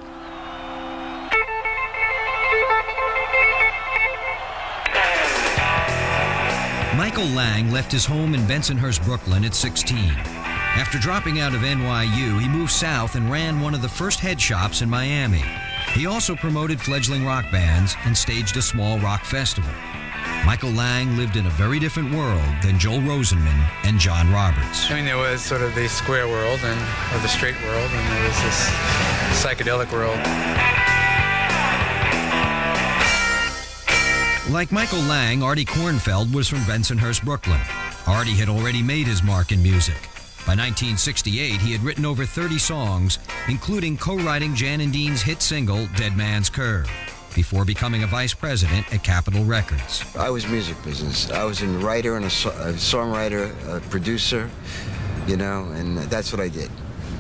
Michael 6.97 7.27
Lang 7.27 7.71
left 7.71 7.93
his 7.93 8.05
home 8.05 8.35
in 8.35 8.43
Bensonhurst, 8.43 9.05
Brooklyn 9.05 9.45
at 9.45 9.55
16. 9.55 9.97
After 10.77 10.99
dropping 10.99 11.41
out 11.41 11.55
of 11.55 11.63
NYU, 11.63 12.41
he 12.41 12.49
moved 12.49 12.73
south 12.73 13.15
and 13.15 13.31
ran 13.31 13.61
one 13.61 13.75
of 13.75 13.81
the 13.81 13.89
first 13.89 14.21
head 14.21 14.39
shops 14.39 14.83
in 14.83 14.91
Miami. 14.91 15.43
He 15.95 16.07
also 16.07 16.37
promoted 16.37 16.81
fledgling 16.81 17.25
rock 17.25 17.51
bands 17.51 17.97
and 18.05 18.15
staged 18.17 18.59
a 18.59 18.63
small 18.63 18.99
rock 18.99 19.25
festival. 19.25 19.73
Michael 20.47 20.71
Lang 20.71 21.17
lived 21.17 21.35
in 21.35 21.45
a 21.47 21.51
very 21.51 21.81
different 21.81 22.15
world 22.15 22.41
than 22.63 22.79
Joel 22.79 23.01
Rosenman 23.01 23.69
and 23.83 23.99
John 23.99 24.33
Roberts. 24.33 24.89
I 24.89 24.95
mean, 24.95 25.05
there 25.05 25.17
was 25.17 25.43
sort 25.43 25.61
of 25.61 25.75
the 25.75 25.89
square 25.89 26.29
world 26.29 26.61
and 26.63 26.81
or 27.13 27.19
the 27.21 27.27
straight 27.27 27.61
world, 27.65 27.91
and 27.91 28.13
there 28.13 28.23
was 28.29 28.43
this 28.45 28.69
psychedelic 29.43 29.91
world. 29.91 30.17
Like 34.49 34.71
Michael 34.71 35.01
Lang, 35.01 35.43
Artie 35.43 35.65
Kornfeld 35.65 36.33
was 36.33 36.49
from 36.49 36.61
Bensonhurst, 36.61 37.25
Brooklyn. 37.25 37.61
Artie 38.07 38.37
had 38.37 38.49
already 38.49 38.85
made 38.85 39.09
his 39.09 39.25
mark 39.25 39.51
in 39.51 39.61
music. 39.61 40.01
By 40.47 40.55
1968, 40.55 41.61
he 41.61 41.73
had 41.73 41.83
written 41.83 42.07
over 42.07 42.25
30 42.25 42.57
songs, 42.59 43.19
including 43.49 43.99
co 43.99 44.17
writing 44.19 44.55
Jan 44.55 44.81
and 44.81 44.93
Dean's 44.93 45.23
hit 45.23 45.43
single, 45.43 45.89
Dead 45.97 46.17
Man's 46.17 46.49
Curve, 46.49 46.89
before 47.37 47.65
becoming 47.67 48.03
a 48.03 48.07
vice 48.07 48.33
president 48.35 48.93
at 48.93 49.05
Capitol 49.05 49.45
Records. 49.45 50.03
I 50.17 50.31
was 50.31 50.49
music 50.49 50.83
business. 50.83 51.31
I 51.31 51.45
was 51.45 51.61
a 51.63 51.67
writer 51.67 52.17
and 52.17 52.25
a, 52.25 52.31
so- 52.31 52.49
a 52.51 52.73
songwriter, 52.73 53.53
a 53.69 53.81
producer, 53.91 54.51
you 55.29 55.37
know, 55.37 55.65
and 55.75 55.99
that's 55.99 56.33
what 56.33 56.41
I 56.41 56.49
did. 56.49 56.71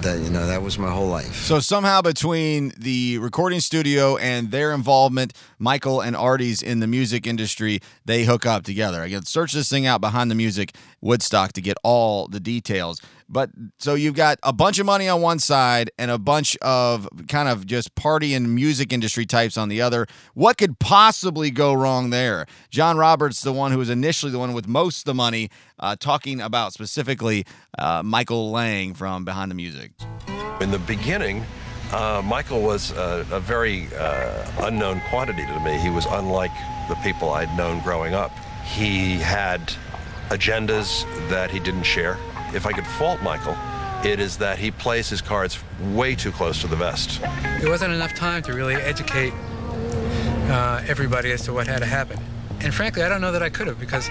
That 0.00 0.18
you 0.20 0.30
know, 0.30 0.46
that 0.46 0.62
was 0.62 0.78
my 0.78 0.90
whole 0.90 1.08
life. 1.08 1.34
So 1.44 1.58
somehow 1.58 2.00
between 2.02 2.72
the 2.78 3.18
recording 3.18 3.60
studio 3.60 4.16
and 4.16 4.50
their 4.50 4.72
involvement, 4.72 5.32
Michael 5.58 6.00
and 6.00 6.14
Artie's 6.16 6.62
in 6.62 6.80
the 6.80 6.86
music 6.86 7.26
industry, 7.26 7.80
they 8.04 8.24
hook 8.24 8.46
up 8.46 8.62
together. 8.64 9.02
Again, 9.02 9.24
search 9.24 9.52
this 9.52 9.68
thing 9.68 9.86
out 9.86 10.00
behind 10.00 10.30
the 10.30 10.34
music 10.34 10.74
Woodstock 11.00 11.52
to 11.54 11.60
get 11.60 11.76
all 11.82 12.26
the 12.28 12.40
details. 12.40 13.00
But 13.28 13.50
so 13.78 13.94
you've 13.94 14.14
got 14.14 14.38
a 14.42 14.52
bunch 14.52 14.78
of 14.78 14.86
money 14.86 15.08
on 15.08 15.20
one 15.20 15.38
side 15.38 15.90
and 15.98 16.10
a 16.10 16.18
bunch 16.18 16.56
of 16.58 17.08
kind 17.28 17.48
of 17.48 17.66
just 17.66 17.94
party 17.94 18.34
and 18.34 18.54
music 18.54 18.92
industry 18.92 19.26
types 19.26 19.56
on 19.56 19.68
the 19.68 19.80
other. 19.80 20.06
What 20.34 20.58
could 20.58 20.78
possibly 20.78 21.50
go 21.50 21.72
wrong 21.74 22.10
there? 22.10 22.46
John 22.70 22.96
Roberts, 22.96 23.40
the 23.40 23.52
one 23.52 23.72
who 23.72 23.78
was 23.78 23.90
initially 23.90 24.30
the 24.30 24.38
one 24.38 24.52
with 24.52 24.68
most 24.68 25.00
of 25.00 25.04
the 25.04 25.14
money, 25.14 25.50
uh, 25.78 25.96
talking 25.98 26.40
about 26.40 26.72
specifically 26.72 27.44
uh, 27.78 28.02
Michael 28.04 28.50
Lang 28.50 28.94
from 28.94 29.24
Behind 29.24 29.50
the 29.50 29.54
Music. 29.56 29.92
In 30.60 30.70
the 30.70 30.78
beginning, 30.78 31.44
uh, 31.92 32.22
Michael 32.24 32.62
was 32.62 32.92
a, 32.92 33.26
a 33.30 33.40
very 33.40 33.88
uh, 33.94 34.50
unknown 34.60 35.00
quantity 35.08 35.44
to 35.46 35.60
me. 35.60 35.78
He 35.78 35.90
was 35.90 36.06
unlike 36.06 36.52
the 36.88 36.94
people 36.96 37.30
I'd 37.30 37.54
known 37.56 37.80
growing 37.80 38.14
up. 38.14 38.32
He 38.64 39.18
had 39.18 39.72
agendas 40.30 41.04
that 41.28 41.50
he 41.50 41.60
didn't 41.60 41.84
share. 41.84 42.18
If 42.56 42.66
I 42.66 42.72
could 42.72 42.86
fault 42.86 43.22
Michael, 43.22 43.56
it 44.04 44.18
is 44.18 44.38
that 44.38 44.58
he 44.58 44.70
plays 44.70 45.08
his 45.08 45.20
cards 45.20 45.58
way 45.92 46.14
too 46.14 46.32
close 46.32 46.60
to 46.62 46.66
the 46.66 46.76
vest. 46.76 47.20
There 47.60 47.70
wasn't 47.70 47.92
enough 47.92 48.14
time 48.14 48.42
to 48.44 48.52
really 48.52 48.74
educate 48.74 49.32
uh, 50.48 50.82
everybody 50.88 51.30
as 51.32 51.42
to 51.42 51.52
what 51.52 51.66
had 51.66 51.80
to 51.80 51.86
happen. 51.86 52.18
And 52.60 52.74
frankly, 52.74 53.02
I 53.02 53.08
don't 53.08 53.20
know 53.20 53.32
that 53.32 53.42
I 53.42 53.50
could 53.50 53.66
have 53.66 53.78
because 53.78 54.08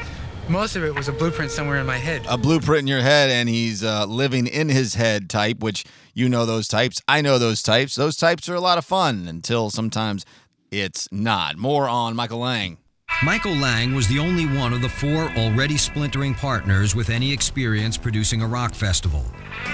most 0.48 0.76
of 0.76 0.84
it 0.84 0.94
was 0.94 1.08
a 1.08 1.12
blueprint 1.12 1.52
somewhere 1.52 1.80
in 1.80 1.86
my 1.88 1.98
head. 1.98 2.24
a 2.30 2.38
blueprint 2.38 2.82
in 2.82 2.88
your 2.88 3.02
head 3.02 3.30
and 3.32 3.50
he's 3.50 3.84
uh, 3.84 4.06
living 4.06 4.46
in 4.48 4.70
his 4.70 4.96
head 4.96 5.30
type, 5.30 5.60
which 5.60 5.84
you 6.14 6.30
know 6.30 6.46
those 6.46 6.68
types. 6.68 7.02
I 7.08 7.22
know 7.22 7.40
those 7.40 7.64
types. 7.64 7.96
Those 7.96 8.16
types 8.16 8.48
are 8.48 8.56
a 8.56 8.62
lot 8.62 8.78
of 8.78 8.86
fun 8.86 9.28
until 9.28 9.70
sometimes 9.72 10.24
it's 10.72 11.08
not. 11.12 11.58
More 11.58 11.90
on 11.90 12.16
Michael 12.16 12.40
Lang. 12.40 12.78
Michael 13.24 13.56
Lang 13.56 13.96
was 13.96 14.10
the 14.10 14.20
only 14.20 14.46
one 14.46 14.74
of 14.74 14.82
the 14.82 14.90
four 14.90 15.32
already 15.38 15.78
splintering 15.78 16.36
partners 16.36 16.96
with 16.96 17.10
any 17.10 17.32
experience 17.32 17.96
producing 17.96 18.42
a 18.42 18.48
rock 18.48 18.76
festival. 18.76 19.24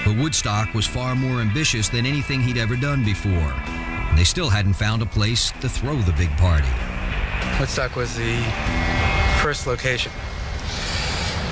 But 0.05 0.15
Woodstock 0.15 0.75
was 0.75 0.85
far 0.85 1.15
more 1.15 1.41
ambitious 1.41 1.89
than 1.89 2.05
anything 2.05 2.41
he'd 2.41 2.57
ever 2.57 2.75
done 2.75 3.03
before. 3.03 3.53
They 4.15 4.25
still 4.25 4.49
hadn't 4.49 4.73
found 4.73 5.01
a 5.01 5.07
place 5.07 5.51
to 5.59 5.67
throw 5.67 5.95
the 5.95 6.13
big 6.13 6.29
party. 6.37 6.69
Woodstock 7.59 7.95
was 7.95 8.15
the 8.15 8.37
first 9.41 9.65
location. 9.65 10.11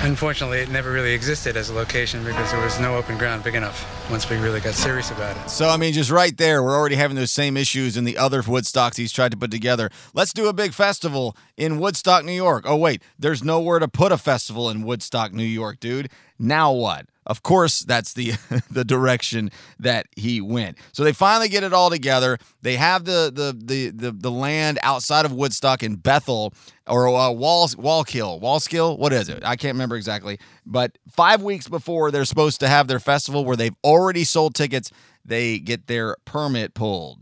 Unfortunately, 0.02 0.60
it 0.60 0.70
never 0.70 0.90
really 0.92 1.12
existed 1.12 1.58
as 1.58 1.68
a 1.68 1.74
location 1.74 2.24
because 2.24 2.50
there 2.50 2.60
was 2.62 2.80
no 2.80 2.96
open 2.96 3.18
ground 3.18 3.44
big 3.44 3.54
enough 3.54 3.84
once 4.10 4.28
we 4.30 4.38
really 4.38 4.58
got 4.58 4.72
serious 4.72 5.10
about 5.10 5.36
it. 5.36 5.50
So, 5.50 5.68
I 5.68 5.76
mean, 5.76 5.92
just 5.92 6.10
right 6.10 6.34
there, 6.34 6.62
we're 6.62 6.74
already 6.74 6.94
having 6.94 7.16
those 7.16 7.30
same 7.30 7.54
issues 7.54 7.98
in 7.98 8.04
the 8.04 8.16
other 8.16 8.42
Woodstocks 8.42 8.96
he's 8.96 9.12
tried 9.12 9.30
to 9.32 9.36
put 9.36 9.50
together. 9.50 9.90
Let's 10.14 10.32
do 10.32 10.48
a 10.48 10.54
big 10.54 10.72
festival 10.72 11.36
in 11.58 11.78
Woodstock, 11.78 12.24
New 12.24 12.32
York. 12.32 12.64
Oh, 12.66 12.76
wait, 12.76 13.02
there's 13.18 13.44
nowhere 13.44 13.78
to 13.78 13.88
put 13.88 14.10
a 14.10 14.16
festival 14.16 14.70
in 14.70 14.84
Woodstock, 14.84 15.34
New 15.34 15.42
York, 15.44 15.80
dude. 15.80 16.10
Now 16.38 16.72
what? 16.72 17.04
Of 17.26 17.42
course, 17.42 17.80
that's 17.80 18.14
the 18.14 18.32
the 18.70 18.84
direction 18.84 19.50
that 19.78 20.06
he 20.16 20.40
went. 20.40 20.78
So 20.92 21.04
they 21.04 21.12
finally 21.12 21.48
get 21.48 21.62
it 21.64 21.72
all 21.72 21.90
together. 21.90 22.38
They 22.62 22.76
have 22.76 23.04
the 23.04 23.30
the 23.32 23.56
the 23.56 23.90
the, 23.90 24.12
the 24.12 24.30
land 24.30 24.78
outside 24.82 25.24
of 25.24 25.32
Woodstock 25.32 25.82
in 25.82 25.96
Bethel 25.96 26.54
or 26.86 27.08
uh, 27.08 27.30
Wall 27.30 27.68
Wallkill, 27.68 28.40
Wallskill. 28.40 28.98
What 28.98 29.12
is 29.12 29.28
it? 29.28 29.44
I 29.44 29.56
can't 29.56 29.74
remember 29.74 29.96
exactly. 29.96 30.38
But 30.64 30.98
five 31.08 31.42
weeks 31.42 31.68
before 31.68 32.10
they're 32.10 32.24
supposed 32.24 32.60
to 32.60 32.68
have 32.68 32.88
their 32.88 33.00
festival, 33.00 33.44
where 33.44 33.56
they've 33.56 33.76
already 33.84 34.24
sold 34.24 34.54
tickets, 34.54 34.90
they 35.24 35.58
get 35.58 35.86
their 35.86 36.16
permit 36.24 36.74
pulled. 36.74 37.18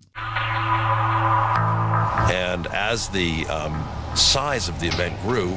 And 2.31 2.67
as 2.69 3.09
the 3.09 3.47
um, 3.47 3.87
size 4.15 4.69
of 4.69 4.79
the 4.81 4.89
event 4.89 5.21
grew, 5.23 5.57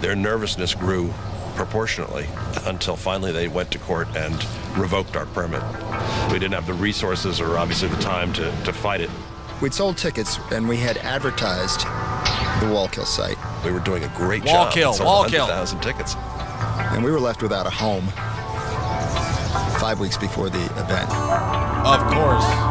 their 0.00 0.16
nervousness 0.16 0.74
grew 0.74 1.12
proportionately 1.54 2.26
until 2.66 2.96
finally 2.96 3.32
they 3.32 3.48
went 3.48 3.70
to 3.70 3.78
court 3.78 4.08
and 4.16 4.34
revoked 4.76 5.16
our 5.16 5.26
permit. 5.26 5.62
We 6.32 6.38
didn't 6.38 6.54
have 6.54 6.66
the 6.66 6.74
resources 6.74 7.40
or 7.40 7.58
obviously 7.58 7.88
the 7.88 7.96
time 7.96 8.32
to, 8.34 8.50
to 8.64 8.72
fight 8.72 9.00
it. 9.00 9.10
We'd 9.60 9.74
sold 9.74 9.98
tickets 9.98 10.38
and 10.50 10.68
we 10.68 10.76
had 10.76 10.96
advertised 10.98 11.80
the 12.60 12.66
Wallkill 12.66 13.06
site. 13.06 13.36
We 13.64 13.72
were 13.72 13.80
doing 13.80 14.04
a 14.04 14.12
great 14.16 14.44
job. 14.44 14.72
job. 14.72 14.94
Sold 14.94 15.32
100,000 15.32 15.80
tickets. 15.80 16.14
And 16.94 17.04
we 17.04 17.10
were 17.10 17.20
left 17.20 17.42
without 17.42 17.66
a 17.66 17.70
home 17.70 18.06
five 19.78 19.98
weeks 20.00 20.16
before 20.16 20.50
the 20.50 20.62
event. 20.62 21.10
Of 21.10 22.00
course. 22.12 22.69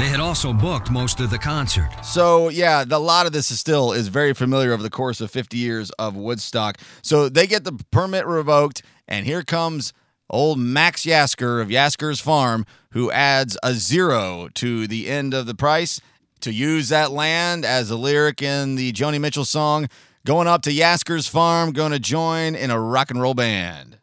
They 0.00 0.08
had 0.08 0.18
also 0.18 0.54
booked 0.54 0.90
most 0.90 1.20
of 1.20 1.28
the 1.28 1.36
concert. 1.36 1.90
So 2.02 2.48
yeah, 2.48 2.84
the, 2.84 2.96
a 2.96 2.98
lot 2.98 3.26
of 3.26 3.32
this 3.32 3.50
is 3.50 3.60
still 3.60 3.92
is 3.92 4.08
very 4.08 4.32
familiar 4.32 4.72
over 4.72 4.82
the 4.82 4.88
course 4.88 5.20
of 5.20 5.30
50 5.30 5.58
years 5.58 5.90
of 5.98 6.16
Woodstock. 6.16 6.78
So 7.02 7.28
they 7.28 7.46
get 7.46 7.64
the 7.64 7.78
permit 7.90 8.24
revoked, 8.24 8.82
and 9.06 9.26
here 9.26 9.42
comes 9.42 9.92
old 10.30 10.58
Max 10.58 11.04
Yasgur 11.04 11.60
of 11.60 11.68
Yasgur's 11.68 12.18
Farm, 12.18 12.64
who 12.92 13.10
adds 13.10 13.58
a 13.62 13.74
zero 13.74 14.48
to 14.54 14.86
the 14.86 15.06
end 15.06 15.34
of 15.34 15.44
the 15.44 15.54
price 15.54 16.00
to 16.40 16.50
use 16.50 16.88
that 16.88 17.10
land 17.10 17.66
as 17.66 17.90
a 17.90 17.96
lyric 17.96 18.40
in 18.40 18.76
the 18.76 18.94
Joni 18.94 19.20
Mitchell 19.20 19.44
song. 19.44 19.86
Going 20.24 20.48
up 20.48 20.62
to 20.62 20.70
Yasgur's 20.70 21.28
Farm, 21.28 21.72
going 21.72 21.92
to 21.92 21.98
join 21.98 22.54
in 22.54 22.70
a 22.70 22.80
rock 22.80 23.10
and 23.10 23.20
roll 23.20 23.34
band. 23.34 23.99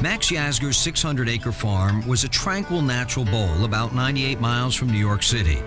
Max 0.00 0.30
Yasgur's 0.30 0.76
600 0.76 1.28
acre 1.28 1.50
farm 1.50 2.06
was 2.06 2.22
a 2.22 2.28
tranquil 2.28 2.82
natural 2.82 3.24
bowl 3.24 3.64
about 3.64 3.92
98 3.92 4.40
miles 4.40 4.76
from 4.76 4.90
New 4.92 4.98
York 4.98 5.24
City. 5.24 5.60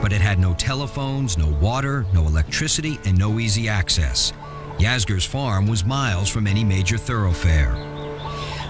But 0.00 0.10
it 0.10 0.22
had 0.22 0.38
no 0.38 0.54
telephones, 0.54 1.36
no 1.36 1.48
water, 1.60 2.06
no 2.14 2.26
electricity, 2.26 2.98
and 3.04 3.18
no 3.18 3.38
easy 3.38 3.68
access. 3.68 4.32
Yasgur's 4.78 5.26
farm 5.26 5.66
was 5.66 5.84
miles 5.84 6.30
from 6.30 6.46
any 6.46 6.64
major 6.64 6.96
thoroughfare. 6.96 7.93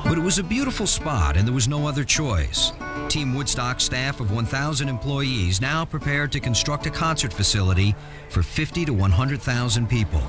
But 0.05 0.19
it 0.19 0.23
was 0.23 0.39
a 0.39 0.43
beautiful 0.43 0.87
spot 0.87 1.37
and 1.37 1.47
there 1.47 1.55
was 1.55 1.67
no 1.67 1.89
other 1.89 2.05
choice. 2.05 2.73
Team 3.09 3.35
Woodstock 3.35 3.81
staff 3.81 4.21
of 4.21 4.31
1,000 4.31 4.89
employees 4.89 5.61
now 5.61 5.85
prepared 5.85 6.31
to 6.33 6.41
construct 6.41 6.87
a 6.87 6.91
concert 6.91 7.33
facility 7.33 7.95
for 8.29 8.43
50 8.43 8.85
to 8.85 8.93
100,000 8.93 9.89
people. 9.89 10.23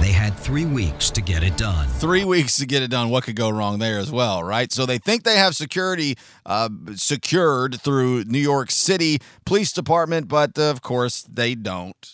They 0.00 0.12
had 0.12 0.34
three 0.34 0.64
weeks 0.64 1.10
to 1.10 1.20
get 1.20 1.42
it 1.42 1.58
done. 1.58 1.86
Three 1.88 2.24
weeks 2.24 2.56
to 2.56 2.66
get 2.66 2.82
it 2.82 2.90
done. 2.90 3.10
What 3.10 3.24
could 3.24 3.36
go 3.36 3.50
wrong 3.50 3.78
there 3.78 3.98
as 3.98 4.10
well, 4.10 4.42
right? 4.42 4.72
So 4.72 4.86
they 4.86 4.96
think 4.96 5.24
they 5.24 5.36
have 5.36 5.54
security 5.54 6.16
uh, 6.46 6.70
secured 6.94 7.80
through 7.80 8.24
New 8.24 8.38
York 8.38 8.70
City 8.70 9.18
Police 9.44 9.72
Department, 9.72 10.28
but 10.28 10.58
uh, 10.58 10.70
of 10.70 10.80
course 10.80 11.22
they 11.22 11.54
don't. 11.54 12.12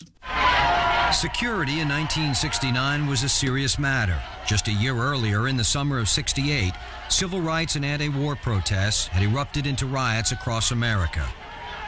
Security 1.13 1.81
in 1.81 1.89
1969 1.89 3.07
was 3.07 3.23
a 3.23 3.29
serious 3.29 3.79
matter. 3.79 4.21
Just 4.45 4.67
a 4.67 4.73
year 4.73 4.97
earlier, 4.97 5.47
in 5.47 5.57
the 5.57 5.65
summer 5.65 5.99
of 5.99 6.09
68, 6.09 6.73
civil 7.09 7.41
rights 7.41 7.77
and 7.77 7.85
anti 7.85 8.09
war 8.09 8.37
protests 8.37 9.07
had 9.07 9.23
erupted 9.23 9.67
into 9.67 9.87
riots 9.87 10.33
across 10.33 10.71
America. 10.71 11.27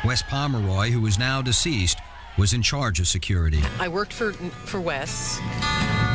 Wes 0.05 0.23
Pomeroy, 0.23 0.91
who 0.91 1.05
is 1.07 1.19
now 1.19 1.43
deceased, 1.43 1.99
was 2.39 2.53
in 2.53 2.63
charge 2.63 3.01
of 3.01 3.09
security. 3.09 3.61
I 3.81 3.89
worked 3.89 4.13
for 4.13 4.33
for 4.33 4.81
Wes. 4.81 5.41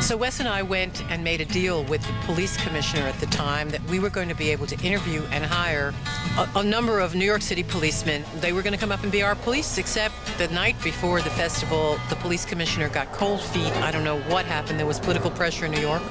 So 0.00 0.16
Wes 0.16 0.40
and 0.40 0.48
I 0.48 0.62
went 0.62 1.02
and 1.10 1.22
made 1.22 1.40
a 1.40 1.44
deal 1.44 1.84
with 1.84 2.02
the 2.02 2.12
police 2.26 2.56
commissioner 2.56 3.06
at 3.06 3.18
the 3.20 3.26
time 3.26 3.70
that 3.70 3.82
we 3.84 3.98
were 3.98 4.10
going 4.10 4.28
to 4.28 4.34
be 4.34 4.50
able 4.50 4.66
to 4.66 4.78
interview 4.86 5.22
and 5.30 5.44
hire 5.44 5.94
a, 6.36 6.48
a 6.56 6.62
number 6.62 6.98
of 7.00 7.14
New 7.14 7.24
York 7.24 7.42
City 7.42 7.62
policemen. 7.62 8.24
They 8.40 8.52
were 8.52 8.62
going 8.62 8.72
to 8.72 8.78
come 8.78 8.92
up 8.92 9.02
and 9.02 9.12
be 9.12 9.22
our 9.22 9.34
police, 9.34 9.78
except 9.78 10.14
the 10.36 10.48
night 10.48 10.76
before 10.82 11.20
the 11.22 11.30
festival, 11.30 11.98
the 12.10 12.16
police 12.16 12.44
commissioner 12.44 12.88
got 12.88 13.12
cold 13.12 13.40
feet. 13.40 13.72
I 13.76 13.90
don't 13.90 14.04
know 14.04 14.20
what 14.22 14.44
happened. 14.46 14.78
There 14.78 14.86
was 14.86 14.98
political 14.98 15.30
pressure 15.30 15.66
in 15.66 15.72
New 15.72 15.80
York. 15.80 16.02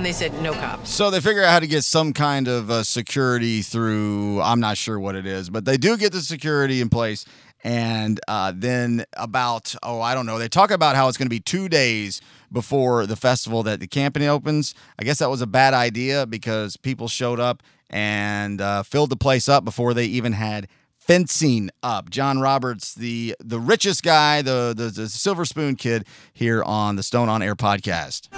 And 0.00 0.06
they 0.06 0.12
said, 0.12 0.32
no 0.40 0.54
cops. 0.54 0.88
So 0.88 1.10
they 1.10 1.20
figure 1.20 1.42
out 1.42 1.50
how 1.50 1.60
to 1.60 1.66
get 1.66 1.84
some 1.84 2.14
kind 2.14 2.48
of 2.48 2.70
uh, 2.70 2.84
security 2.84 3.60
through, 3.60 4.40
I'm 4.40 4.58
not 4.58 4.78
sure 4.78 4.98
what 4.98 5.14
it 5.14 5.26
is, 5.26 5.50
but 5.50 5.66
they 5.66 5.76
do 5.76 5.98
get 5.98 6.12
the 6.12 6.22
security 6.22 6.80
in 6.80 6.88
place. 6.88 7.26
And 7.62 8.18
uh, 8.26 8.54
then 8.56 9.04
about, 9.12 9.74
oh, 9.82 10.00
I 10.00 10.14
don't 10.14 10.24
know, 10.24 10.38
they 10.38 10.48
talk 10.48 10.70
about 10.70 10.96
how 10.96 11.08
it's 11.08 11.18
going 11.18 11.26
to 11.26 11.28
be 11.28 11.38
two 11.38 11.68
days 11.68 12.22
before 12.50 13.04
the 13.04 13.14
festival 13.14 13.62
that 13.64 13.80
the 13.80 13.86
camping 13.86 14.22
opens. 14.22 14.74
I 14.98 15.04
guess 15.04 15.18
that 15.18 15.28
was 15.28 15.42
a 15.42 15.46
bad 15.46 15.74
idea 15.74 16.24
because 16.26 16.78
people 16.78 17.06
showed 17.06 17.38
up 17.38 17.62
and 17.90 18.62
uh, 18.62 18.82
filled 18.84 19.10
the 19.10 19.16
place 19.16 19.50
up 19.50 19.66
before 19.66 19.92
they 19.92 20.06
even 20.06 20.32
had 20.32 20.66
fencing 20.96 21.68
up. 21.82 22.08
John 22.08 22.38
Roberts, 22.38 22.94
the 22.94 23.36
the 23.38 23.60
richest 23.60 24.02
guy, 24.02 24.40
the, 24.40 24.72
the 24.74 24.84
the 24.84 25.10
silver 25.10 25.44
spoon 25.44 25.76
kid 25.76 26.06
here 26.32 26.62
on 26.62 26.96
the 26.96 27.02
Stone 27.02 27.28
on 27.28 27.42
Air 27.42 27.54
podcast. 27.54 28.28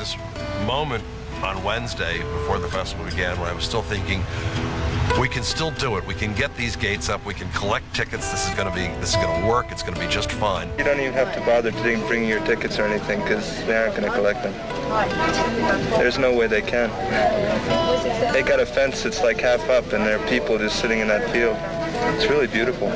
This 0.00 0.16
moment 0.66 1.04
on 1.42 1.62
Wednesday 1.62 2.22
before 2.22 2.58
the 2.58 2.68
festival 2.68 3.04
began 3.04 3.38
when 3.38 3.50
I 3.50 3.52
was 3.52 3.64
still 3.64 3.82
thinking, 3.82 4.24
we 5.20 5.28
can 5.28 5.42
still 5.42 5.72
do 5.72 5.98
it. 5.98 6.06
We 6.06 6.14
can 6.14 6.32
get 6.32 6.56
these 6.56 6.74
gates 6.74 7.10
up. 7.10 7.22
We 7.26 7.34
can 7.34 7.50
collect 7.50 7.94
tickets. 7.94 8.30
This 8.30 8.48
is 8.48 8.54
going 8.54 8.66
to 8.66 8.74
be 8.74 8.86
this 8.98 9.10
is 9.10 9.16
going 9.16 9.42
to 9.42 9.46
work. 9.46 9.66
It's 9.70 9.82
going 9.82 9.92
to 9.92 10.00
be 10.00 10.06
just 10.06 10.32
fine. 10.32 10.70
You 10.78 10.84
don't 10.84 11.00
even 11.00 11.12
have 11.12 11.34
to 11.34 11.40
bother 11.42 11.70
to 11.70 12.06
bring 12.06 12.26
your 12.26 12.42
tickets 12.46 12.78
or 12.78 12.84
anything 12.84 13.20
because 13.20 13.54
they 13.66 13.76
aren't 13.76 13.94
going 13.94 14.08
to 14.10 14.16
collect 14.16 14.42
them. 14.42 14.54
There's 15.98 16.16
no 16.16 16.34
way 16.34 16.46
they 16.46 16.62
can. 16.62 16.88
They 18.32 18.42
got 18.42 18.58
a 18.58 18.64
fence 18.64 19.02
that's 19.02 19.20
like 19.20 19.38
half 19.38 19.68
up, 19.68 19.92
and 19.92 20.06
there 20.06 20.18
are 20.18 20.28
people 20.30 20.56
just 20.56 20.80
sitting 20.80 21.00
in 21.00 21.08
that 21.08 21.30
field. 21.30 21.58
It's 22.16 22.30
really 22.30 22.46
beautiful. 22.46 22.90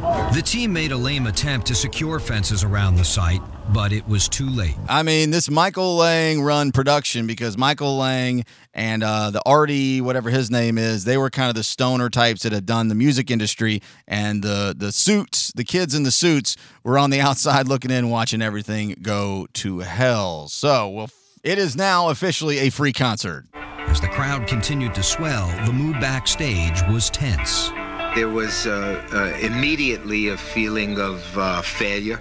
The 0.00 0.40
team 0.42 0.72
made 0.72 0.92
a 0.92 0.96
lame 0.96 1.26
attempt 1.26 1.66
to 1.66 1.74
secure 1.74 2.18
fences 2.18 2.64
around 2.64 2.94
the 2.94 3.04
site, 3.04 3.42
but 3.70 3.92
it 3.92 4.08
was 4.08 4.30
too 4.30 4.48
late. 4.48 4.76
I 4.88 5.02
mean, 5.02 5.30
this 5.30 5.50
Michael 5.50 5.96
Lang 5.96 6.40
run 6.40 6.72
production 6.72 7.26
because 7.26 7.58
Michael 7.58 7.98
Lang 7.98 8.46
and 8.72 9.04
uh, 9.04 9.28
the 9.30 9.42
Artie, 9.44 10.00
whatever 10.00 10.30
his 10.30 10.50
name 10.50 10.78
is, 10.78 11.04
they 11.04 11.18
were 11.18 11.28
kind 11.28 11.50
of 11.50 11.54
the 11.54 11.62
stoner 11.62 12.08
types 12.08 12.44
that 12.44 12.52
had 12.52 12.64
done 12.64 12.88
the 12.88 12.94
music 12.94 13.30
industry, 13.30 13.82
and 14.08 14.42
the 14.42 14.74
the 14.74 14.90
suits, 14.90 15.52
the 15.54 15.64
kids 15.64 15.94
in 15.94 16.04
the 16.04 16.10
suits, 16.10 16.56
were 16.82 16.96
on 16.96 17.10
the 17.10 17.20
outside 17.28 17.68
looking 17.68 17.90
in, 17.90 18.08
watching 18.08 18.40
everything 18.40 18.96
go 19.02 19.48
to 19.54 19.80
hell. 19.80 20.48
So, 20.48 20.88
well, 20.88 21.10
it 21.44 21.58
is 21.58 21.76
now 21.76 22.08
officially 22.08 22.58
a 22.58 22.70
free 22.70 22.94
concert. 22.94 23.44
As 23.52 24.00
the 24.00 24.08
crowd 24.08 24.46
continued 24.46 24.94
to 24.94 25.02
swell, 25.02 25.48
the 25.66 25.72
mood 25.72 26.00
backstage 26.00 26.80
was 26.88 27.10
tense. 27.10 27.70
There 28.14 28.28
was 28.28 28.66
uh, 28.66 29.06
uh, 29.12 29.38
immediately 29.38 30.28
a 30.28 30.36
feeling 30.36 30.98
of 30.98 31.38
uh, 31.38 31.62
failure 31.62 32.20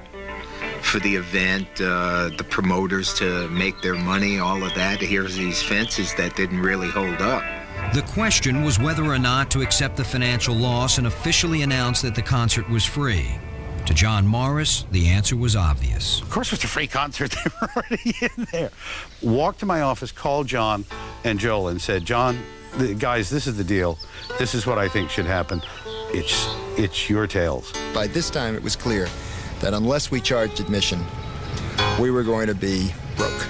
for 0.84 1.00
the 1.00 1.16
event, 1.16 1.68
uh, 1.82 2.30
the 2.38 2.46
promoters 2.48 3.14
to 3.16 3.50
make 3.50 3.82
their 3.82 3.96
money, 3.96 4.40
all 4.40 4.64
of 4.64 4.74
that. 4.76 5.02
Here's 5.02 5.36
these 5.36 5.64
fences 5.64 6.14
that 6.16 6.36
didn't 6.36 6.60
really 6.62 6.90
hold 6.90 7.22
up. 7.22 7.44
The 7.94 8.04
question 8.04 8.64
was 8.64 8.78
whether 8.78 9.04
or 9.04 9.18
not 9.18 9.50
to 9.52 9.62
accept 9.62 9.98
the 9.98 10.04
financial 10.04 10.54
loss 10.54 11.00
and 11.00 11.08
officially 11.08 11.64
announce 11.64 12.04
that 12.04 12.14
the 12.14 12.22
concert 12.22 12.70
was 12.70 12.86
free. 12.86 13.28
To 13.88 13.94
John 13.96 14.28
Morris, 14.28 14.86
the 14.92 15.08
answer 15.08 15.36
was 15.36 15.56
obvious. 15.56 16.22
Of 16.22 16.30
course, 16.30 16.54
it's 16.54 16.64
a 16.64 16.68
free 16.68 16.86
concert. 16.86 17.36
They 17.44 17.52
were 17.60 17.70
already 17.76 18.14
in 18.22 18.48
there. 18.52 18.70
Walked 19.24 19.62
to 19.62 19.66
my 19.66 19.82
office, 19.82 20.12
called 20.12 20.46
John 20.46 20.86
and 21.24 21.40
Joel, 21.40 21.70
and 21.70 21.82
said, 21.82 22.06
"John, 22.06 22.36
the, 22.36 22.59
guys, 22.98 23.30
this 23.30 23.48
is 23.48 23.58
the 23.58 23.64
deal. 23.64 23.98
This 24.38 24.56
is 24.56 24.66
what 24.66 24.78
I 24.78 24.88
think 24.88 25.10
should 25.10 25.26
happen. 25.26 25.62
It's 26.14 26.48
it's 26.78 27.10
your 27.10 27.28
tales." 27.28 27.72
By 27.94 28.08
this 28.08 28.30
time, 28.30 28.56
it 28.56 28.64
was 28.64 28.76
clear 28.76 29.08
that 29.60 29.74
unless 29.74 30.12
we 30.12 30.22
charged 30.22 30.60
admission, 30.60 31.04
we 32.00 32.12
were 32.12 32.24
going 32.24 32.48
to 32.48 32.56
be 32.56 32.94
broke, 33.18 33.48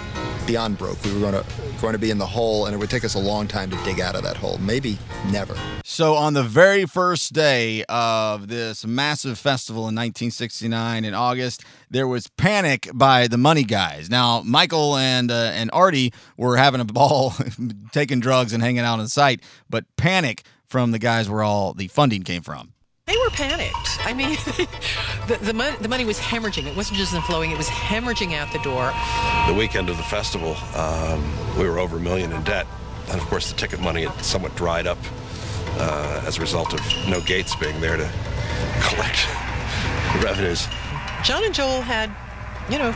beyond 0.49 0.79
broke. 0.79 1.01
We 1.03 1.13
were 1.13 1.19
going 1.19 1.33
to 1.33 1.45
going 1.79 1.93
to 1.93 1.99
be 1.99 2.09
in 2.09 2.17
the 2.17 2.25
hole, 2.25 2.65
and 2.65 2.73
it 2.73 2.77
would 2.77 2.89
take 2.89 3.05
us 3.05 3.13
a 3.13 3.19
long 3.19 3.47
time 3.47 3.69
to 3.69 3.77
dig 3.83 3.99
out 4.01 4.15
of 4.15 4.23
that 4.23 4.35
hole. 4.35 4.57
Maybe 4.57 4.97
never. 5.31 5.55
So, 5.83 6.15
on 6.15 6.33
the 6.33 6.43
very 6.43 6.85
first 6.85 7.33
day 7.33 7.85
of 7.87 8.47
this 8.47 8.85
massive 8.85 9.37
festival 9.37 9.83
in 9.83 9.95
1969 9.95 11.05
in 11.05 11.13
August, 11.13 11.63
there 11.89 12.07
was 12.07 12.27
panic 12.27 12.89
by 12.93 13.27
the 13.27 13.37
money 13.37 13.63
guys. 13.63 14.09
Now, 14.09 14.41
Michael 14.41 14.97
and 14.97 15.29
uh, 15.31 15.51
and 15.53 15.69
Artie 15.71 16.11
were 16.35 16.57
having 16.57 16.81
a 16.81 16.85
ball, 16.85 17.33
taking 17.91 18.19
drugs 18.19 18.51
and 18.51 18.63
hanging 18.63 18.79
out 18.79 18.99
on 18.99 19.07
site, 19.07 19.41
but 19.69 19.85
panic 19.97 20.43
from 20.67 20.91
the 20.91 20.99
guys 20.99 21.29
where 21.29 21.43
all 21.43 21.73
the 21.73 21.87
funding 21.87 22.23
came 22.23 22.41
from. 22.41 22.73
They 23.09 23.17
were 23.17 23.31
panicked. 23.31 23.97
I 24.05 24.13
mean, 24.13 24.29
the, 25.27 25.39
the, 25.41 25.53
money, 25.53 25.75
the 25.81 25.87
money 25.87 26.05
was 26.05 26.19
hemorrhaging. 26.19 26.67
It 26.67 26.75
wasn't 26.75 26.99
just 26.99 27.11
flowing, 27.23 27.49
it 27.49 27.57
was 27.57 27.67
hemorrhaging 27.67 28.35
out 28.35 28.53
the 28.53 28.59
door. 28.59 28.93
The 29.47 29.53
weekend 29.55 29.89
of 29.89 29.97
the 29.97 30.03
festival, 30.03 30.55
um, 30.75 31.23
we 31.57 31.67
were 31.67 31.79
over 31.79 31.97
a 31.97 31.99
million 31.99 32.31
in 32.31 32.43
debt. 32.43 32.67
And 33.09 33.19
of 33.19 33.25
course, 33.25 33.51
the 33.51 33.57
ticket 33.57 33.79
money 33.79 34.05
had 34.05 34.23
somewhat 34.23 34.55
dried 34.55 34.85
up 34.85 34.99
uh, 35.79 36.23
as 36.27 36.37
a 36.37 36.41
result 36.41 36.71
of 36.71 36.81
no 37.09 37.19
gates 37.21 37.55
being 37.55 37.81
there 37.81 37.97
to 37.97 38.03
collect 38.81 39.27
revenues. 40.23 40.67
John 41.23 41.43
and 41.43 41.53
Joel 41.53 41.81
had, 41.81 42.11
you 42.71 42.77
know, 42.77 42.91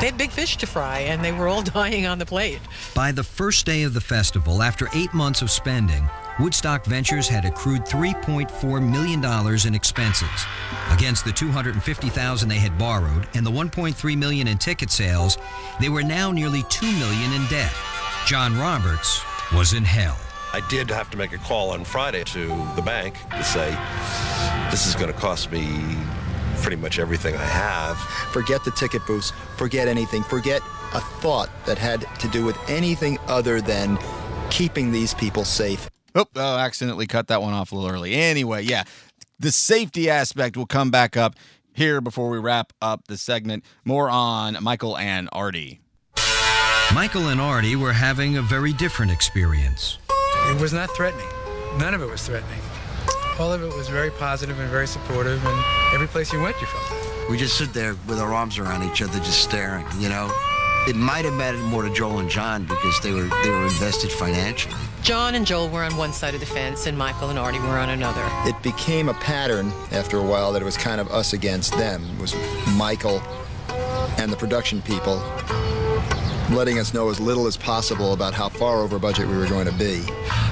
they 0.00 0.06
had 0.06 0.16
big 0.16 0.30
fish 0.30 0.56
to 0.56 0.66
fry, 0.66 1.00
and 1.00 1.22
they 1.22 1.32
were 1.32 1.46
all 1.46 1.60
dying 1.62 2.06
on 2.06 2.18
the 2.18 2.24
plate. 2.24 2.60
By 2.94 3.12
the 3.12 3.22
first 3.22 3.66
day 3.66 3.82
of 3.82 3.92
the 3.92 4.00
festival, 4.00 4.62
after 4.62 4.88
eight 4.94 5.12
months 5.12 5.42
of 5.42 5.50
spending, 5.50 6.08
Woodstock 6.40 6.84
Ventures 6.86 7.28
had 7.28 7.44
accrued 7.44 7.82
$3.4 7.84 8.90
million 8.90 9.66
in 9.66 9.74
expenses. 9.74 10.46
Against 10.90 11.24
the 11.24 11.32
250,000 11.32 12.48
they 12.48 12.56
had 12.56 12.76
borrowed 12.78 13.28
and 13.34 13.44
the 13.44 13.50
1.3 13.50 14.16
million 14.16 14.48
in 14.48 14.56
ticket 14.56 14.90
sales, 14.90 15.36
they 15.78 15.90
were 15.90 16.02
now 16.02 16.30
nearly 16.32 16.62
2 16.70 16.86
million 16.86 17.32
in 17.32 17.46
debt. 17.48 17.72
John 18.26 18.58
Roberts 18.58 19.22
was 19.52 19.74
in 19.74 19.84
hell. 19.84 20.16
I 20.54 20.66
did 20.68 20.90
have 20.90 21.10
to 21.10 21.18
make 21.18 21.32
a 21.32 21.38
call 21.38 21.70
on 21.70 21.84
Friday 21.84 22.24
to 22.24 22.46
the 22.76 22.82
bank 22.82 23.16
to 23.30 23.44
say, 23.44 23.70
this 24.70 24.86
is 24.86 24.94
going 24.94 25.12
to 25.12 25.18
cost 25.18 25.52
me 25.52 25.96
pretty 26.62 26.76
much 26.76 26.98
everything 26.98 27.34
I 27.34 27.44
have. 27.44 27.98
Forget 28.32 28.64
the 28.64 28.70
ticket 28.70 29.04
booths, 29.06 29.32
forget 29.56 29.86
anything, 29.86 30.22
forget 30.22 30.62
a 30.94 31.00
thought 31.00 31.50
that 31.66 31.76
had 31.76 32.06
to 32.20 32.28
do 32.28 32.44
with 32.44 32.56
anything 32.70 33.18
other 33.26 33.60
than 33.60 33.98
keeping 34.50 34.92
these 34.92 35.12
people 35.14 35.44
safe. 35.44 35.91
Oh, 36.14 36.26
oh, 36.36 36.58
accidentally 36.58 37.06
cut 37.06 37.28
that 37.28 37.40
one 37.40 37.54
off 37.54 37.72
a 37.72 37.74
little 37.74 37.90
early. 37.90 38.14
Anyway, 38.14 38.62
yeah, 38.62 38.84
the 39.38 39.50
safety 39.50 40.10
aspect 40.10 40.56
will 40.56 40.66
come 40.66 40.90
back 40.90 41.16
up 41.16 41.34
here 41.72 42.00
before 42.00 42.28
we 42.28 42.38
wrap 42.38 42.72
up 42.82 43.08
the 43.08 43.16
segment. 43.16 43.64
More 43.84 44.10
on 44.10 44.58
Michael 44.62 44.96
and 44.96 45.28
Artie. 45.32 45.80
Michael 46.94 47.28
and 47.28 47.40
Artie 47.40 47.76
were 47.76 47.94
having 47.94 48.36
a 48.36 48.42
very 48.42 48.74
different 48.74 49.10
experience. 49.10 49.98
It 50.50 50.60
was 50.60 50.74
not 50.74 50.94
threatening. 50.94 51.28
None 51.78 51.94
of 51.94 52.02
it 52.02 52.10
was 52.10 52.26
threatening. 52.26 52.60
All 53.38 53.50
of 53.50 53.62
it 53.62 53.74
was 53.74 53.88
very 53.88 54.10
positive 54.10 54.60
and 54.60 54.68
very 54.68 54.86
supportive, 54.86 55.42
and 55.44 55.64
every 55.94 56.06
place 56.06 56.30
you 56.32 56.40
went, 56.42 56.60
you 56.60 56.66
felt 56.66 56.90
that. 56.90 57.26
We 57.30 57.38
just 57.38 57.54
stood 57.54 57.70
there 57.70 57.96
with 58.06 58.18
our 58.18 58.34
arms 58.34 58.58
around 58.58 58.82
each 58.82 59.00
other, 59.00 59.18
just 59.20 59.42
staring, 59.42 59.86
you 59.98 60.10
know? 60.10 60.30
It 60.88 60.96
might 60.96 61.24
have 61.24 61.34
mattered 61.34 61.62
more 61.62 61.82
to 61.82 61.90
Joel 61.90 62.18
and 62.18 62.28
John 62.28 62.64
because 62.64 63.00
they 63.02 63.12
were 63.12 63.28
they 63.44 63.50
were 63.50 63.64
invested 63.64 64.10
financially. 64.10 64.74
John 65.02 65.36
and 65.36 65.46
Joel 65.46 65.68
were 65.68 65.84
on 65.84 65.96
one 65.96 66.12
side 66.12 66.34
of 66.34 66.40
the 66.40 66.46
fence, 66.46 66.86
and 66.86 66.98
Michael 66.98 67.30
and 67.30 67.38
Artie 67.38 67.60
were 67.60 67.78
on 67.78 67.90
another. 67.90 68.24
It 68.48 68.60
became 68.62 69.08
a 69.08 69.14
pattern 69.14 69.72
after 69.92 70.18
a 70.18 70.22
while 70.22 70.52
that 70.52 70.60
it 70.60 70.64
was 70.64 70.76
kind 70.76 71.00
of 71.00 71.08
us 71.12 71.34
against 71.34 71.72
them. 71.76 72.04
It 72.16 72.20
was 72.20 72.34
Michael 72.76 73.22
and 74.18 74.32
the 74.32 74.36
production 74.36 74.82
people 74.82 75.22
letting 76.50 76.78
us 76.78 76.92
know 76.92 77.08
as 77.08 77.18
little 77.18 77.46
as 77.46 77.56
possible 77.56 78.12
about 78.12 78.34
how 78.34 78.48
far 78.48 78.78
over 78.80 78.98
budget 78.98 79.26
we 79.26 79.36
were 79.36 79.46
going 79.46 79.66
to 79.66 79.72
be. 79.72 80.02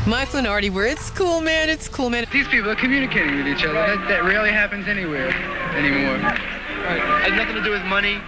Michael 0.06 0.38
and 0.38 0.46
Artie 0.46 0.70
were, 0.70 0.86
it's 0.86 1.10
cool, 1.10 1.40
man, 1.40 1.68
it's 1.68 1.88
cool, 1.88 2.08
man. 2.08 2.24
These 2.32 2.48
people 2.48 2.70
are 2.70 2.76
communicating 2.76 3.36
with 3.36 3.46
each 3.46 3.64
other. 3.64 3.74
That, 3.74 4.08
that 4.08 4.24
rarely 4.24 4.50
happens 4.50 4.88
anywhere 4.88 5.30
anymore. 5.74 6.14
Right. 6.14 7.00
Has 7.22 7.32
nothing 7.32 7.54
to 7.56 7.62
do 7.62 7.70
with 7.70 7.84
money. 7.84 8.18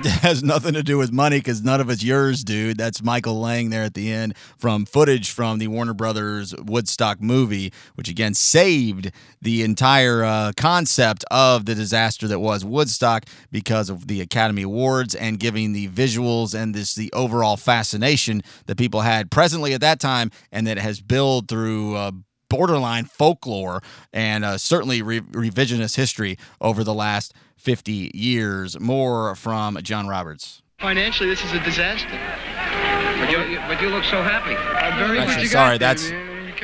Has 0.22 0.42
nothing 0.42 0.72
to 0.72 0.82
do 0.82 0.96
with 0.96 1.12
money 1.12 1.40
because 1.40 1.62
none 1.62 1.78
of 1.78 1.90
it's 1.90 2.02
yours, 2.02 2.42
dude. 2.42 2.78
That's 2.78 3.02
Michael 3.02 3.38
Lang 3.38 3.68
there 3.68 3.82
at 3.82 3.92
the 3.92 4.10
end 4.10 4.34
from 4.56 4.86
footage 4.86 5.30
from 5.30 5.58
the 5.58 5.68
Warner 5.68 5.92
Brothers 5.92 6.54
Woodstock 6.56 7.20
movie, 7.20 7.70
which 7.96 8.08
again 8.08 8.32
saved 8.32 9.12
the 9.42 9.62
entire 9.62 10.24
uh, 10.24 10.52
concept 10.56 11.26
of 11.30 11.66
the 11.66 11.74
disaster 11.74 12.26
that 12.28 12.38
was 12.38 12.64
Woodstock 12.64 13.26
because 13.50 13.90
of 13.90 14.06
the 14.06 14.22
Academy 14.22 14.62
Awards 14.62 15.14
and 15.14 15.38
giving 15.38 15.74
the 15.74 15.88
visuals 15.88 16.54
and 16.54 16.74
this 16.74 16.94
the 16.94 17.12
overall 17.12 17.58
fascination 17.58 18.42
that 18.66 18.78
people 18.78 19.02
had 19.02 19.30
presently 19.30 19.74
at 19.74 19.82
that 19.82 20.00
time 20.00 20.30
and 20.50 20.66
that 20.66 20.78
has 20.78 21.02
built 21.02 21.48
through. 21.48 21.96
Uh, 21.96 22.12
borderline 22.50 23.06
folklore 23.06 23.82
and 24.12 24.44
uh, 24.44 24.58
certainly 24.58 25.00
re- 25.00 25.20
revisionist 25.20 25.96
history 25.96 26.36
over 26.60 26.84
the 26.84 26.92
last 26.92 27.32
50 27.56 28.10
years. 28.12 28.78
More 28.78 29.34
from 29.34 29.78
John 29.82 30.06
Roberts. 30.06 30.60
Financially, 30.78 31.30
this 31.30 31.42
is 31.42 31.52
a 31.52 31.60
disaster. 31.60 32.08
But 32.08 33.30
you, 33.30 33.58
but 33.68 33.80
you 33.80 33.88
look 33.88 34.04
so 34.04 34.22
happy. 34.22 34.54
I'm 34.54 34.98
very 34.98 35.18
Actually, 35.18 35.46
sorry, 35.46 35.78
that's 35.78 36.10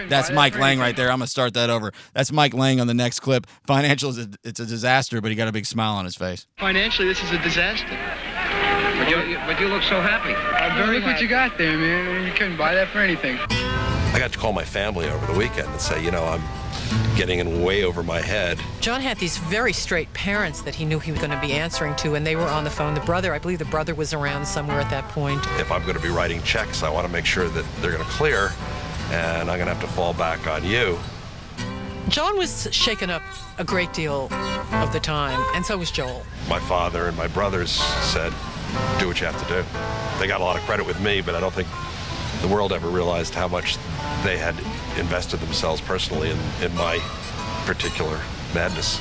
that's 0.08 0.30
Mike 0.30 0.58
Lang 0.58 0.78
right 0.78 0.96
there. 0.96 1.10
I'm 1.10 1.18
gonna 1.18 1.26
start 1.26 1.54
that 1.54 1.68
over. 1.68 1.92
That's 2.14 2.32
Mike 2.32 2.54
Lang 2.54 2.80
on 2.80 2.86
the 2.86 2.94
next 2.94 3.20
clip. 3.20 3.46
Financial 3.66 4.10
is 4.10 4.18
a, 4.18 4.28
it's 4.42 4.60
a 4.60 4.66
disaster, 4.66 5.20
but 5.20 5.30
he 5.30 5.34
got 5.34 5.48
a 5.48 5.52
big 5.52 5.66
smile 5.66 5.94
on 5.94 6.04
his 6.04 6.16
face. 6.16 6.46
Financially, 6.58 7.08
this 7.08 7.22
is 7.22 7.30
a 7.32 7.38
disaster. 7.38 7.86
But 8.98 9.10
you, 9.10 9.36
but 9.46 9.60
you 9.60 9.68
look 9.68 9.82
so 9.82 10.00
happy. 10.00 10.34
I'm 10.34 10.76
very 10.76 10.98
look 10.98 11.06
what 11.06 11.20
you 11.20 11.28
got 11.28 11.58
there, 11.58 11.76
man. 11.76 12.26
You 12.26 12.32
couldn't 12.32 12.56
buy 12.56 12.74
that 12.74 12.88
for 12.88 13.00
anything. 13.00 13.38
I 14.16 14.18
got 14.18 14.32
to 14.32 14.38
call 14.38 14.54
my 14.54 14.64
family 14.64 15.10
over 15.10 15.30
the 15.30 15.38
weekend 15.38 15.68
and 15.68 15.78
say, 15.78 16.02
you 16.02 16.10
know, 16.10 16.24
I'm 16.24 16.42
getting 17.18 17.38
in 17.38 17.62
way 17.62 17.84
over 17.84 18.02
my 18.02 18.22
head. 18.22 18.58
John 18.80 19.02
had 19.02 19.18
these 19.18 19.36
very 19.36 19.74
straight 19.74 20.10
parents 20.14 20.62
that 20.62 20.74
he 20.74 20.86
knew 20.86 20.98
he 20.98 21.10
was 21.12 21.20
going 21.20 21.32
to 21.32 21.40
be 21.42 21.52
answering 21.52 21.94
to, 21.96 22.14
and 22.14 22.26
they 22.26 22.34
were 22.34 22.48
on 22.48 22.64
the 22.64 22.70
phone. 22.70 22.94
The 22.94 23.02
brother, 23.02 23.34
I 23.34 23.38
believe 23.38 23.58
the 23.58 23.66
brother 23.66 23.94
was 23.94 24.14
around 24.14 24.46
somewhere 24.46 24.80
at 24.80 24.88
that 24.88 25.06
point. 25.10 25.44
If 25.58 25.70
I'm 25.70 25.82
going 25.82 25.96
to 25.96 26.02
be 26.02 26.08
writing 26.08 26.42
checks, 26.44 26.82
I 26.82 26.88
want 26.88 27.06
to 27.06 27.12
make 27.12 27.26
sure 27.26 27.46
that 27.46 27.66
they're 27.82 27.92
going 27.92 28.02
to 28.02 28.08
clear, 28.08 28.52
and 29.10 29.50
I'm 29.50 29.58
going 29.58 29.68
to 29.68 29.74
have 29.74 29.82
to 29.82 29.86
fall 29.88 30.14
back 30.14 30.46
on 30.46 30.64
you. 30.64 30.98
John 32.08 32.38
was 32.38 32.68
shaken 32.72 33.10
up 33.10 33.22
a 33.58 33.64
great 33.64 33.92
deal 33.92 34.30
of 34.72 34.94
the 34.94 35.00
time, 35.00 35.38
and 35.54 35.62
so 35.62 35.76
was 35.76 35.90
Joel. 35.90 36.24
My 36.48 36.60
father 36.60 37.08
and 37.08 37.16
my 37.18 37.28
brothers 37.28 37.70
said, 37.70 38.32
do 38.98 39.08
what 39.08 39.20
you 39.20 39.26
have 39.26 39.38
to 39.46 39.54
do. 39.54 40.18
They 40.18 40.26
got 40.26 40.40
a 40.40 40.44
lot 40.44 40.56
of 40.56 40.62
credit 40.62 40.86
with 40.86 40.98
me, 41.02 41.20
but 41.20 41.34
I 41.34 41.40
don't 41.40 41.52
think 41.52 41.68
the 42.40 42.48
world 42.48 42.72
ever 42.72 42.88
realized 42.88 43.34
how 43.34 43.48
much 43.48 43.76
they 44.24 44.36
had 44.38 44.54
invested 44.98 45.40
themselves 45.40 45.80
personally 45.80 46.30
in, 46.30 46.38
in 46.62 46.74
my 46.74 46.98
particular 47.64 48.20
madness. 48.54 49.00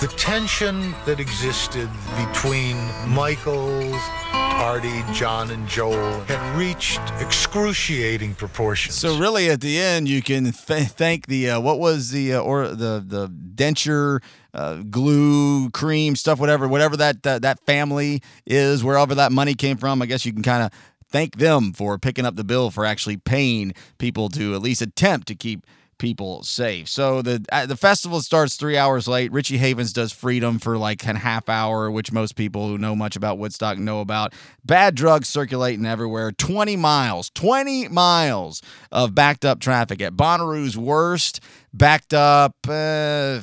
The 0.00 0.12
tension 0.16 0.92
that 1.06 1.18
existed 1.18 1.88
between 2.16 2.76
Michael, 3.08 3.94
Artie, 4.32 5.02
John, 5.12 5.50
and 5.50 5.66
Joel 5.68 6.20
had 6.24 6.56
reached 6.56 7.00
excruciating 7.18 8.34
proportions. 8.34 8.94
So 8.94 9.18
really, 9.18 9.50
at 9.50 9.60
the 9.60 9.78
end, 9.78 10.08
you 10.08 10.22
can 10.22 10.52
th- 10.52 10.88
thank 10.88 11.26
the 11.26 11.50
uh, 11.50 11.60
what 11.60 11.78
was 11.78 12.10
the 12.10 12.34
uh, 12.34 12.40
or 12.40 12.68
the 12.68 13.02
the 13.06 13.28
denture. 13.28 14.22
Uh, 14.54 14.76
glue, 14.88 15.68
cream, 15.68 16.16
stuff, 16.16 16.40
whatever, 16.40 16.66
whatever 16.66 16.96
that, 16.96 17.22
that 17.24 17.42
that 17.42 17.60
family 17.66 18.22
is, 18.46 18.82
wherever 18.82 19.14
that 19.14 19.30
money 19.30 19.52
came 19.52 19.76
from. 19.76 20.00
I 20.00 20.06
guess 20.06 20.24
you 20.24 20.32
can 20.32 20.42
kind 20.42 20.62
of 20.62 20.70
thank 21.10 21.36
them 21.38 21.72
for 21.72 21.98
picking 21.98 22.26
up 22.26 22.36
the 22.36 22.44
bill 22.44 22.70
for 22.70 22.84
actually 22.84 23.16
paying 23.16 23.74
people 23.98 24.28
to 24.30 24.54
at 24.54 24.62
least 24.62 24.82
attempt 24.82 25.28
to 25.28 25.34
keep 25.34 25.66
people 25.98 26.42
safe. 26.42 26.88
So 26.88 27.22
the 27.22 27.44
uh, 27.50 27.66
the 27.66 27.76
festival 27.76 28.20
starts 28.20 28.56
three 28.56 28.76
hours 28.76 29.08
late. 29.08 29.32
Richie 29.32 29.56
Havens 29.56 29.92
does 29.92 30.12
Freedom 30.12 30.58
for 30.58 30.76
like 30.76 31.04
a 31.04 31.16
half 31.16 31.48
hour, 31.48 31.90
which 31.90 32.12
most 32.12 32.36
people 32.36 32.68
who 32.68 32.78
know 32.78 32.94
much 32.94 33.16
about 33.16 33.38
Woodstock 33.38 33.78
know 33.78 34.00
about. 34.00 34.34
Bad 34.64 34.94
drugs 34.94 35.28
circulating 35.28 35.86
everywhere. 35.86 36.32
Twenty 36.32 36.76
miles, 36.76 37.30
twenty 37.30 37.88
miles 37.88 38.62
of 38.92 39.14
backed 39.14 39.44
up 39.44 39.60
traffic 39.60 40.02
at 40.02 40.14
Bonnaroo's 40.14 40.76
worst. 40.76 41.40
Backed 41.72 42.14
up 42.14 42.56
uh, 42.68 43.40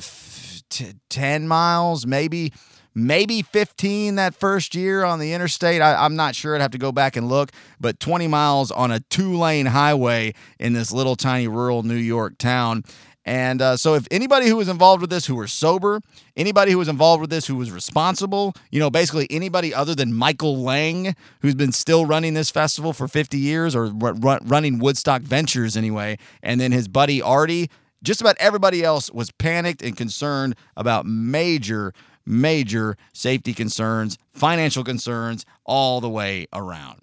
t- 0.70 0.94
ten 1.08 1.48
miles, 1.48 2.06
maybe 2.06 2.52
maybe 2.94 3.42
15 3.42 4.16
that 4.16 4.34
first 4.34 4.74
year 4.74 5.04
on 5.04 5.18
the 5.18 5.32
interstate. 5.32 5.82
I, 5.82 6.04
am 6.04 6.16
not 6.16 6.34
sure. 6.34 6.54
I'd 6.54 6.60
have 6.60 6.70
to 6.72 6.78
go 6.78 6.92
back 6.92 7.16
and 7.16 7.28
look, 7.28 7.50
but 7.80 8.00
20 8.00 8.28
miles 8.28 8.70
on 8.70 8.90
a 8.90 9.00
two 9.00 9.36
lane 9.36 9.66
highway 9.66 10.34
in 10.58 10.72
this 10.72 10.92
little 10.92 11.16
tiny 11.16 11.48
rural 11.48 11.82
New 11.82 11.94
York 11.94 12.38
town. 12.38 12.84
And 13.26 13.62
uh, 13.62 13.76
so, 13.78 13.94
if 13.94 14.06
anybody 14.10 14.48
who 14.48 14.56
was 14.56 14.68
involved 14.68 15.00
with 15.00 15.08
this 15.08 15.24
who 15.24 15.34
were 15.34 15.46
sober, 15.46 16.00
anybody 16.36 16.72
who 16.72 16.78
was 16.78 16.88
involved 16.88 17.22
with 17.22 17.30
this 17.30 17.46
who 17.46 17.56
was 17.56 17.70
responsible, 17.70 18.52
you 18.70 18.78
know, 18.78 18.90
basically 18.90 19.26
anybody 19.30 19.72
other 19.72 19.94
than 19.94 20.12
Michael 20.12 20.58
Lang, 20.58 21.16
who's 21.40 21.54
been 21.54 21.72
still 21.72 22.04
running 22.04 22.34
this 22.34 22.50
festival 22.50 22.92
for 22.92 23.08
50 23.08 23.38
years 23.38 23.74
or 23.74 23.90
r- 24.02 24.40
running 24.44 24.78
Woodstock 24.78 25.22
Ventures 25.22 25.74
anyway, 25.74 26.18
and 26.42 26.60
then 26.60 26.70
his 26.70 26.86
buddy 26.86 27.22
Artie, 27.22 27.70
just 28.02 28.20
about 28.20 28.36
everybody 28.38 28.84
else 28.84 29.10
was 29.10 29.30
panicked 29.30 29.82
and 29.82 29.96
concerned 29.96 30.54
about 30.76 31.06
major 31.06 31.94
major 32.26 32.96
safety 33.12 33.54
concerns, 33.54 34.18
financial 34.32 34.84
concerns, 34.84 35.44
all 35.64 36.00
the 36.00 36.08
way 36.08 36.46
around. 36.52 37.00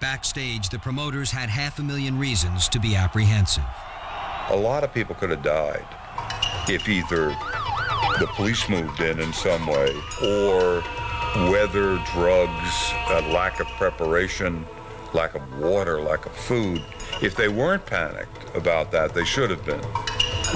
Backstage, 0.00 0.68
the 0.68 0.78
promoters 0.78 1.30
had 1.30 1.48
half 1.48 1.78
a 1.78 1.82
million 1.82 2.18
reasons 2.18 2.68
to 2.70 2.78
be 2.78 2.94
apprehensive. 2.94 3.64
A 4.50 4.56
lot 4.56 4.84
of 4.84 4.92
people 4.92 5.14
could 5.14 5.30
have 5.30 5.42
died 5.42 5.86
if 6.68 6.88
either 6.88 7.28
the 8.18 8.26
police 8.34 8.68
moved 8.68 9.00
in 9.00 9.18
in 9.18 9.32
some 9.32 9.66
way 9.66 9.94
or 10.22 10.82
weather, 11.50 11.98
drugs, 12.12 12.92
a 13.10 13.22
lack 13.32 13.60
of 13.60 13.66
preparation, 13.78 14.64
lack 15.14 15.34
of 15.34 15.58
water, 15.58 16.00
lack 16.00 16.26
of 16.26 16.32
food. 16.32 16.82
If 17.22 17.36
they 17.36 17.48
weren't 17.48 17.86
panicked 17.86 18.54
about 18.54 18.90
that, 18.92 19.14
they 19.14 19.24
should 19.24 19.50
have 19.50 19.64
been 19.64 19.80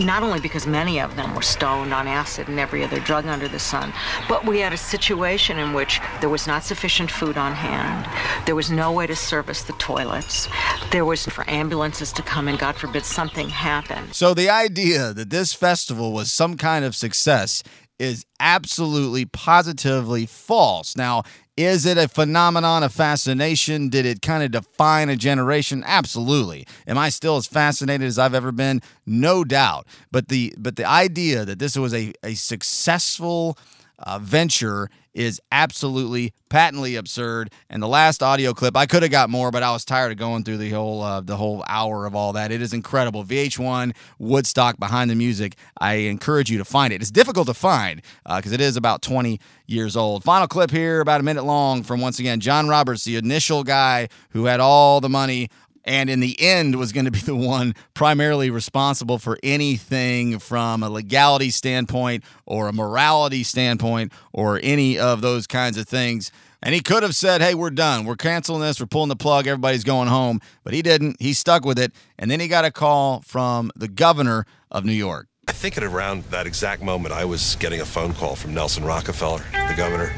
not 0.04 0.22
only 0.22 0.40
because 0.40 0.66
many 0.66 1.00
of 1.00 1.16
them 1.16 1.34
were 1.34 1.42
stoned 1.42 1.92
on 1.92 2.06
acid 2.06 2.48
and 2.48 2.58
every 2.58 2.84
other 2.84 3.00
drug 3.00 3.26
under 3.26 3.48
the 3.48 3.58
sun, 3.58 3.92
but 4.28 4.44
we 4.44 4.60
had 4.60 4.72
a 4.72 4.76
situation 4.76 5.58
in 5.58 5.72
which 5.72 6.00
there 6.20 6.28
was 6.28 6.46
not 6.46 6.64
sufficient 6.64 7.10
food 7.10 7.36
on 7.36 7.52
hand. 7.52 8.06
There 8.46 8.54
was 8.54 8.70
no 8.70 8.92
way 8.92 9.06
to 9.06 9.16
service 9.16 9.62
the 9.62 9.72
toilets. 9.74 10.48
There 10.90 11.04
was 11.04 11.26
for 11.26 11.48
ambulances 11.48 12.12
to 12.12 12.22
come 12.22 12.48
and 12.48 12.58
God 12.58 12.76
forbid 12.76 13.04
something 13.04 13.48
happened. 13.48 14.14
So 14.14 14.34
the 14.34 14.50
idea 14.50 15.12
that 15.14 15.30
this 15.30 15.52
festival 15.52 16.12
was 16.12 16.30
some 16.30 16.56
kind 16.56 16.84
of 16.84 16.94
success 16.94 17.62
is 17.98 18.24
absolutely 18.38 19.24
positively 19.24 20.24
false. 20.26 20.96
Now, 20.96 21.24
is 21.58 21.84
it 21.86 21.98
a 21.98 22.06
phenomenon 22.06 22.84
of 22.84 22.92
fascination? 22.92 23.88
Did 23.88 24.06
it 24.06 24.22
kind 24.22 24.44
of 24.44 24.52
define 24.52 25.08
a 25.08 25.16
generation? 25.16 25.82
Absolutely. 25.84 26.64
Am 26.86 26.96
I 26.96 27.08
still 27.08 27.36
as 27.36 27.48
fascinated 27.48 28.06
as 28.06 28.16
I've 28.16 28.32
ever 28.32 28.52
been? 28.52 28.80
No 29.04 29.42
doubt. 29.42 29.84
But 30.12 30.28
the 30.28 30.54
but 30.56 30.76
the 30.76 30.84
idea 30.84 31.44
that 31.44 31.58
this 31.58 31.76
was 31.76 31.92
a, 31.92 32.12
a 32.22 32.34
successful 32.34 33.58
uh, 33.98 34.20
venture 34.20 34.88
is 35.18 35.40
absolutely 35.50 36.32
patently 36.48 36.94
absurd. 36.94 37.50
And 37.68 37.82
the 37.82 37.88
last 37.88 38.22
audio 38.22 38.54
clip, 38.54 38.76
I 38.76 38.86
could 38.86 39.02
have 39.02 39.10
got 39.10 39.28
more, 39.28 39.50
but 39.50 39.64
I 39.64 39.72
was 39.72 39.84
tired 39.84 40.12
of 40.12 40.18
going 40.18 40.44
through 40.44 40.58
the 40.58 40.70
whole 40.70 41.02
uh, 41.02 41.20
the 41.20 41.36
whole 41.36 41.64
hour 41.68 42.06
of 42.06 42.14
all 42.14 42.32
that. 42.34 42.52
It 42.52 42.62
is 42.62 42.72
incredible. 42.72 43.24
VH1 43.24 43.94
Woodstock 44.20 44.78
behind 44.78 45.10
the 45.10 45.16
music. 45.16 45.56
I 45.80 45.94
encourage 45.94 46.50
you 46.50 46.58
to 46.58 46.64
find 46.64 46.92
it. 46.92 47.02
It's 47.02 47.10
difficult 47.10 47.48
to 47.48 47.54
find 47.54 48.00
because 48.24 48.52
uh, 48.52 48.54
it 48.54 48.60
is 48.60 48.76
about 48.76 49.02
20 49.02 49.40
years 49.66 49.96
old. 49.96 50.22
Final 50.22 50.46
clip 50.46 50.70
here, 50.70 51.00
about 51.00 51.20
a 51.20 51.24
minute 51.24 51.44
long, 51.44 51.82
from 51.82 52.00
once 52.00 52.20
again 52.20 52.38
John 52.38 52.68
Roberts, 52.68 53.02
the 53.04 53.16
initial 53.16 53.64
guy 53.64 54.08
who 54.30 54.44
had 54.44 54.60
all 54.60 55.00
the 55.00 55.08
money 55.08 55.48
and 55.88 56.10
in 56.10 56.20
the 56.20 56.38
end 56.38 56.76
was 56.76 56.92
going 56.92 57.06
to 57.06 57.10
be 57.10 57.18
the 57.24 57.34
one 57.34 57.74
primarily 57.94 58.50
responsible 58.50 59.18
for 59.18 59.38
anything 59.42 60.38
from 60.38 60.82
a 60.82 60.90
legality 60.90 61.50
standpoint 61.50 62.22
or 62.46 62.68
a 62.68 62.72
morality 62.72 63.42
standpoint 63.42 64.12
or 64.32 64.60
any 64.62 64.98
of 64.98 65.22
those 65.22 65.46
kinds 65.46 65.76
of 65.76 65.88
things. 65.88 66.30
And 66.62 66.74
he 66.74 66.80
could 66.80 67.04
have 67.04 67.14
said, 67.14 67.40
hey, 67.40 67.54
we're 67.54 67.70
done. 67.70 68.04
We're 68.04 68.16
canceling 68.16 68.60
this. 68.60 68.80
We're 68.80 68.86
pulling 68.86 69.08
the 69.08 69.16
plug. 69.16 69.46
Everybody's 69.46 69.84
going 69.84 70.08
home. 70.08 70.40
But 70.64 70.74
he 70.74 70.82
didn't. 70.82 71.16
He 71.20 71.32
stuck 71.32 71.64
with 71.64 71.78
it. 71.78 71.92
And 72.18 72.30
then 72.30 72.40
he 72.40 72.48
got 72.48 72.64
a 72.64 72.72
call 72.72 73.20
from 73.20 73.70
the 73.76 73.86
governor 73.86 74.44
of 74.70 74.84
New 74.84 74.92
York. 74.92 75.28
I 75.46 75.52
think 75.52 75.78
at 75.78 75.84
around 75.84 76.24
that 76.24 76.48
exact 76.48 76.82
moment, 76.82 77.14
I 77.14 77.24
was 77.24 77.56
getting 77.56 77.80
a 77.80 77.86
phone 77.86 78.12
call 78.12 78.34
from 78.34 78.54
Nelson 78.54 78.84
Rockefeller, 78.84 79.42
the 79.68 79.74
governor 79.76 80.12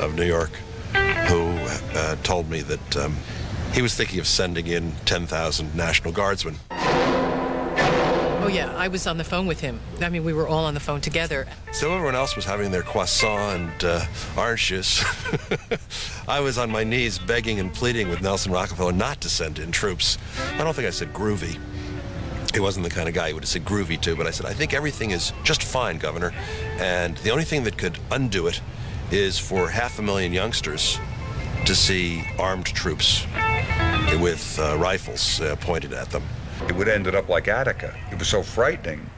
of 0.00 0.14
New 0.14 0.24
York, 0.24 0.52
who 1.26 1.50
uh, 1.98 2.16
told 2.22 2.48
me 2.48 2.62
that 2.62 2.96
um, 2.96 3.16
he 3.72 3.82
was 3.82 3.94
thinking 3.94 4.18
of 4.18 4.26
sending 4.26 4.66
in 4.66 4.92
10,000 5.04 5.74
National 5.74 6.12
Guardsmen. 6.12 6.56
Oh, 6.70 8.48
yeah, 8.50 8.74
I 8.76 8.88
was 8.88 9.06
on 9.06 9.16
the 9.16 9.24
phone 9.24 9.46
with 9.46 9.60
him. 9.60 9.78
I 10.00 10.08
mean, 10.08 10.24
we 10.24 10.32
were 10.32 10.48
all 10.48 10.64
on 10.64 10.74
the 10.74 10.80
phone 10.80 11.00
together. 11.00 11.46
So 11.72 11.92
everyone 11.92 12.14
else 12.16 12.34
was 12.34 12.44
having 12.44 12.70
their 12.70 12.82
croissant 12.82 13.60
and 13.60 13.84
uh, 13.84 14.04
orange 14.36 14.66
juice. 14.66 15.04
I 16.28 16.40
was 16.40 16.58
on 16.58 16.70
my 16.70 16.82
knees 16.82 17.18
begging 17.18 17.60
and 17.60 17.72
pleading 17.72 18.08
with 18.08 18.22
Nelson 18.22 18.50
Rockefeller 18.50 18.92
not 18.92 19.20
to 19.20 19.28
send 19.28 19.58
in 19.58 19.70
troops. 19.70 20.18
I 20.54 20.64
don't 20.64 20.74
think 20.74 20.88
I 20.88 20.90
said 20.90 21.12
groovy. 21.12 21.60
He 22.52 22.58
wasn't 22.58 22.84
the 22.84 22.90
kind 22.90 23.08
of 23.08 23.14
guy 23.14 23.28
who 23.28 23.34
would 23.34 23.44
have 23.44 23.48
said 23.48 23.64
groovy 23.64 24.00
to, 24.00 24.16
but 24.16 24.26
I 24.26 24.30
said, 24.30 24.46
I 24.46 24.52
think 24.52 24.74
everything 24.74 25.12
is 25.12 25.32
just 25.44 25.62
fine, 25.62 25.98
Governor. 25.98 26.32
And 26.78 27.16
the 27.18 27.30
only 27.30 27.44
thing 27.44 27.62
that 27.64 27.78
could 27.78 27.98
undo 28.10 28.48
it 28.48 28.60
is 29.12 29.38
for 29.38 29.68
half 29.68 29.98
a 30.00 30.02
million 30.02 30.32
youngsters 30.32 30.98
to 31.70 31.76
see 31.76 32.24
armed 32.36 32.66
troops 32.66 33.24
with 34.18 34.58
uh, 34.58 34.76
rifles 34.76 35.40
uh, 35.40 35.54
pointed 35.60 35.92
at 35.92 36.10
them. 36.10 36.24
It 36.68 36.74
would 36.74 36.88
have 36.88 36.96
ended 36.96 37.14
up 37.14 37.28
like 37.28 37.46
Attica. 37.46 37.94
It 38.10 38.18
was 38.18 38.26
so 38.26 38.42
frightening 38.42 39.08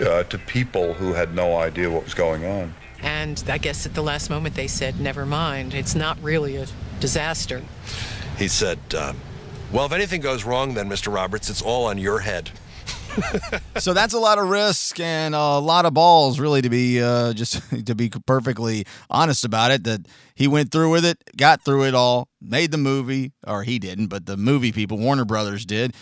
uh, 0.00 0.22
to 0.22 0.38
people 0.38 0.94
who 0.94 1.12
had 1.12 1.34
no 1.34 1.58
idea 1.58 1.90
what 1.90 2.04
was 2.04 2.14
going 2.14 2.46
on. 2.46 2.74
And 3.02 3.44
I 3.48 3.58
guess 3.58 3.84
at 3.84 3.92
the 3.92 4.02
last 4.02 4.30
moment 4.30 4.54
they 4.54 4.66
said, 4.66 4.98
never 4.98 5.26
mind, 5.26 5.74
it's 5.74 5.94
not 5.94 6.16
really 6.22 6.56
a 6.56 6.66
disaster. 7.00 7.60
He 8.38 8.48
said, 8.48 8.78
uh, 8.96 9.12
well, 9.70 9.84
if 9.84 9.92
anything 9.92 10.22
goes 10.22 10.42
wrong, 10.42 10.72
then, 10.72 10.88
Mr. 10.88 11.12
Roberts, 11.14 11.50
it's 11.50 11.60
all 11.60 11.84
on 11.84 11.98
your 11.98 12.20
head. 12.20 12.50
so 13.78 13.92
that's 13.92 14.14
a 14.14 14.18
lot 14.18 14.38
of 14.38 14.48
risk 14.48 15.00
and 15.00 15.34
a 15.34 15.58
lot 15.58 15.86
of 15.86 15.94
balls, 15.94 16.40
really, 16.40 16.62
to 16.62 16.70
be 16.70 17.02
uh, 17.02 17.32
just 17.32 17.62
to 17.86 17.94
be 17.94 18.10
perfectly 18.26 18.86
honest 19.10 19.44
about 19.44 19.70
it. 19.70 19.84
That 19.84 20.06
he 20.34 20.48
went 20.48 20.70
through 20.70 20.90
with 20.90 21.04
it, 21.04 21.18
got 21.36 21.64
through 21.64 21.84
it 21.84 21.94
all, 21.94 22.28
made 22.40 22.70
the 22.70 22.78
movie, 22.78 23.32
or 23.46 23.62
he 23.62 23.78
didn't, 23.78 24.08
but 24.08 24.26
the 24.26 24.36
movie 24.36 24.72
people, 24.72 24.98
Warner 24.98 25.24
Brothers, 25.24 25.64
did. 25.64 25.94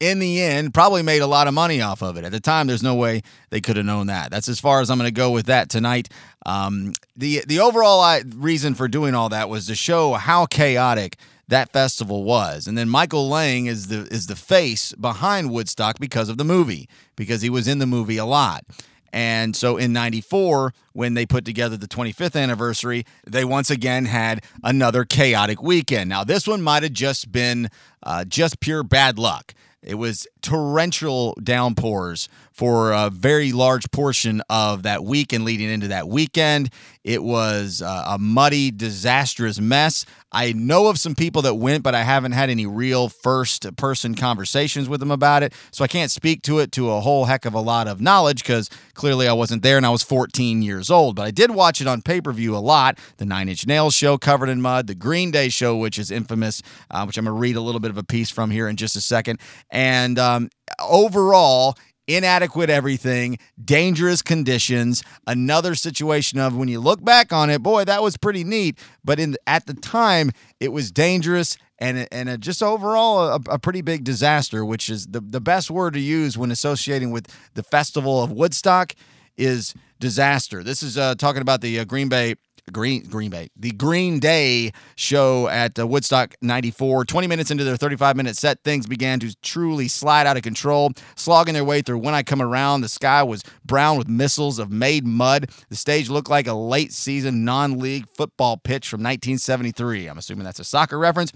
In 0.00 0.18
the 0.18 0.40
end, 0.40 0.72
probably 0.72 1.02
made 1.02 1.20
a 1.20 1.26
lot 1.26 1.46
of 1.46 1.52
money 1.52 1.82
off 1.82 2.02
of 2.02 2.16
it. 2.16 2.24
At 2.24 2.32
the 2.32 2.40
time, 2.40 2.66
there's 2.66 2.82
no 2.82 2.94
way 2.94 3.20
they 3.50 3.60
could 3.60 3.76
have 3.76 3.84
known 3.84 4.06
that. 4.06 4.30
That's 4.30 4.48
as 4.48 4.58
far 4.58 4.80
as 4.80 4.88
I'm 4.88 4.96
going 4.96 5.08
to 5.08 5.12
go 5.12 5.30
with 5.30 5.44
that 5.46 5.68
tonight. 5.68 6.08
Um, 6.46 6.94
the 7.16 7.42
the 7.46 7.60
overall 7.60 8.20
reason 8.34 8.74
for 8.74 8.88
doing 8.88 9.14
all 9.14 9.28
that 9.28 9.50
was 9.50 9.66
to 9.66 9.74
show 9.74 10.14
how 10.14 10.46
chaotic 10.46 11.18
that 11.48 11.72
festival 11.72 12.24
was. 12.24 12.66
And 12.66 12.76
then 12.76 12.88
Michael 12.88 13.28
Lang 13.28 13.66
is 13.66 13.88
the 13.88 14.06
is 14.12 14.26
the 14.26 14.36
face 14.36 14.92
behind 14.92 15.50
Woodstock 15.50 15.98
because 15.98 16.28
of 16.28 16.38
the 16.38 16.44
movie, 16.44 16.88
because 17.16 17.42
he 17.42 17.50
was 17.50 17.68
in 17.68 17.78
the 17.78 17.86
movie 17.86 18.16
a 18.16 18.24
lot. 18.24 18.64
And 19.12 19.54
so 19.54 19.76
in 19.76 19.92
94, 19.92 20.74
when 20.92 21.14
they 21.14 21.24
put 21.24 21.44
together 21.44 21.76
the 21.76 21.86
25th 21.86 22.34
anniversary, 22.34 23.06
they 23.24 23.44
once 23.44 23.70
again 23.70 24.06
had 24.06 24.42
another 24.64 25.04
chaotic 25.04 25.62
weekend. 25.62 26.10
Now, 26.10 26.24
this 26.24 26.48
one 26.48 26.60
might 26.60 26.82
have 26.82 26.92
just 26.92 27.30
been 27.30 27.70
uh, 28.02 28.24
just 28.24 28.58
pure 28.58 28.82
bad 28.82 29.16
luck. 29.16 29.54
It 29.84 29.94
was 29.94 30.26
torrential 30.44 31.34
downpours 31.42 32.28
for 32.52 32.92
a 32.92 33.10
very 33.10 33.50
large 33.50 33.90
portion 33.90 34.40
of 34.48 34.84
that 34.84 35.02
week 35.02 35.32
and 35.32 35.44
leading 35.44 35.68
into 35.68 35.88
that 35.88 36.06
weekend. 36.06 36.70
It 37.02 37.22
was 37.22 37.82
uh, 37.82 38.04
a 38.06 38.18
muddy, 38.18 38.70
disastrous 38.70 39.58
mess. 39.58 40.06
I 40.30 40.52
know 40.52 40.86
of 40.86 40.98
some 40.98 41.14
people 41.14 41.42
that 41.42 41.54
went, 41.54 41.82
but 41.82 41.94
I 41.94 42.02
haven't 42.02 42.32
had 42.32 42.50
any 42.50 42.66
real 42.66 43.08
first 43.08 43.76
person 43.76 44.14
conversations 44.14 44.88
with 44.88 45.00
them 45.00 45.10
about 45.10 45.42
it. 45.42 45.52
So 45.70 45.84
I 45.84 45.88
can't 45.88 46.10
speak 46.10 46.42
to 46.42 46.60
it 46.60 46.72
to 46.72 46.90
a 46.90 47.00
whole 47.00 47.24
heck 47.24 47.44
of 47.44 47.54
a 47.54 47.60
lot 47.60 47.88
of 47.88 48.00
knowledge 48.00 48.42
because 48.42 48.70
clearly 48.94 49.28
I 49.28 49.32
wasn't 49.32 49.62
there 49.62 49.76
and 49.76 49.84
I 49.84 49.90
was 49.90 50.02
14 50.02 50.62
years 50.62 50.90
old. 50.90 51.16
But 51.16 51.22
I 51.22 51.30
did 51.30 51.50
watch 51.50 51.80
it 51.80 51.86
on 51.86 52.02
pay 52.02 52.20
per 52.20 52.32
view 52.32 52.56
a 52.56 52.58
lot. 52.58 52.98
The 53.18 53.26
Nine 53.26 53.48
Inch 53.48 53.66
Nails 53.66 53.94
show 53.94 54.16
covered 54.16 54.48
in 54.48 54.60
mud, 54.60 54.86
the 54.86 54.94
Green 54.94 55.30
Day 55.30 55.48
show, 55.48 55.76
which 55.76 55.98
is 55.98 56.10
infamous, 56.10 56.62
uh, 56.90 57.04
which 57.04 57.18
I'm 57.18 57.24
going 57.24 57.36
to 57.36 57.40
read 57.40 57.56
a 57.56 57.60
little 57.60 57.80
bit 57.80 57.90
of 57.90 57.98
a 57.98 58.04
piece 58.04 58.30
from 58.30 58.50
here 58.50 58.68
in 58.68 58.76
just 58.76 58.96
a 58.96 59.00
second. 59.00 59.40
And 59.70 60.18
um, 60.34 60.50
overall, 60.80 61.76
inadequate 62.06 62.70
everything, 62.70 63.38
dangerous 63.62 64.22
conditions. 64.22 65.02
Another 65.26 65.74
situation 65.74 66.38
of 66.38 66.56
when 66.56 66.68
you 66.68 66.80
look 66.80 67.04
back 67.04 67.32
on 67.32 67.50
it, 67.50 67.62
boy, 67.62 67.84
that 67.84 68.02
was 68.02 68.16
pretty 68.16 68.44
neat. 68.44 68.78
But 69.04 69.18
in 69.18 69.36
at 69.46 69.66
the 69.66 69.74
time, 69.74 70.30
it 70.60 70.72
was 70.72 70.90
dangerous 70.90 71.56
and 71.78 72.06
and 72.12 72.28
a, 72.28 72.38
just 72.38 72.62
overall 72.62 73.28
a, 73.28 73.40
a 73.54 73.58
pretty 73.58 73.82
big 73.82 74.04
disaster. 74.04 74.64
Which 74.64 74.88
is 74.88 75.06
the 75.06 75.20
the 75.20 75.40
best 75.40 75.70
word 75.70 75.94
to 75.94 76.00
use 76.00 76.38
when 76.38 76.50
associating 76.50 77.10
with 77.10 77.26
the 77.54 77.62
festival 77.62 78.22
of 78.22 78.30
Woodstock 78.30 78.94
is 79.36 79.74
disaster. 79.98 80.62
This 80.62 80.82
is 80.82 80.96
uh, 80.96 81.14
talking 81.16 81.42
about 81.42 81.60
the 81.60 81.80
uh, 81.80 81.84
Green 81.84 82.08
Bay. 82.08 82.34
Green 82.72 83.02
Green 83.04 83.30
Bay, 83.30 83.48
the 83.56 83.70
Green 83.72 84.18
Day 84.18 84.72
show 84.96 85.48
at 85.48 85.78
uh, 85.78 85.86
Woodstock 85.86 86.34
94. 86.40 87.04
20 87.04 87.26
minutes 87.26 87.50
into 87.50 87.64
their 87.64 87.76
35 87.76 88.16
minute 88.16 88.36
set, 88.36 88.62
things 88.64 88.86
began 88.86 89.20
to 89.20 89.34
truly 89.42 89.88
slide 89.88 90.26
out 90.26 90.36
of 90.36 90.42
control, 90.42 90.92
slogging 91.14 91.54
their 91.54 91.64
way 91.64 91.82
through 91.82 91.98
When 91.98 92.14
I 92.14 92.22
Come 92.22 92.40
Around. 92.40 92.80
The 92.80 92.88
sky 92.88 93.22
was 93.22 93.42
brown 93.64 93.98
with 93.98 94.08
missiles 94.08 94.58
of 94.58 94.70
made 94.70 95.06
mud. 95.06 95.50
The 95.68 95.76
stage 95.76 96.08
looked 96.08 96.30
like 96.30 96.46
a 96.46 96.54
late 96.54 96.92
season 96.92 97.44
non 97.44 97.78
league 97.78 98.06
football 98.16 98.56
pitch 98.56 98.88
from 98.88 99.00
1973. 99.00 100.06
I'm 100.06 100.18
assuming 100.18 100.44
that's 100.44 100.60
a 100.60 100.64
soccer 100.64 100.98
reference. 100.98 101.32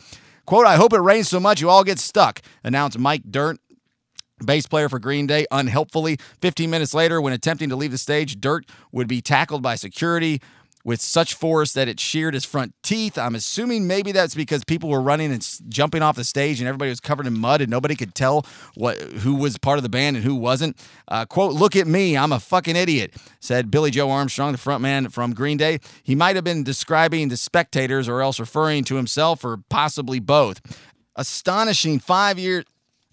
Quote, 0.46 0.66
I 0.66 0.76
hope 0.76 0.94
it 0.94 1.00
rains 1.00 1.28
so 1.28 1.38
much 1.38 1.60
you 1.60 1.68
all 1.68 1.84
get 1.84 1.98
stuck, 1.98 2.40
announced 2.64 2.98
Mike 2.98 3.22
Dirnt, 3.30 3.60
bass 4.42 4.66
player 4.66 4.88
for 4.88 4.98
Green 4.98 5.26
Day, 5.26 5.46
unhelpfully. 5.50 6.16
15 6.40 6.70
minutes 6.70 6.94
later, 6.94 7.20
when 7.20 7.32
attempting 7.32 7.68
to 7.68 7.76
leave 7.76 7.90
the 7.90 7.98
stage, 7.98 8.40
Dirnt 8.40 8.66
would 8.92 9.08
be 9.08 9.20
tackled 9.20 9.62
by 9.62 9.74
security 9.74 10.40
with 10.84 11.00
such 11.00 11.34
force 11.34 11.72
that 11.72 11.88
it 11.88 12.00
sheared 12.00 12.34
his 12.34 12.44
front 12.44 12.74
teeth. 12.82 13.18
I'm 13.18 13.34
assuming 13.34 13.86
maybe 13.86 14.12
that's 14.12 14.34
because 14.34 14.64
people 14.64 14.88
were 14.88 15.00
running 15.00 15.32
and 15.32 15.46
jumping 15.68 16.02
off 16.02 16.16
the 16.16 16.24
stage 16.24 16.60
and 16.60 16.68
everybody 16.68 16.90
was 16.90 17.00
covered 17.00 17.26
in 17.26 17.38
mud 17.38 17.60
and 17.60 17.70
nobody 17.70 17.94
could 17.94 18.14
tell 18.14 18.46
what 18.74 18.96
who 18.98 19.34
was 19.34 19.58
part 19.58 19.78
of 19.78 19.82
the 19.82 19.88
band 19.88 20.16
and 20.16 20.24
who 20.24 20.34
wasn't. 20.34 20.76
Uh, 21.08 21.24
quote, 21.26 21.52
look 21.52 21.76
at 21.76 21.86
me, 21.86 22.16
I'm 22.16 22.32
a 22.32 22.40
fucking 22.40 22.76
idiot, 22.76 23.14
said 23.40 23.70
Billie 23.70 23.90
Joe 23.90 24.10
Armstrong, 24.10 24.52
the 24.52 24.58
frontman 24.58 25.12
from 25.12 25.34
Green 25.34 25.56
Day. 25.56 25.80
He 26.02 26.14
might 26.14 26.36
have 26.36 26.44
been 26.44 26.64
describing 26.64 27.28
the 27.28 27.36
spectators 27.36 28.08
or 28.08 28.22
else 28.22 28.40
referring 28.40 28.84
to 28.84 28.96
himself 28.96 29.44
or 29.44 29.58
possibly 29.68 30.20
both. 30.20 30.60
Astonishing 31.16 31.98
five 31.98 32.38
years. 32.38 32.64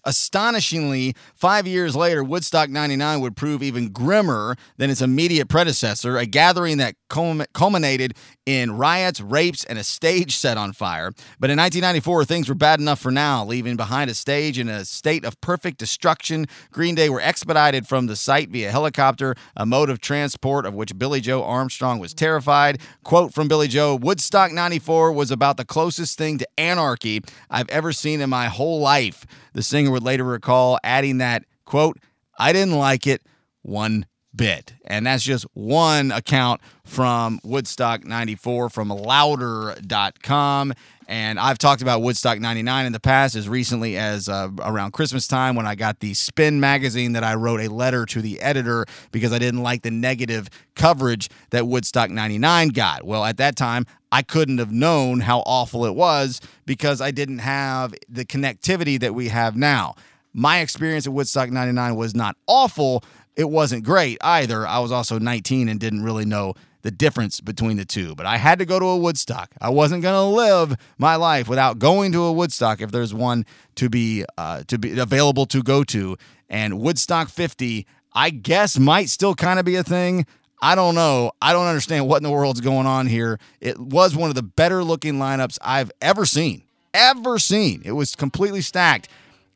Astonishingly, 0.06 1.14
five 1.34 1.66
years 1.66 1.96
later, 1.96 2.22
Woodstock 2.22 2.70
99 2.70 3.20
would 3.20 3.36
prove 3.36 3.62
even 3.62 3.90
grimmer 3.90 4.56
than 4.76 4.88
its 4.88 5.02
immediate 5.02 5.48
predecessor, 5.48 6.16
a 6.16 6.24
gathering 6.24 6.78
that 6.78 6.94
culminated 7.08 8.14
in 8.46 8.78
riots, 8.78 9.20
rapes, 9.20 9.64
and 9.64 9.78
a 9.78 9.84
stage 9.84 10.36
set 10.36 10.56
on 10.56 10.72
fire. 10.72 11.10
But 11.40 11.50
in 11.50 11.58
1994, 11.58 12.24
things 12.24 12.48
were 12.48 12.54
bad 12.54 12.80
enough 12.80 13.00
for 13.00 13.10
now, 13.10 13.44
leaving 13.44 13.76
behind 13.76 14.08
a 14.08 14.14
stage 14.14 14.58
in 14.58 14.68
a 14.68 14.84
state 14.84 15.24
of 15.24 15.40
perfect 15.40 15.78
destruction. 15.78 16.46
Green 16.70 16.94
Day 16.94 17.08
were 17.08 17.20
expedited 17.20 17.88
from 17.88 18.06
the 18.06 18.16
site 18.16 18.48
via 18.50 18.70
helicopter, 18.70 19.34
a 19.56 19.66
mode 19.66 19.90
of 19.90 20.00
transport 20.00 20.64
of 20.64 20.74
which 20.74 20.96
Billie 20.96 21.20
Joe 21.20 21.42
Armstrong 21.42 21.98
was 21.98 22.14
terrified. 22.14 22.80
Quote 23.02 23.34
from 23.34 23.48
Billie 23.48 23.68
Joe 23.68 23.96
Woodstock 23.96 24.52
94 24.52 25.12
was 25.12 25.32
about 25.32 25.56
the 25.56 25.64
closest 25.64 26.16
thing 26.16 26.38
to 26.38 26.48
anarchy 26.56 27.22
I've 27.50 27.68
ever 27.68 27.92
seen 27.92 28.20
in 28.20 28.30
my 28.30 28.46
whole 28.46 28.80
life. 28.80 29.26
The 29.52 29.62
singer 29.62 29.90
would 29.90 30.04
later 30.04 30.24
recall 30.24 30.78
adding 30.84 31.18
that, 31.18 31.44
quote, 31.64 31.98
I 32.38 32.52
didn't 32.52 32.76
like 32.76 33.06
it 33.06 33.22
one 33.62 34.06
bit. 34.36 34.74
And 34.84 35.06
that's 35.06 35.22
just 35.22 35.46
one 35.54 36.12
account 36.12 36.60
from 36.84 37.40
Woodstock 37.42 38.04
94 38.04 38.70
from 38.70 38.88
louder.com. 38.88 40.74
And 41.08 41.38
I've 41.38 41.58
talked 41.58 41.82
about 41.82 42.02
Woodstock 42.02 42.40
99 42.40 42.86
in 42.86 42.92
the 42.92 43.00
past 43.00 43.36
as 43.36 43.48
recently 43.48 43.96
as 43.96 44.28
uh, 44.28 44.48
around 44.58 44.92
Christmas 44.92 45.28
time 45.28 45.54
when 45.54 45.66
I 45.66 45.76
got 45.76 46.00
the 46.00 46.14
Spin 46.14 46.58
magazine 46.58 47.12
that 47.12 47.22
I 47.22 47.34
wrote 47.34 47.60
a 47.60 47.68
letter 47.68 48.06
to 48.06 48.20
the 48.20 48.40
editor 48.40 48.86
because 49.12 49.32
I 49.32 49.38
didn't 49.38 49.62
like 49.62 49.82
the 49.82 49.92
negative 49.92 50.48
coverage 50.74 51.28
that 51.50 51.68
Woodstock 51.68 52.10
99 52.10 52.70
got. 52.70 53.04
Well, 53.04 53.24
at 53.24 53.36
that 53.36 53.54
time, 53.54 53.86
I 54.10 54.22
couldn't 54.22 54.58
have 54.58 54.72
known 54.72 55.20
how 55.20 55.40
awful 55.40 55.84
it 55.86 55.94
was 55.94 56.40
because 56.64 57.00
I 57.00 57.12
didn't 57.12 57.38
have 57.38 57.94
the 58.08 58.24
connectivity 58.24 58.98
that 59.00 59.14
we 59.14 59.28
have 59.28 59.56
now. 59.56 59.94
My 60.32 60.58
experience 60.58 61.06
at 61.06 61.12
Woodstock 61.12 61.50
99 61.50 61.96
was 61.96 62.14
not 62.14 62.36
awful. 62.46 63.04
It 63.36 63.50
wasn't 63.50 63.84
great 63.84 64.18
either. 64.22 64.66
I 64.66 64.78
was 64.78 64.90
also 64.90 65.18
19 65.18 65.68
and 65.68 65.78
didn't 65.78 66.02
really 66.02 66.24
know 66.24 66.54
the 66.82 66.90
difference 66.90 67.40
between 67.40 67.76
the 67.76 67.84
two. 67.84 68.14
But 68.14 68.26
I 68.26 68.36
had 68.36 68.58
to 68.60 68.64
go 68.64 68.78
to 68.78 68.86
a 68.86 68.96
Woodstock. 68.96 69.54
I 69.60 69.70
wasn't 69.70 70.02
going 70.02 70.14
to 70.14 70.22
live 70.22 70.76
my 70.98 71.16
life 71.16 71.48
without 71.48 71.78
going 71.78 72.12
to 72.12 72.22
a 72.22 72.32
Woodstock 72.32 72.80
if 72.80 72.92
there's 72.92 73.12
one 73.12 73.44
to 73.74 73.90
be 73.90 74.24
uh, 74.38 74.62
to 74.68 74.78
be 74.78 74.98
available 74.98 75.46
to 75.46 75.62
go 75.62 75.84
to. 75.84 76.16
And 76.48 76.78
Woodstock 76.80 77.28
50, 77.28 77.86
I 78.14 78.30
guess, 78.30 78.78
might 78.78 79.10
still 79.10 79.34
kind 79.34 79.58
of 79.58 79.64
be 79.64 79.76
a 79.76 79.82
thing. 79.82 80.26
I 80.62 80.74
don't 80.74 80.94
know. 80.94 81.32
I 81.42 81.52
don't 81.52 81.66
understand 81.66 82.08
what 82.08 82.18
in 82.18 82.22
the 82.22 82.30
world's 82.30 82.60
going 82.60 82.86
on 82.86 83.06
here. 83.06 83.38
It 83.60 83.78
was 83.78 84.16
one 84.16 84.30
of 84.30 84.36
the 84.36 84.42
better 84.42 84.82
looking 84.82 85.14
lineups 85.14 85.58
I've 85.60 85.90
ever 86.00 86.24
seen. 86.24 86.62
Ever 86.94 87.38
seen. 87.38 87.82
It 87.84 87.92
was 87.92 88.16
completely 88.16 88.62
stacked. 88.62 89.08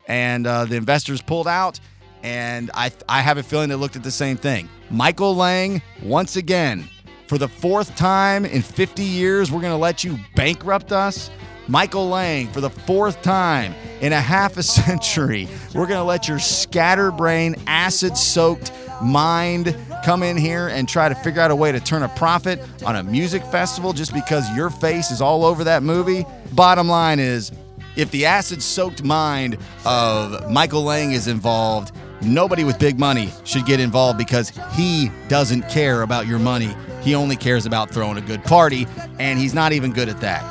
And 0.07 0.47
uh, 0.47 0.65
the 0.65 0.77
investors 0.77 1.23
pulled 1.23 1.49
out. 1.49 1.81
And 2.23 2.71
I, 2.75 2.93
I 3.09 3.21
have 3.21 3.39
a 3.39 3.43
feeling 3.43 3.69
they 3.69 3.75
looked 3.75 3.97
at 3.97 4.03
the 4.03 4.11
same 4.11 4.37
thing. 4.37 4.69
Michael 4.91 5.35
Lang, 5.35 5.83
once 6.03 6.37
again, 6.37 6.89
for 7.27 7.39
the 7.39 7.49
fourth 7.49 7.95
time 7.97 8.45
in 8.45 8.61
50 8.61 9.03
years, 9.03 9.53
we're 9.53 9.61
going 9.61 9.73
to 9.73 9.79
let 9.79 10.05
you 10.05 10.19
bankrupt 10.35 10.93
us. 10.93 11.31
Michael 11.69 12.09
Lang, 12.09 12.49
for 12.49 12.61
the 12.61 12.71
fourth 12.71 13.23
time 13.23 13.75
in 14.01 14.13
a 14.13 14.21
half 14.21 14.57
a 14.57 14.63
century, 14.65 15.49
we're 15.75 15.87
going 15.87 16.01
to 16.01 16.05
let 16.05 16.27
your 16.27 16.41
scatterbrain, 16.41 17.55
acid 17.67 18.17
soaked 18.17 18.73
mind 19.01 19.77
come 20.05 20.23
in 20.23 20.37
here 20.37 20.69
and 20.69 20.89
try 20.89 21.09
to 21.09 21.15
figure 21.15 21.41
out 21.41 21.51
a 21.51 21.57
way 21.57 21.73
to 21.73 21.81
turn 21.81 22.03
a 22.03 22.09
profit 22.11 22.61
on 22.85 22.97
a 22.97 23.03
music 23.03 23.45
festival 23.45 23.93
just 23.93 24.13
because 24.13 24.45
your 24.57 24.71
face 24.71 25.11
is 25.11 25.21
all 25.21 25.45
over 25.45 25.65
that 25.65 25.83
movie. 25.83 26.25
Bottom 26.53 26.89
line 26.89 27.19
is, 27.21 27.53
if 27.97 28.11
the 28.11 28.27
acid 28.27 28.63
soaked 28.63 29.03
mind 29.03 29.57
of 29.85 30.51
Michael 30.51 30.83
Lang 30.83 31.13
is 31.13 31.29
involved, 31.29 31.95
nobody 32.23 32.65
with 32.65 32.79
big 32.79 32.99
money 32.99 33.31
should 33.45 33.67
get 33.67 33.81
involved 33.81 34.19
because 34.19 34.53
he 34.73 35.11
doesn't 35.29 35.69
care 35.69 36.03
about 36.03 36.27
your 36.27 36.39
money. 36.39 36.75
He 37.03 37.15
only 37.15 37.37
cares 37.37 37.67
about 37.67 37.91
throwing 37.91 38.19
a 38.19 38.21
good 38.21 38.45
party, 38.45 38.87
and 39.19 39.39
he's 39.39 39.55
not 39.55 39.73
even 39.73 39.93
good 39.93 40.09
at 40.09 40.21
that 40.21 40.45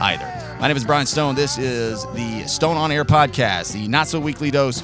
either. 0.00 0.24
My 0.60 0.68
name 0.68 0.76
is 0.76 0.84
Brian 0.84 1.06
Stone. 1.06 1.34
This 1.34 1.58
is 1.58 2.04
the 2.14 2.46
Stone 2.46 2.76
on 2.76 2.90
Air 2.90 3.04
podcast, 3.04 3.72
the 3.72 3.88
not 3.88 4.08
so 4.08 4.18
weekly 4.18 4.50
dose 4.50 4.82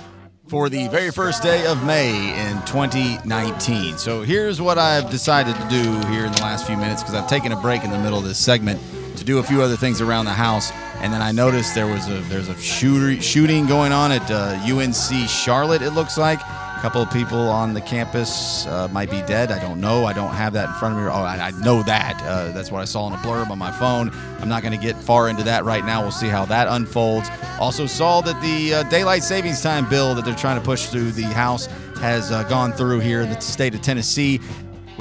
for 0.49 0.68
the 0.68 0.86
very 0.88 1.11
first 1.11 1.43
day 1.43 1.64
of 1.66 1.82
May 1.86 2.11
in 2.47 2.61
2019. 2.66 3.97
So 3.97 4.22
here's 4.22 4.61
what 4.61 4.76
I've 4.76 5.11
decided 5.11 5.55
to 5.57 5.68
do 5.68 6.09
here 6.09 6.26
in 6.26 6.32
the 6.32 6.43
last 6.43 6.66
few 6.66 6.76
minutes 6.76 7.03
because 7.03 7.14
I've 7.14 7.28
taken 7.28 7.53
a 7.53 7.61
break 7.61 7.84
in 7.84 7.90
the 7.90 7.99
middle 7.99 8.18
of 8.18 8.24
this 8.24 8.38
segment 8.38 8.80
to 9.16 9.24
do 9.24 9.38
a 9.38 9.43
few 9.43 9.62
other 9.62 9.76
things 9.76 10.01
around 10.01 10.26
the 10.26 10.32
house, 10.32 10.70
and 11.03 11.12
then 11.12 11.20
I 11.20 11.32
noticed 11.32 11.74
there 11.74 11.88
was 11.88 12.09
a 12.09 12.20
there's 12.28 12.48
a 12.48 12.57
shooter, 12.61 13.20
shooting 13.20 13.66
going 13.66 13.90
on 13.90 14.12
at 14.12 14.30
uh, 14.30 14.57
UNC 14.64 15.28
Charlotte. 15.28 15.82
It 15.82 15.90
looks 15.90 16.16
like 16.16 16.40
a 16.40 16.78
couple 16.80 17.03
of 17.03 17.12
people 17.12 17.38
on 17.38 17.74
the 17.74 17.80
campus 17.80 18.66
uh, 18.66 18.86
might 18.92 19.11
be 19.11 19.20
dead. 19.22 19.50
I 19.50 19.61
don't 19.61 19.80
know. 19.80 20.05
I 20.05 20.12
don't 20.12 20.32
have 20.32 20.53
that 20.53 20.68
in 20.68 20.74
front 20.76 20.94
of 20.94 21.00
me. 21.00 21.09
Oh, 21.09 21.22
I, 21.22 21.48
I 21.48 21.50
know 21.61 21.82
that. 21.82 22.22
Uh, 22.22 22.53
that's 22.53 22.70
what 22.70 22.80
I 22.80 22.84
saw 22.84 23.09
in 23.09 23.14
a 23.14 23.16
blurb 23.16 23.50
on 23.50 23.59
my 23.59 23.72
phone. 23.72 24.12
I'm 24.40 24.48
not 24.48 24.62
going 24.62 24.78
to 24.78 24.82
get 24.82 24.96
far 24.96 25.28
into 25.28 25.42
that 25.42 25.64
right 25.64 25.84
now. 25.84 26.03
We'll 26.03 26.12
see 26.12 26.28
how 26.28 26.44
that 26.44 26.68
unfolds. 26.68 27.28
Also 27.59 27.86
saw 27.86 28.20
that 28.20 28.40
the 28.40 28.74
uh, 28.74 28.82
daylight 28.84 29.24
savings 29.24 29.61
time 29.61 29.88
bill 29.88 30.14
that 30.14 30.24
they're 30.24 30.36
trying 30.36 30.59
to 30.59 30.64
push 30.64 30.86
through 30.86 31.11
the 31.11 31.22
House 31.22 31.66
has 32.00 32.30
uh, 32.30 32.44
gone 32.44 32.72
through 32.72 33.00
here 33.00 33.22
in 33.22 33.28
the 33.28 33.40
state 33.40 33.74
of 33.74 33.82
Tennessee 33.82 34.40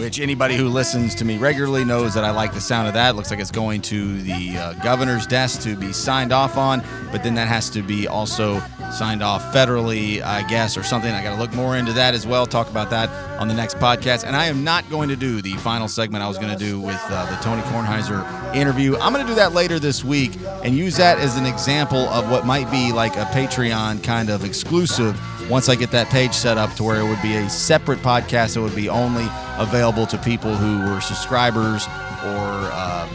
which 0.02 0.20
anybody 0.20 0.56
who 0.56 0.68
listens 0.68 1.14
to 1.14 1.24
me 1.24 1.38
regularly 1.38 1.86
knows 1.86 2.16
that 2.16 2.24
I 2.24 2.32
like 2.32 2.54
the 2.54 2.60
sound 2.60 2.88
of 2.88 2.95
that. 2.95 3.16
Looks 3.16 3.30
like 3.30 3.39
it's 3.39 3.52
going 3.52 3.84
to 3.84 4.20
the 4.24 4.58
uh, 4.58 4.74
governor's 4.84 5.28
desk 5.28 5.62
to 5.62 5.76
be 5.76 5.93
signed 5.93 6.34
off 6.34 6.58
on, 6.58 6.82
but 7.12 7.22
then 7.22 7.36
that 7.36 7.47
has 7.47 7.70
to 7.70 7.84
be 7.84 8.08
also 8.08 8.60
signed 8.91 9.22
off 9.22 9.54
federally, 9.54 10.20
I 10.24 10.41
guess, 10.47 10.76
or 10.76 10.82
something. 10.82 11.14
I 11.14 11.24
got 11.24 11.36
to 11.36 11.39
look 11.39 11.54
more 11.54 11.78
into 11.78 11.93
that 11.93 12.16
as 12.16 12.26
well. 12.26 12.47
Talk 12.47 12.70
about 12.70 12.89
that 12.89 13.10
on 13.39 13.47
the 13.47 13.54
next 13.54 13.78
podcast. 13.78 14.26
And 14.26 14.36
I 14.36 14.47
am 14.47 14.64
not 14.64 14.89
going 14.89 15.08
to 15.10 15.16
do 15.16 15.39
the 15.39 15.54
final 15.58 15.88
segment 15.88 16.24
I 16.24 16.28
was 16.28 16.39
going 16.39 16.52
to 16.52 16.58
do 16.58 16.80
with 16.80 16.99
uh, 17.06 17.30
the 17.30 17.41
Tony 17.43 17.62
Kornheiser 17.64 18.56
interview. 18.56 18.97
I'm 18.97 19.14
going 19.14 19.26
to 19.26 19.32
do 19.32 19.36
that 19.36 19.54
later 19.54 19.78
this 19.78 20.04
week 20.04 20.32
and 20.64 20.76
use 20.76 20.97
that 20.97 21.20
as 21.20 21.38
an 21.38 21.45
example 21.45 22.10
of 22.10 22.30
what 22.30 22.45
might 22.45 22.70
be 22.72 22.91
like 22.91 23.16
a 23.18 23.26
Patreon 23.26 24.04
kind 24.04 24.32
of 24.32 24.43
exclusive 24.43 25.20
once 25.49 25.70
I 25.70 25.76
get 25.76 25.91
that 25.91 26.08
page 26.08 26.34
set 26.34 26.58
up 26.58 26.74
to 26.76 26.84
where 26.84 27.02
it 27.02 27.08
would 27.08 27.22
be 27.22 27.36
a 27.36 27.49
separate 27.49 27.99
podcast 27.99 28.54
that 28.54 28.62
would 28.62 28.76
be 28.76 28.89
only 28.89 29.26
available 29.62 30.05
to 30.07 30.18
people 30.18 30.55
who 30.55 30.91
were 30.91 31.01
subscribers 31.01 31.86
or 32.24 32.72
um, 32.72 33.09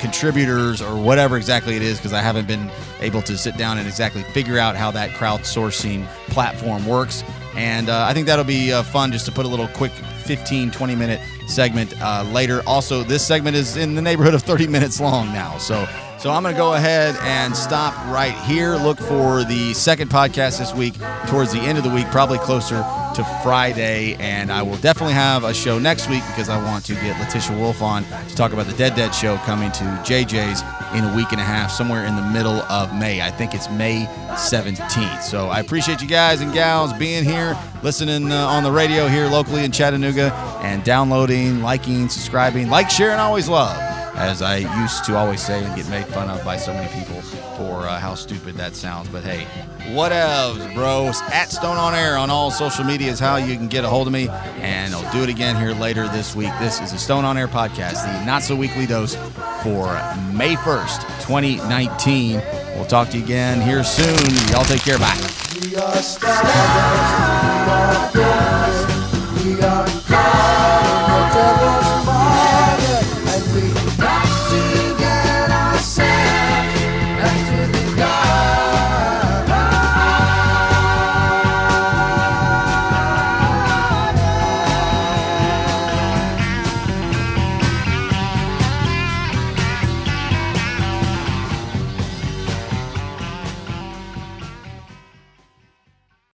contributors 0.00 0.80
or 0.80 1.00
whatever 1.00 1.36
exactly 1.36 1.76
it 1.76 1.82
is 1.82 1.98
because 1.98 2.12
I 2.12 2.20
haven't 2.20 2.48
been 2.48 2.70
able 3.00 3.22
to 3.22 3.36
sit 3.36 3.56
down 3.56 3.78
and 3.78 3.86
exactly 3.86 4.22
figure 4.22 4.58
out 4.58 4.74
how 4.74 4.90
that 4.92 5.10
crowdsourcing 5.10 6.06
platform 6.28 6.86
works. 6.86 7.22
And 7.54 7.88
uh, 7.88 8.06
I 8.06 8.14
think 8.14 8.26
that'll 8.26 8.44
be 8.44 8.72
uh, 8.72 8.82
fun 8.82 9.12
just 9.12 9.26
to 9.26 9.32
put 9.32 9.44
a 9.44 9.48
little 9.48 9.68
quick 9.68 9.92
15, 10.24 10.70
20 10.70 10.96
minute 10.96 11.20
segment 11.46 11.94
uh, 12.00 12.24
later. 12.32 12.62
Also, 12.66 13.02
this 13.02 13.26
segment 13.26 13.56
is 13.56 13.76
in 13.76 13.94
the 13.94 14.02
neighborhood 14.02 14.34
of 14.34 14.42
30 14.42 14.66
minutes 14.68 15.00
long 15.00 15.32
now. 15.32 15.58
So, 15.58 15.86
so 16.18 16.30
I'm 16.30 16.42
going 16.42 16.54
to 16.54 16.58
go 16.58 16.74
ahead 16.74 17.16
and 17.22 17.56
stop 17.56 17.94
right 18.12 18.34
here. 18.44 18.76
Look 18.76 18.98
for 18.98 19.44
the 19.44 19.74
second 19.74 20.10
podcast 20.10 20.58
this 20.58 20.74
week 20.74 20.94
towards 21.26 21.52
the 21.52 21.60
end 21.60 21.76
of 21.78 21.84
the 21.84 21.90
week, 21.90 22.06
probably 22.10 22.38
closer 22.38 22.82
to 23.20 23.40
Friday. 23.42 24.14
And 24.14 24.50
I 24.50 24.62
will 24.62 24.76
definitely 24.78 25.14
have 25.14 25.44
a 25.44 25.52
show 25.52 25.78
next 25.78 26.08
week 26.08 26.22
because 26.28 26.48
I 26.48 26.62
want 26.64 26.84
to 26.86 26.94
get 26.94 27.18
Letitia 27.20 27.56
Wolf 27.56 27.82
on 27.82 28.04
to 28.04 28.34
talk 28.34 28.52
about 28.52 28.66
the 28.66 28.76
Dead 28.76 28.94
Dead 28.94 29.14
show 29.14 29.36
coming 29.38 29.70
to 29.72 29.84
JJ's 30.04 30.62
in 30.96 31.04
a 31.04 31.14
week 31.14 31.30
and 31.32 31.40
a 31.40 31.44
half, 31.44 31.70
somewhere 31.70 32.06
in 32.06 32.16
the 32.16 32.22
middle 32.22 32.62
of 32.62 32.94
May. 32.94 33.20
I 33.20 33.30
think 33.30 33.54
it's 33.54 33.70
May 33.70 34.06
17th. 34.30 35.22
So 35.22 35.48
I 35.48 35.60
appreciate 35.60 36.00
you 36.00 36.08
guys 36.08 36.40
and 36.40 36.52
gals 36.52 36.92
being 36.94 37.24
here, 37.24 37.56
listening 37.82 38.32
uh, 38.32 38.46
on 38.46 38.62
the 38.62 38.72
radio 38.72 39.06
here 39.06 39.26
locally 39.26 39.64
in 39.64 39.70
Chattanooga, 39.70 40.32
and 40.62 40.82
downloading, 40.82 41.62
liking, 41.62 42.08
subscribing, 42.08 42.70
like, 42.70 42.90
share, 42.90 43.10
and 43.10 43.20
always 43.20 43.48
love 43.48 43.89
as 44.14 44.42
I 44.42 44.56
used 44.82 45.04
to 45.06 45.16
always 45.16 45.40
say 45.42 45.64
and 45.64 45.74
get 45.76 45.88
made 45.88 46.06
fun 46.06 46.28
of 46.28 46.44
by 46.44 46.56
so 46.56 46.72
many 46.72 46.92
people 46.92 47.20
for 47.56 47.86
uh, 47.86 47.98
how 47.98 48.14
stupid 48.14 48.54
that 48.56 48.74
sounds. 48.74 49.08
But 49.08 49.24
hey, 49.24 49.46
whatevs, 49.94 50.74
bros. 50.74 51.20
At 51.32 51.50
Stone 51.50 51.76
on 51.76 51.94
Air 51.94 52.16
on 52.16 52.30
all 52.30 52.50
social 52.50 52.84
media 52.84 53.10
is 53.10 53.18
how 53.18 53.36
you 53.36 53.56
can 53.56 53.68
get 53.68 53.84
a 53.84 53.88
hold 53.88 54.06
of 54.06 54.12
me, 54.12 54.28
and 54.58 54.94
I'll 54.94 55.12
do 55.12 55.22
it 55.22 55.28
again 55.28 55.56
here 55.56 55.72
later 55.72 56.08
this 56.08 56.34
week. 56.34 56.52
This 56.60 56.80
is 56.80 56.92
the 56.92 56.98
Stone 56.98 57.24
on 57.24 57.36
Air 57.38 57.48
podcast, 57.48 58.04
the 58.04 58.24
not 58.24 58.42
so 58.42 58.56
weekly 58.56 58.86
dose 58.86 59.14
for 59.62 59.86
May 60.32 60.56
1st, 60.56 61.02
2019. 61.26 62.42
We'll 62.76 62.86
talk 62.86 63.10
to 63.10 63.18
you 63.18 63.24
again 63.24 63.60
here 63.60 63.84
soon. 63.84 64.16
Y'all 64.52 64.64
take 64.64 64.82
care. 64.82 64.98
Bye. 64.98 65.16